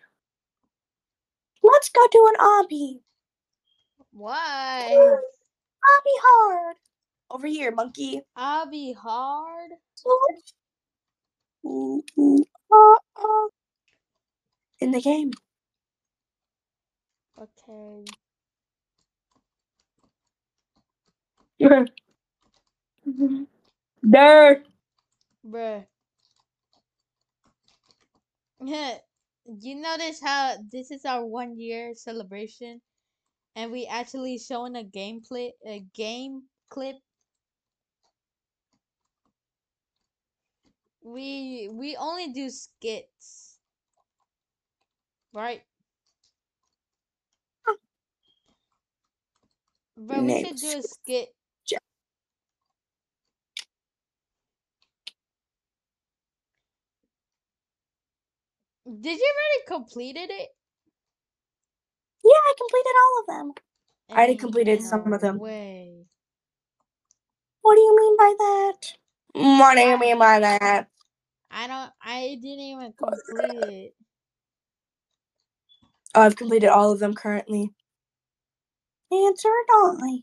Let's 1.63 1.89
go 1.89 2.01
do 2.11 2.27
an 2.29 2.45
obby. 2.45 2.99
Why? 4.11 4.95
Obby 5.85 6.15
hard. 6.23 6.75
Over 7.31 7.47
here, 7.47 7.71
monkey. 7.71 8.21
I'll 8.35 8.69
hard. 8.93 9.71
Ooh, 11.65 12.03
ooh, 12.19 12.45
ah, 12.71 12.95
ah. 13.17 13.47
In 14.79 14.91
the 14.91 15.01
game. 15.01 15.31
Okay. 17.37 18.05
there. 24.03 24.63
Bruh. 25.43 25.85
you 29.45 29.75
notice 29.75 30.21
how 30.21 30.55
this 30.71 30.91
is 30.91 31.05
our 31.05 31.25
one 31.25 31.57
year 31.59 31.93
celebration, 31.95 32.81
and 33.55 33.71
we 33.71 33.85
actually 33.85 34.37
showing 34.39 34.75
a 34.75 34.83
gameplay, 34.83 35.51
a 35.65 35.81
game 35.93 36.43
clip. 36.69 36.95
We 41.03 41.69
we 41.71 41.95
only 41.95 42.33
do 42.33 42.49
skits, 42.49 43.44
right? 45.35 45.63
But 49.97 50.25
we 50.25 50.35
should 50.35 50.59
do 50.59 50.71
a 50.71 50.83
Next. 50.83 50.83
skit. 50.83 51.29
Ja- 51.69 51.79
Did 58.85 59.19
you 59.19 59.33
already 59.33 59.67
completed 59.67 60.29
it? 60.31 60.49
Yeah, 62.23 62.31
I 62.33 62.53
completed 62.57 62.93
all 63.03 63.21
of 63.21 63.27
them. 63.27 63.53
I 64.11 64.17
already 64.17 64.35
completed 64.37 64.81
some 64.83 65.13
of 65.13 65.21
them. 65.21 65.41
Way. 65.41 66.05
What 67.61 67.75
do 67.75 67.81
you 67.81 67.95
mean 67.97 68.17
by 68.17 68.33
that? 68.39 68.93
What 69.33 69.75
do 69.75 69.81
you 69.81 69.99
mean 69.99 70.19
by 70.19 70.39
that? 70.39 70.87
I 71.51 71.67
don't. 71.67 71.91
I 72.03 72.37
didn't 72.41 72.59
even 72.61 72.93
complete 72.93 73.63
it. 73.67 73.95
Oh, 76.15 76.21
I've 76.21 76.35
completed 76.37 76.69
all 76.69 76.91
of 76.91 76.99
them 76.99 77.13
currently. 77.13 77.71
Answer 79.11 79.49
die. 79.69 80.19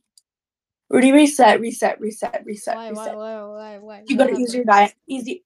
Rudy, 0.91 1.13
reset, 1.13 1.61
reset, 1.61 2.01
reset, 2.01 2.43
reset, 2.45 2.77
Why? 2.77 2.93
Why? 2.93 3.05
reset. 3.05 3.17
Why? 3.17 3.47
Why? 3.47 3.79
Why? 3.79 4.03
You 4.09 4.17
what 4.17 4.29
go 4.29 4.35
to 4.35 4.41
easier 4.41 4.65
happened? 4.65 4.67
diet. 4.67 4.95
Easy. 5.09 5.45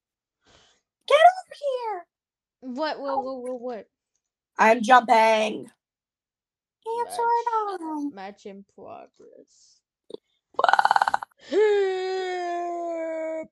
Get 1.09 1.17
over 1.17 1.57
here. 1.61 2.07
What? 2.61 3.01
What? 3.01 3.11
Oh. 3.13 3.21
What? 3.21 3.43
What? 3.43 3.61
What? 3.61 3.87
I'm 4.59 4.83
jumping. 4.83 5.71
Answer 7.01 7.23
Match. 7.23 7.81
die. 7.81 8.11
Match 8.15 8.47
in 8.47 8.65
progress. 8.75 9.81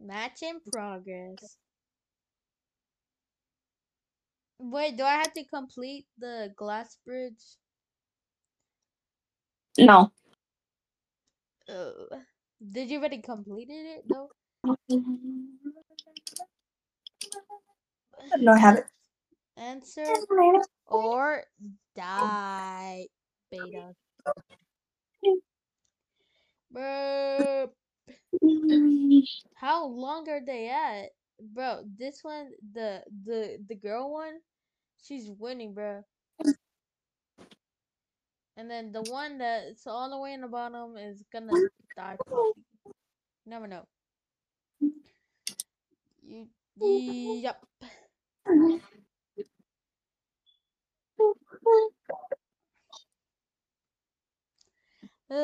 Match 0.00 0.42
in 0.42 0.60
progress. 0.72 1.56
Wait, 4.58 4.96
do 4.96 5.04
I 5.04 5.14
have 5.14 5.32
to 5.34 5.44
complete 5.44 6.06
the 6.18 6.52
glass 6.56 6.96
bridge? 7.06 7.42
No. 9.78 10.12
Ugh. 11.68 12.20
Did 12.72 12.90
you 12.90 12.98
already 12.98 13.22
completed 13.22 13.86
it 13.86 14.08
though? 14.08 14.30
No, 18.38 18.52
I 18.52 18.58
haven't. 18.58 18.86
Answer 19.56 20.20
or 20.86 21.44
die, 21.96 23.08
beta. 23.50 23.94
Bro, 26.72 27.70
how 29.54 29.86
long 29.86 30.28
are 30.28 30.44
they 30.44 30.68
at, 30.70 31.10
bro? 31.40 31.82
This 31.98 32.20
one, 32.22 32.50
the 32.74 33.02
the 33.24 33.58
the 33.68 33.74
girl 33.74 34.12
one, 34.12 34.34
she's 35.02 35.30
winning, 35.38 35.74
bro. 35.74 36.04
And 38.56 38.70
then 38.70 38.90
the 38.92 39.02
one 39.02 39.38
that's 39.38 39.86
all 39.86 40.10
the 40.10 40.18
way 40.18 40.32
in 40.32 40.40
the 40.40 40.48
bottom 40.48 40.96
is 40.96 41.22
gonna 41.32 41.52
die 41.96 42.16
probably. 42.26 42.64
Never 43.46 43.66
know. 43.66 43.86
You, 46.22 46.48
yep. 46.80 47.64
Let's 55.30 55.40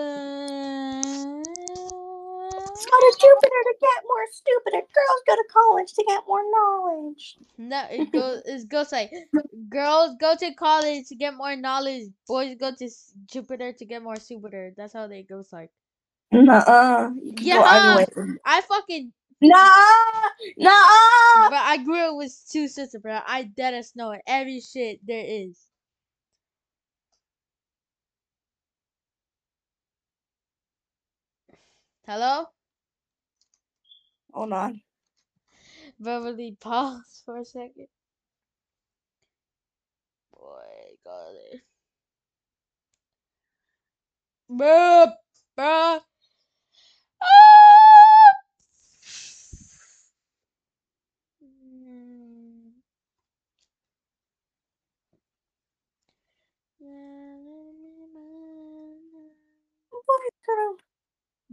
go 2.86 2.96
to 2.98 3.16
Jupiter 3.20 3.60
to 3.64 3.74
get 3.80 4.04
more 4.08 4.26
stupider. 4.30 4.86
Girls 4.94 5.22
go 5.26 5.34
to 5.36 5.44
college 5.52 5.92
to 5.92 6.04
get 6.08 6.22
more 6.26 6.42
knowledge. 6.50 7.36
No, 7.58 7.84
it 7.90 8.10
goes. 8.10 8.42
It 8.46 8.68
goes 8.68 8.92
like, 8.92 9.12
girls 9.68 10.16
go 10.20 10.34
to 10.36 10.54
college 10.54 11.08
to 11.08 11.14
get 11.14 11.34
more 11.34 11.54
knowledge. 11.56 12.08
Boys 12.26 12.56
go 12.58 12.72
to 12.74 12.90
Jupiter 13.26 13.72
to 13.74 13.84
get 13.84 14.02
more 14.02 14.16
Jupiter. 14.16 14.72
That's 14.76 14.94
how 14.94 15.06
they 15.06 15.22
goes 15.22 15.52
like. 15.52 15.70
Nuh-uh. 16.32 17.10
Yeah. 17.38 18.04
I 18.44 18.60
fucking. 18.62 19.12
Nuh-uh. 19.42 20.30
Nuh-uh. 20.56 21.50
But 21.50 21.58
I 21.60 21.76
grew 21.84 21.98
up 21.98 22.16
with 22.16 22.34
two 22.50 22.68
sisters, 22.68 23.02
bro. 23.02 23.20
I 23.26 23.42
dead 23.42 23.74
as 23.74 23.94
know 23.94 24.16
every 24.26 24.60
shit 24.60 25.00
there 25.06 25.24
is. 25.26 25.68
Hello, 32.06 32.46
Hold 34.32 34.52
on. 34.52 34.82
Beverly. 36.00 36.56
Pause 36.60 37.22
for 37.24 37.38
a 37.38 37.44
second. 37.44 37.88
Boy, 40.32 40.96
got 41.04 41.34
it. 41.52 41.62
Bruh, 44.50 45.12
bruh. 45.58 46.00
Ah! 47.22 48.32
Mm. 51.44 52.72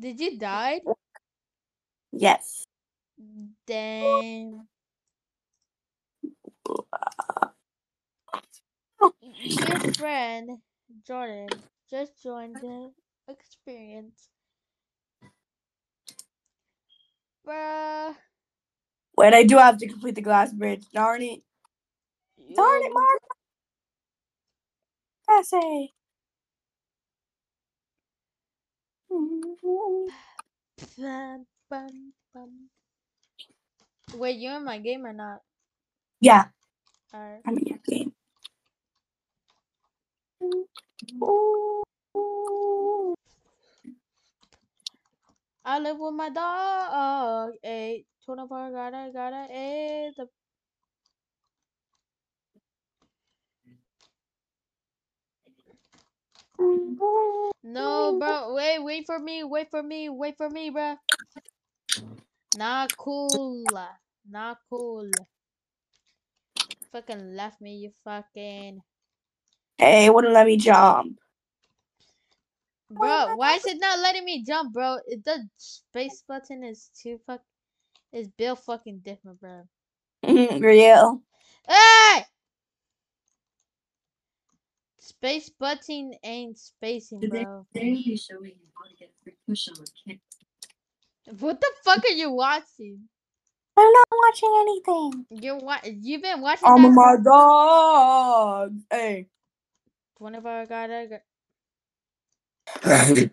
Did 0.01 0.19
you 0.19 0.39
die? 0.39 0.81
Yes. 2.11 2.65
Damn. 3.67 4.67
Your 9.41 9.79
friend 9.93 10.57
Jordan 11.05 11.49
just 11.89 12.21
joined 12.23 12.55
the 12.57 12.91
experience. 13.27 14.29
Bruh. 17.47 18.15
Wait, 19.17 19.33
I 19.33 19.43
do 19.43 19.57
have 19.57 19.77
to 19.77 19.87
complete 19.87 20.15
the 20.15 20.21
glass 20.21 20.51
bridge. 20.51 20.85
Darn 20.93 21.21
it. 21.21 21.41
Darn 22.55 22.81
it, 22.83 22.91
Mark. 22.93 23.21
Essay. 25.39 25.91
Wait, 34.15 34.37
you 34.37 34.51
in 34.51 34.65
my 34.65 34.79
game 34.79 35.05
or 35.05 35.13
not? 35.13 35.41
Yeah, 36.21 36.45
Alright. 37.13 37.41
I'm 37.45 37.57
in 37.57 37.65
your 37.65 37.79
game. 37.85 38.13
I 45.65 45.79
live 45.79 45.97
with 45.99 46.13
my 46.13 46.29
dog. 46.29 47.53
Eight, 47.63 48.05
24, 48.25 48.71
gotta, 48.71 49.11
gotta, 49.13 49.47
eight. 49.51 50.13
The... 50.17 50.27
No, 57.63 58.17
bro. 58.19 58.53
Wait, 58.53 58.83
wait 58.83 59.05
for 59.05 59.19
me. 59.19 59.43
Wait 59.43 59.69
for 59.69 59.83
me. 59.83 60.09
Wait 60.09 60.35
for 60.37 60.49
me, 60.49 60.69
bro. 60.69 60.95
Not 62.57 62.95
cool. 62.97 63.65
Not 64.29 64.57
cool. 64.69 65.09
Fucking 66.91 67.35
left 67.35 67.61
me, 67.61 67.75
you 67.75 67.91
fucking. 68.03 68.81
Hey, 69.77 70.05
it 70.05 70.13
wouldn't 70.13 70.33
let 70.33 70.45
me 70.45 70.57
jump. 70.57 71.17
Bro, 72.89 73.35
why 73.35 73.55
is 73.55 73.65
it 73.65 73.77
not 73.79 73.99
letting 73.99 74.25
me 74.25 74.43
jump, 74.43 74.73
bro? 74.73 74.97
The 75.07 75.47
space 75.57 76.23
button 76.27 76.63
is 76.65 76.89
too 77.01 77.19
fuck. 77.25 77.41
Is 78.11 78.27
built 78.27 78.59
fucking 78.65 78.99
different, 78.99 79.39
bro. 79.39 79.63
Real. 80.27 81.21
Hey! 81.67 82.25
Space 85.11 85.49
button 85.59 86.13
ain't 86.23 86.59
spacing, 86.59 87.27
bro. 87.27 87.65
today 87.73 87.91
we'll 87.93 88.03
be 88.03 88.17
showing 88.17 88.51
you 88.51 88.67
how 88.77 88.89
to 88.89 88.95
get 88.97 89.09
a 89.09 89.23
free 89.23 89.33
push 89.47 89.67
on. 89.69 89.85
Can't 90.07 90.19
What 91.39 91.61
the 91.61 91.71
fuck 91.85 92.03
are 92.05 92.13
you 92.13 92.31
watching? 92.31 93.09
I'm 93.77 93.91
not 93.93 94.07
watching 94.11 94.55
anything. 94.61 95.25
You're 95.31 95.59
wa- 95.59 95.79
You've 95.85 96.23
been 96.23 96.41
watching 96.41 96.73
oh 96.73 96.75
I'm 96.75 96.83
that 96.83 96.95
my 96.95 97.17
dog. 97.23 98.77
Hey. 98.91 99.27
whenever 100.19 100.49
I 100.49 100.65
got 100.65 100.89
a. 100.91 101.21
That's 102.83 103.31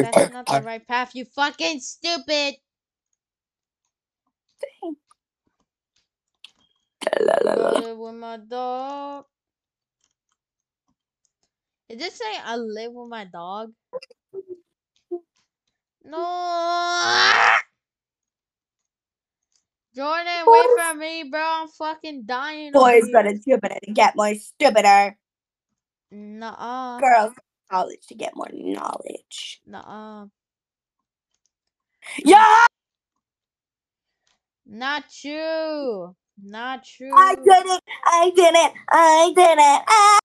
That's 0.00 0.28
not 0.28 0.48
the 0.50 0.60
right 0.62 0.86
path. 0.86 1.12
You 1.14 1.24
fucking 1.26 1.80
stupid. 1.80 2.56
La, 7.20 7.36
la, 7.44 7.54
la, 7.54 7.70
la. 7.70 7.82
with 7.94 8.14
my 8.16 8.38
dog. 8.38 9.26
Is 11.88 11.98
this 11.98 12.18
saying 12.18 12.40
I 12.44 12.56
live 12.56 12.92
with 12.92 13.08
my 13.08 13.24
dog? 13.24 13.72
No. 16.04 17.54
Jordan, 19.96 20.44
wait 20.46 20.66
for 20.76 20.94
me, 20.96 21.24
bro. 21.30 21.40
I'm 21.42 21.68
fucking 21.68 22.24
dying. 22.26 22.72
Boys 22.72 23.10
got 23.10 23.22
to 23.22 23.36
stupid 23.38 23.72
to 23.82 23.92
get 23.92 24.14
more 24.16 24.34
stupider. 24.34 25.16
Nuh-uh. 26.10 27.00
Girls 27.00 27.32
college 27.70 28.06
to 28.08 28.14
get 28.14 28.36
more 28.36 28.48
knowledge. 28.52 29.60
Nuh-uh. 29.66 30.26
Yeah, 32.24 32.66
Not 34.66 35.04
true. 35.10 36.14
Not 36.42 36.84
true. 36.84 37.12
I 37.12 37.34
did 37.34 37.66
it. 37.66 37.82
I 38.04 38.32
did 38.36 38.54
it. 38.54 38.72
I 38.90 39.32
did 39.34 39.58
it. 39.58 39.82
Ah. 39.88 40.18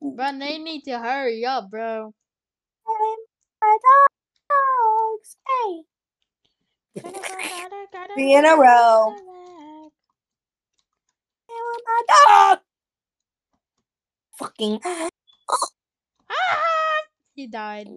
Bro, 0.00 0.38
they 0.38 0.58
need 0.58 0.82
to 0.84 0.98
hurry 0.98 1.44
up, 1.44 1.70
bro. 1.70 2.14
Dogs. 4.50 5.36
Hey. 5.48 5.82
Three 8.14 8.34
in 8.34 8.44
a 8.44 8.56
row. 8.56 9.14
My 11.86 12.02
dog. 12.08 12.60
Fucking. 14.38 14.80
Ah! 14.84 15.08
He 17.34 17.46
died. 17.46 17.88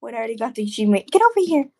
What 0.00 0.14
already 0.14 0.36
got 0.36 0.54
the 0.54 0.64
achievement. 0.64 1.10
Get 1.10 1.22
over 1.22 1.40
here. 1.40 1.70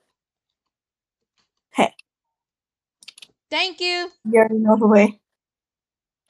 Thank 3.50 3.80
you. 3.80 4.10
You 4.24 4.40
already 4.40 4.56
know 4.58 4.76
the 4.78 4.86
way. 4.88 5.20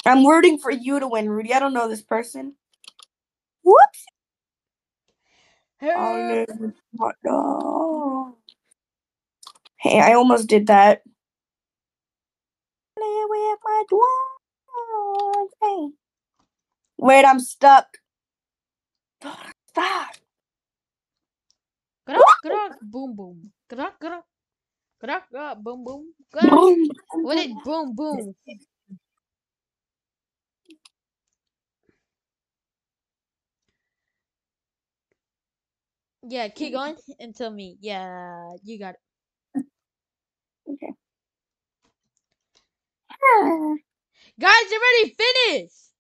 I'm 0.07 0.27
rooting 0.27 0.59
for 0.59 0.71
you 0.73 1.01
to 1.01 1.09
win, 1.09 1.31
Rudy. 1.31 1.55
I 1.55 1.61
don't 1.61 1.75
know 1.75 1.89
this 1.89 2.03
person. 2.03 2.55
Whoops. 3.65 4.07
I 5.95 6.15
Hurry 6.15 6.23
up. 6.33 6.41
live 6.49 6.49
with 6.61 6.75
my 6.95 7.13
dog. 7.25 8.35
Hey, 9.79 10.01
I 10.01 10.15
almost 10.15 10.49
did 10.49 10.69
that. 10.69 11.03
Live 12.99 13.29
with 13.31 13.59
my 13.65 13.85
dog. 13.91 15.49
Hey. 15.63 15.89
Wait, 16.99 17.25
I'm 17.25 17.41
stuck. 17.41 17.99
Stop. 19.69 20.17
Grak, 22.09 22.31
grak, 22.45 22.73
boom, 22.83 23.17
boom. 23.17 23.53
Grak, 23.71 23.95
grak. 24.03 24.25
Grak, 25.07 25.31
grak, 25.33 25.63
boom, 25.63 25.85
boom. 25.85 26.15
Grak. 26.35 26.59
Boom. 26.59 26.91
What 27.23 27.37
did 27.37 27.63
boom, 27.63 27.95
boom? 27.97 28.35
Yeah, 36.25 36.49
keep 36.49 36.75
going 36.75 36.97
and 37.21 37.35
tell 37.37 37.51
me. 37.51 37.79
Yeah, 37.81 38.57
you 38.65 38.79
got 38.79 38.97
it. 38.97 39.01
Okay. 40.73 40.93
Guys, 44.41 44.71
you 44.71 44.81
already 44.81 45.17
finished. 45.19 45.93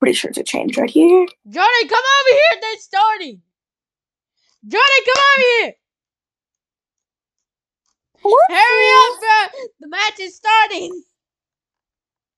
Pretty 0.00 0.14
sure 0.14 0.30
it's 0.30 0.38
a 0.38 0.44
change 0.44 0.78
right 0.78 0.90
here. 0.90 1.26
Jordan, 1.48 1.88
come 1.88 1.98
over 1.98 2.30
here. 2.30 2.60
They're 2.60 2.80
starting. 2.80 3.42
Jordan, 4.66 5.04
come 5.06 5.24
over 5.24 5.42
here. 5.42 5.74
What? 8.22 8.44
Hurry 8.50 8.90
up, 8.96 9.20
bro. 9.20 9.60
The 9.80 9.88
match 9.88 10.20
is 10.20 10.36
starting. 10.36 11.02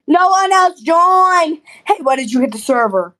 No 0.07 0.28
one 0.28 0.52
else 0.52 0.81
join. 0.81 1.61
Hey, 1.86 1.98
why 2.02 2.16
did 2.16 2.32
you 2.32 2.40
hit 2.40 2.52
the 2.52 2.59
server? 2.59 3.16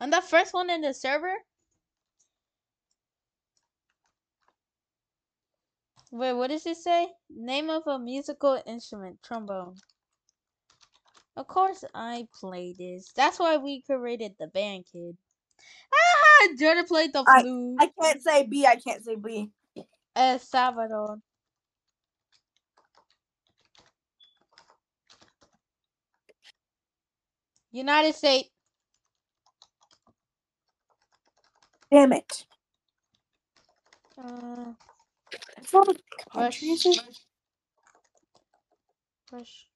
I'm 0.00 0.10
the 0.10 0.20
first 0.22 0.54
one 0.54 0.70
in 0.70 0.82
the 0.82 0.94
server. 0.94 1.34
Wait, 6.14 6.34
what 6.34 6.50
does 6.50 6.66
it 6.66 6.78
say? 6.78 7.08
Name 7.30 7.70
of 7.70 7.84
a 7.88 7.98
musical 8.00 8.62
instrument, 8.66 9.20
trombone. 9.24 9.76
Of 11.36 11.48
course 11.48 11.84
I 11.94 12.28
play 12.40 12.74
this. 12.78 13.12
That's 13.16 13.38
why 13.40 13.58
we 13.58 13.82
created 13.82 14.34
the 14.40 14.48
band, 14.48 14.86
kid. 14.92 15.16
Ah, 15.94 16.48
Jordan 16.58 16.86
played 16.86 17.12
the 17.14 17.26
I- 17.26 17.42
flute. 17.42 17.78
I 17.78 17.90
can't 18.00 18.22
say 18.22 18.46
B. 18.46 18.66
I 18.66 18.76
can't 18.76 19.04
say 19.04 19.16
B. 19.16 19.50
El 20.16 20.38
Salvador. 20.40 21.18
United 27.72 28.14
States. 28.14 28.50
Damn 31.92 32.12
it. 32.14 32.46
Uh, 34.18 34.72
It's 35.58 35.72
not 35.72 35.88
a 35.88 35.96
country, 36.32 36.68
is 36.68 36.86
it? 36.86 37.00
Rush. 39.32 39.66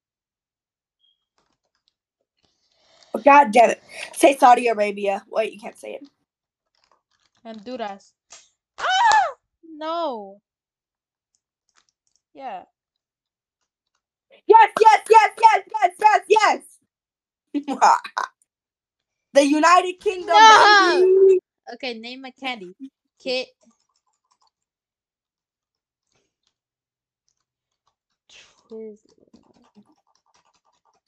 Oh, 3.14 3.20
God 3.20 3.52
damn 3.52 3.70
it. 3.70 3.82
Say 4.14 4.36
Saudi 4.36 4.68
Arabia. 4.68 5.24
Wait, 5.30 5.52
you 5.52 5.60
can't 5.60 5.78
say 5.78 5.94
it. 5.94 6.08
Honduras. 7.44 8.12
Ah! 8.78 9.34
No. 9.64 10.40
Yeah. 12.34 12.64
Yes, 14.46 14.70
yes, 14.80 15.00
yes, 15.10 15.30
yes, 15.40 15.64
yes, 16.00 16.22
yes, 16.28 16.60
yes. 17.54 17.60
the 19.34 19.44
United 19.46 20.00
Kingdom. 20.00 20.46
No! 20.48 21.06
baby. 21.26 21.40
Okay, 21.74 21.98
name 21.98 22.24
a 22.24 22.32
candy. 22.32 22.74
Kit. 23.18 23.48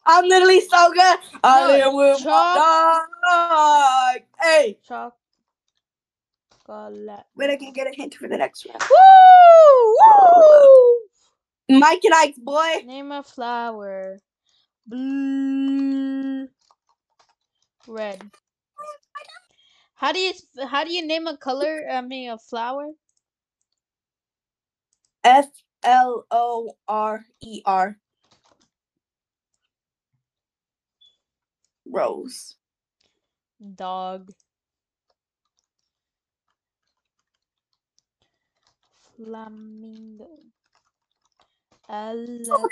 I'm 0.06 0.26
literally 0.26 0.60
so 0.60 0.92
good. 0.92 1.18
I 1.44 1.60
No, 1.60 1.68
live 1.68 1.94
with 1.94 2.18
chalk- 2.22 2.56
my 2.58 3.04
dog. 3.24 4.22
Hey, 4.40 4.78
Chocolate. 4.86 5.14
wait, 7.36 7.50
I 7.50 7.56
can 7.56 7.72
get 7.72 7.86
a 7.86 7.92
hint 7.92 8.14
for 8.14 8.28
the 8.28 8.36
next 8.38 8.66
round. 8.66 8.82
Woo! 8.82 9.96
Woo! 11.70 11.78
Mike 11.80 12.04
and 12.04 12.14
Ike's 12.14 12.38
boy. 12.38 12.82
Name 12.84 13.12
a 13.12 13.22
flower. 13.22 14.18
Blue. 14.86 16.48
Red. 17.86 18.30
How 19.94 20.12
do 20.12 20.18
you 20.18 20.32
how 20.68 20.84
do 20.84 20.92
you 20.92 21.06
name 21.06 21.26
a 21.26 21.36
color? 21.36 21.82
I 21.90 22.00
mean 22.00 22.30
a 22.30 22.38
flower. 22.38 22.88
F 25.24 25.46
L 25.84 26.26
O 26.30 26.76
R 26.88 27.26
E 27.42 27.62
R. 27.66 27.98
Rose. 31.86 32.56
Dog. 33.76 34.32
Flamingo. 39.16 40.28
Elephant. 41.88 42.64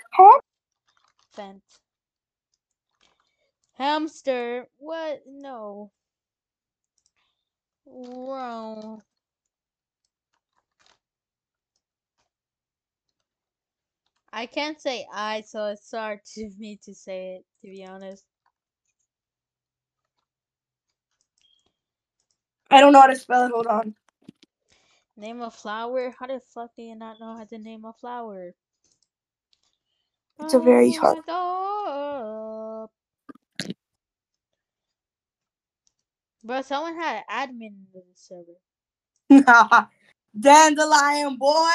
Hamster. 3.74 4.68
What? 4.78 5.22
No. 5.26 5.92
Wrong. 7.86 9.02
I 14.32 14.46
can't 14.46 14.80
say 14.80 15.06
I, 15.12 15.42
so 15.42 15.66
it's 15.66 15.90
hard 15.92 16.20
to 16.34 16.50
me 16.58 16.78
to 16.84 16.94
say 16.94 17.36
it, 17.36 17.46
to 17.62 17.70
be 17.72 17.84
honest. 17.84 18.24
I 22.70 22.80
don't 22.80 22.92
know 22.92 23.00
how 23.02 23.08
to 23.08 23.16
spell 23.16 23.44
it. 23.46 23.52
Hold 23.52 23.66
on. 23.68 23.94
Name 25.16 25.42
a 25.42 25.50
flower? 25.50 26.14
How 26.18 26.26
the 26.28 26.40
fuck 26.54 26.72
do 26.76 26.82
you 26.82 26.96
not 26.96 27.20
know 27.20 27.36
how 27.36 27.44
to 27.44 27.58
name 27.58 27.84
a 27.84 27.92
flower? 27.94 28.54
It's 30.40 30.54
a 30.54 30.60
very 30.60 30.92
oh 30.92 30.98
hard- 31.00 31.18
hard. 31.28 32.90
Bro, 36.44 36.62
someone 36.62 36.96
had 36.96 37.24
admin 37.30 37.62
in 37.62 37.86
the 37.94 38.02
server. 38.14 38.58
Dandelion 40.40 41.36
boy. 41.36 41.72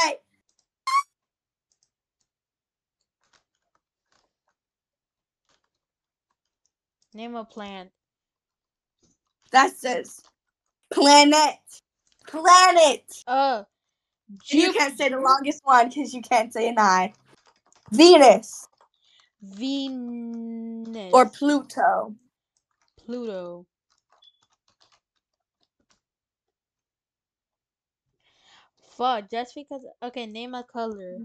Name 7.16 7.36
a 7.36 7.46
plant. 7.46 7.92
That 9.52 9.78
says 9.78 10.22
planet. 10.94 11.60
Planet. 12.28 13.04
Uh, 13.28 13.64
You 14.50 14.72
can't 14.74 14.98
say 14.98 15.10
the 15.10 15.18
longest 15.20 15.62
one 15.66 15.90
because 15.90 16.14
you 16.14 16.22
can't 16.22 16.54
say 16.54 16.70
an 16.70 16.80
I. 16.80 17.14
Venus 17.92 18.68
Venus 19.42 21.14
or 21.14 21.30
Pluto. 21.30 22.16
Pluto. 23.06 23.68
Fuck, 28.98 29.30
just 29.32 29.56
because. 29.56 29.86
Okay, 30.04 30.28
name 30.28 30.56
a 30.56 30.64
color. 30.64 31.20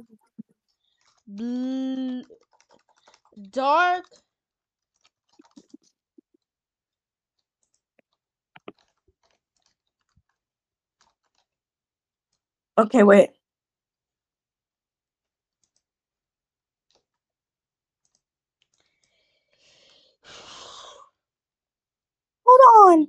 Bl- 1.29 2.23
dark. 3.51 4.05
Okay, 12.79 13.05
wait. 13.05 13.31
Hold 22.47 22.61
on. 22.89 23.09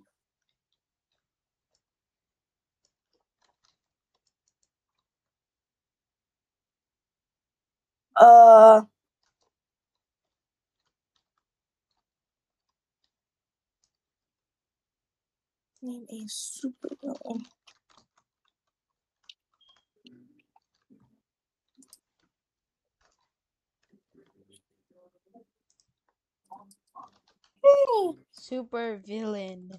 Uh. 8.15 8.81
Name 15.81 16.05
a 16.11 16.27
supervillain. 16.27 17.45
Super 28.31 28.97
villain. 29.05 29.71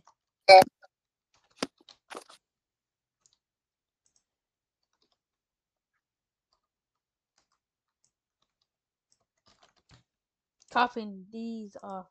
Coughing 10.73 11.27
these 11.33 11.77
off. 11.83 12.09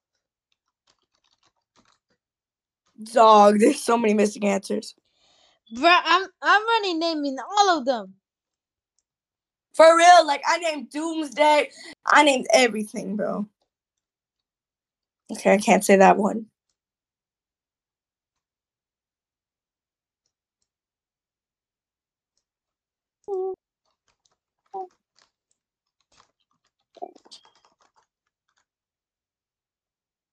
Dog, 3.13 3.59
there's 3.59 3.81
so 3.81 3.97
many 3.97 4.13
missing 4.13 4.45
answers. 4.45 4.95
Bruh, 5.75 6.01
I'm 6.05 6.27
I'm 6.41 6.63
already 6.63 6.95
naming 6.95 7.37
all 7.59 7.77
of 7.79 7.85
them. 7.85 8.15
For 9.73 9.97
real, 9.97 10.27
like 10.27 10.41
I 10.47 10.57
named 10.59 10.91
Doomsday. 10.91 11.69
I 12.07 12.23
named 12.23 12.47
everything, 12.53 13.15
bro. 13.17 13.47
Okay, 15.31 15.53
I 15.53 15.57
can't 15.57 15.85
say 15.85 15.95
that 15.97 16.17
one. 16.17 16.47
Come 23.27 23.55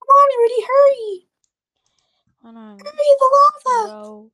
on, 0.09 0.39
Rudy, 0.41 0.63
hurry! 0.69 1.29
Hold 2.43 2.57
on, 2.57 2.79
Hurry, 2.79 3.17
the 3.19 3.31
lava! 3.75 3.89
bro. 3.89 4.31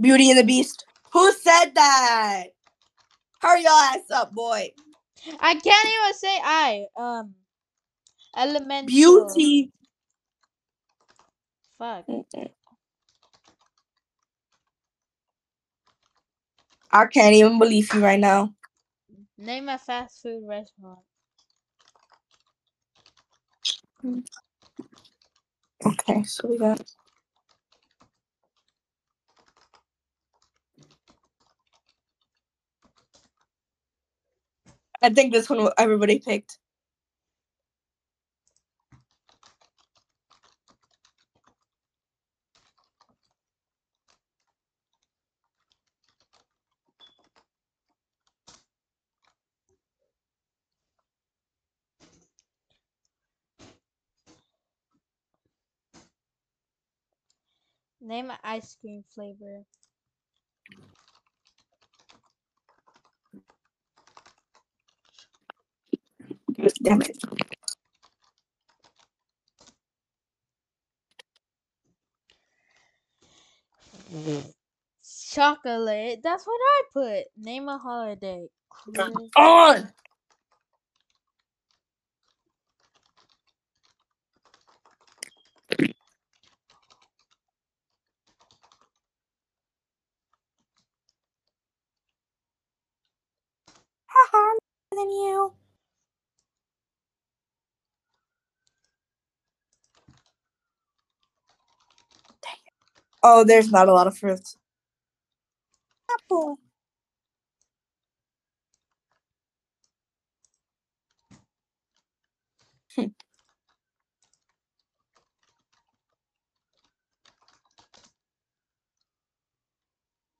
Beauty 0.00 0.30
and 0.30 0.38
the 0.38 0.44
Beast. 0.44 0.84
Who 1.12 1.32
said 1.32 1.72
that? 1.74 2.44
Hurry 3.40 3.62
your 3.62 3.72
ass 3.72 4.10
up, 4.12 4.32
boy. 4.34 4.72
I 5.40 5.54
can't 5.54 5.88
even 5.88 6.14
say 6.14 6.40
I. 6.44 6.86
Um, 6.96 7.34
elemental. 8.36 9.40
Beauty. 9.40 9.72
Fuck. 11.78 12.06
I 16.92 17.06
can't 17.06 17.34
even 17.34 17.58
believe 17.58 17.92
you 17.94 18.02
right 18.04 18.20
now. 18.20 18.54
Name 19.38 19.68
a 19.70 19.78
fast 19.78 20.22
food 20.22 20.44
restaurant. 20.46 21.00
Okay, 25.86 26.22
so 26.24 26.48
we 26.48 26.58
got. 26.58 26.82
I 35.02 35.10
think 35.10 35.32
this 35.32 35.50
one 35.50 35.68
everybody 35.78 36.20
picked. 36.20 36.58
Name 58.06 58.30
an 58.30 58.38
ice 58.44 58.76
cream 58.80 59.04
flavor. 59.14 59.64
Damn 66.82 67.02
it. 67.02 67.18
Chocolate. 75.32 76.20
That's 76.22 76.46
what 76.46 76.60
I 76.60 76.82
put. 76.92 77.24
Name 77.38 77.68
a 77.68 77.78
holiday. 77.78 78.48
Chris- 78.70 79.30
On! 79.36 79.92
Haha, 94.08 94.38
I'm 94.38 94.58
better 94.90 95.02
than 95.02 95.10
you. 95.10 95.52
Dang 102.42 102.54
it. 102.66 102.72
Oh, 103.28 103.44
there's 103.44 103.72
not 103.72 103.88
a 103.88 103.92
lot 103.94 104.06
of 104.08 104.18
fruits. 104.18 104.56
Apple. 106.12 106.58
Hmm. 112.96 113.06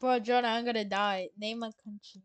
Bro, 0.00 0.20
Jordan, 0.20 0.50
I'm 0.50 0.64
gonna 0.66 0.84
die. 0.84 1.28
Name 1.38 1.62
a 1.64 1.72
country. 1.84 2.22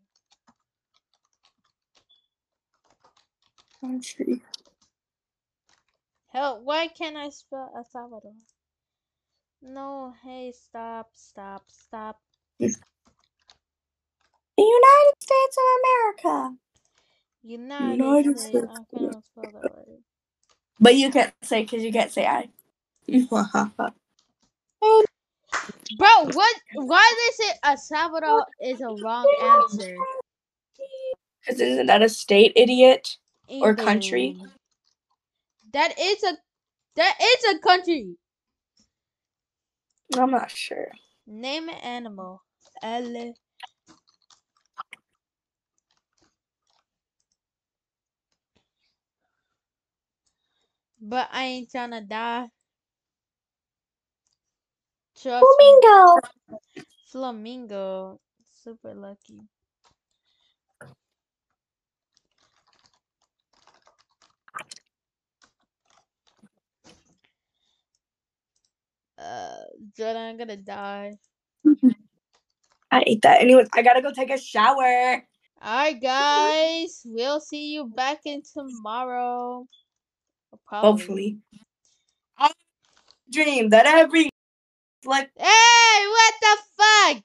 Country. 3.80 4.42
Hell, 6.32 6.60
why 6.64 6.88
can't 6.88 7.16
I 7.16 7.30
spell 7.30 7.72
El 7.76 7.84
Salvador? 7.92 8.34
No, 9.62 10.12
hey, 10.24 10.52
stop, 10.52 11.10
stop, 11.14 11.62
stop. 11.68 12.18
The 12.58 12.74
United 14.58 15.14
States 15.20 15.56
of 15.58 15.64
America. 16.24 16.56
United, 17.44 17.94
United 17.94 18.38
States. 18.40 18.50
States 18.50 18.66
I 18.68 18.98
can't 18.98 19.24
spell 19.24 19.52
that 19.52 19.62
word. 19.62 20.02
But 20.80 20.96
you 20.96 21.10
can't 21.10 21.32
say 21.42 21.62
because 21.62 21.84
you 21.84 21.92
can't 21.92 22.10
say 22.10 22.26
I. 22.26 22.48
Bro, 25.96 26.08
what? 26.32 26.56
Why 26.74 27.14
they 27.16 27.44
say 27.44 27.52
El 27.62 27.76
Salvador 27.76 28.44
is 28.60 28.80
a 28.80 28.88
wrong 28.88 29.26
answer? 29.40 29.96
Because 31.40 31.60
isn't 31.60 31.86
that 31.86 32.02
a 32.02 32.08
state, 32.08 32.52
idiot? 32.56 33.16
Or 33.48 33.74
country? 33.74 34.36
That 35.72 35.98
is 35.98 36.22
a 36.24 36.36
that 36.96 37.14
is 37.20 37.54
a 37.54 37.58
country. 37.60 38.16
I'm 40.18 40.30
not 40.30 40.50
sure. 40.50 40.88
Name 41.26 41.68
an 41.68 41.76
animal. 41.76 42.42
Ele. 42.82 43.34
But 51.00 51.28
I 51.32 51.44
ain't 51.44 51.70
trying 51.70 51.92
to 51.92 52.00
die. 52.00 52.48
Trust 55.20 55.60
me. 55.60 55.80
Flamingo. 55.82 56.20
Flamingo. 57.06 58.20
Super 58.62 58.94
lucky. 58.94 59.40
Uh, 69.22 69.54
Jordan, 69.96 70.22
I'm 70.22 70.38
gonna 70.38 70.56
die. 70.56 71.16
I 72.90 73.04
ate 73.06 73.22
that. 73.22 73.40
Anyways, 73.40 73.68
I 73.74 73.82
gotta 73.82 74.02
go 74.02 74.12
take 74.12 74.30
a 74.30 74.38
shower. 74.38 75.24
Alright, 75.64 76.02
guys. 76.02 77.02
We'll 77.04 77.40
see 77.40 77.72
you 77.72 77.86
back 77.86 78.20
in 78.24 78.42
tomorrow. 78.42 79.66
Probably. 80.66 80.90
Hopefully. 80.90 81.38
I 82.36 82.50
dream 83.30 83.70
that 83.70 83.86
every 83.86 84.28
like 85.04 85.30
Hey, 85.38 86.06
what 86.08 86.34
the 86.40 86.56
fuck? 86.76 87.22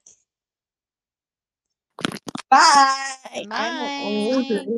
bye. 2.50 3.46
Bye. 3.50 4.78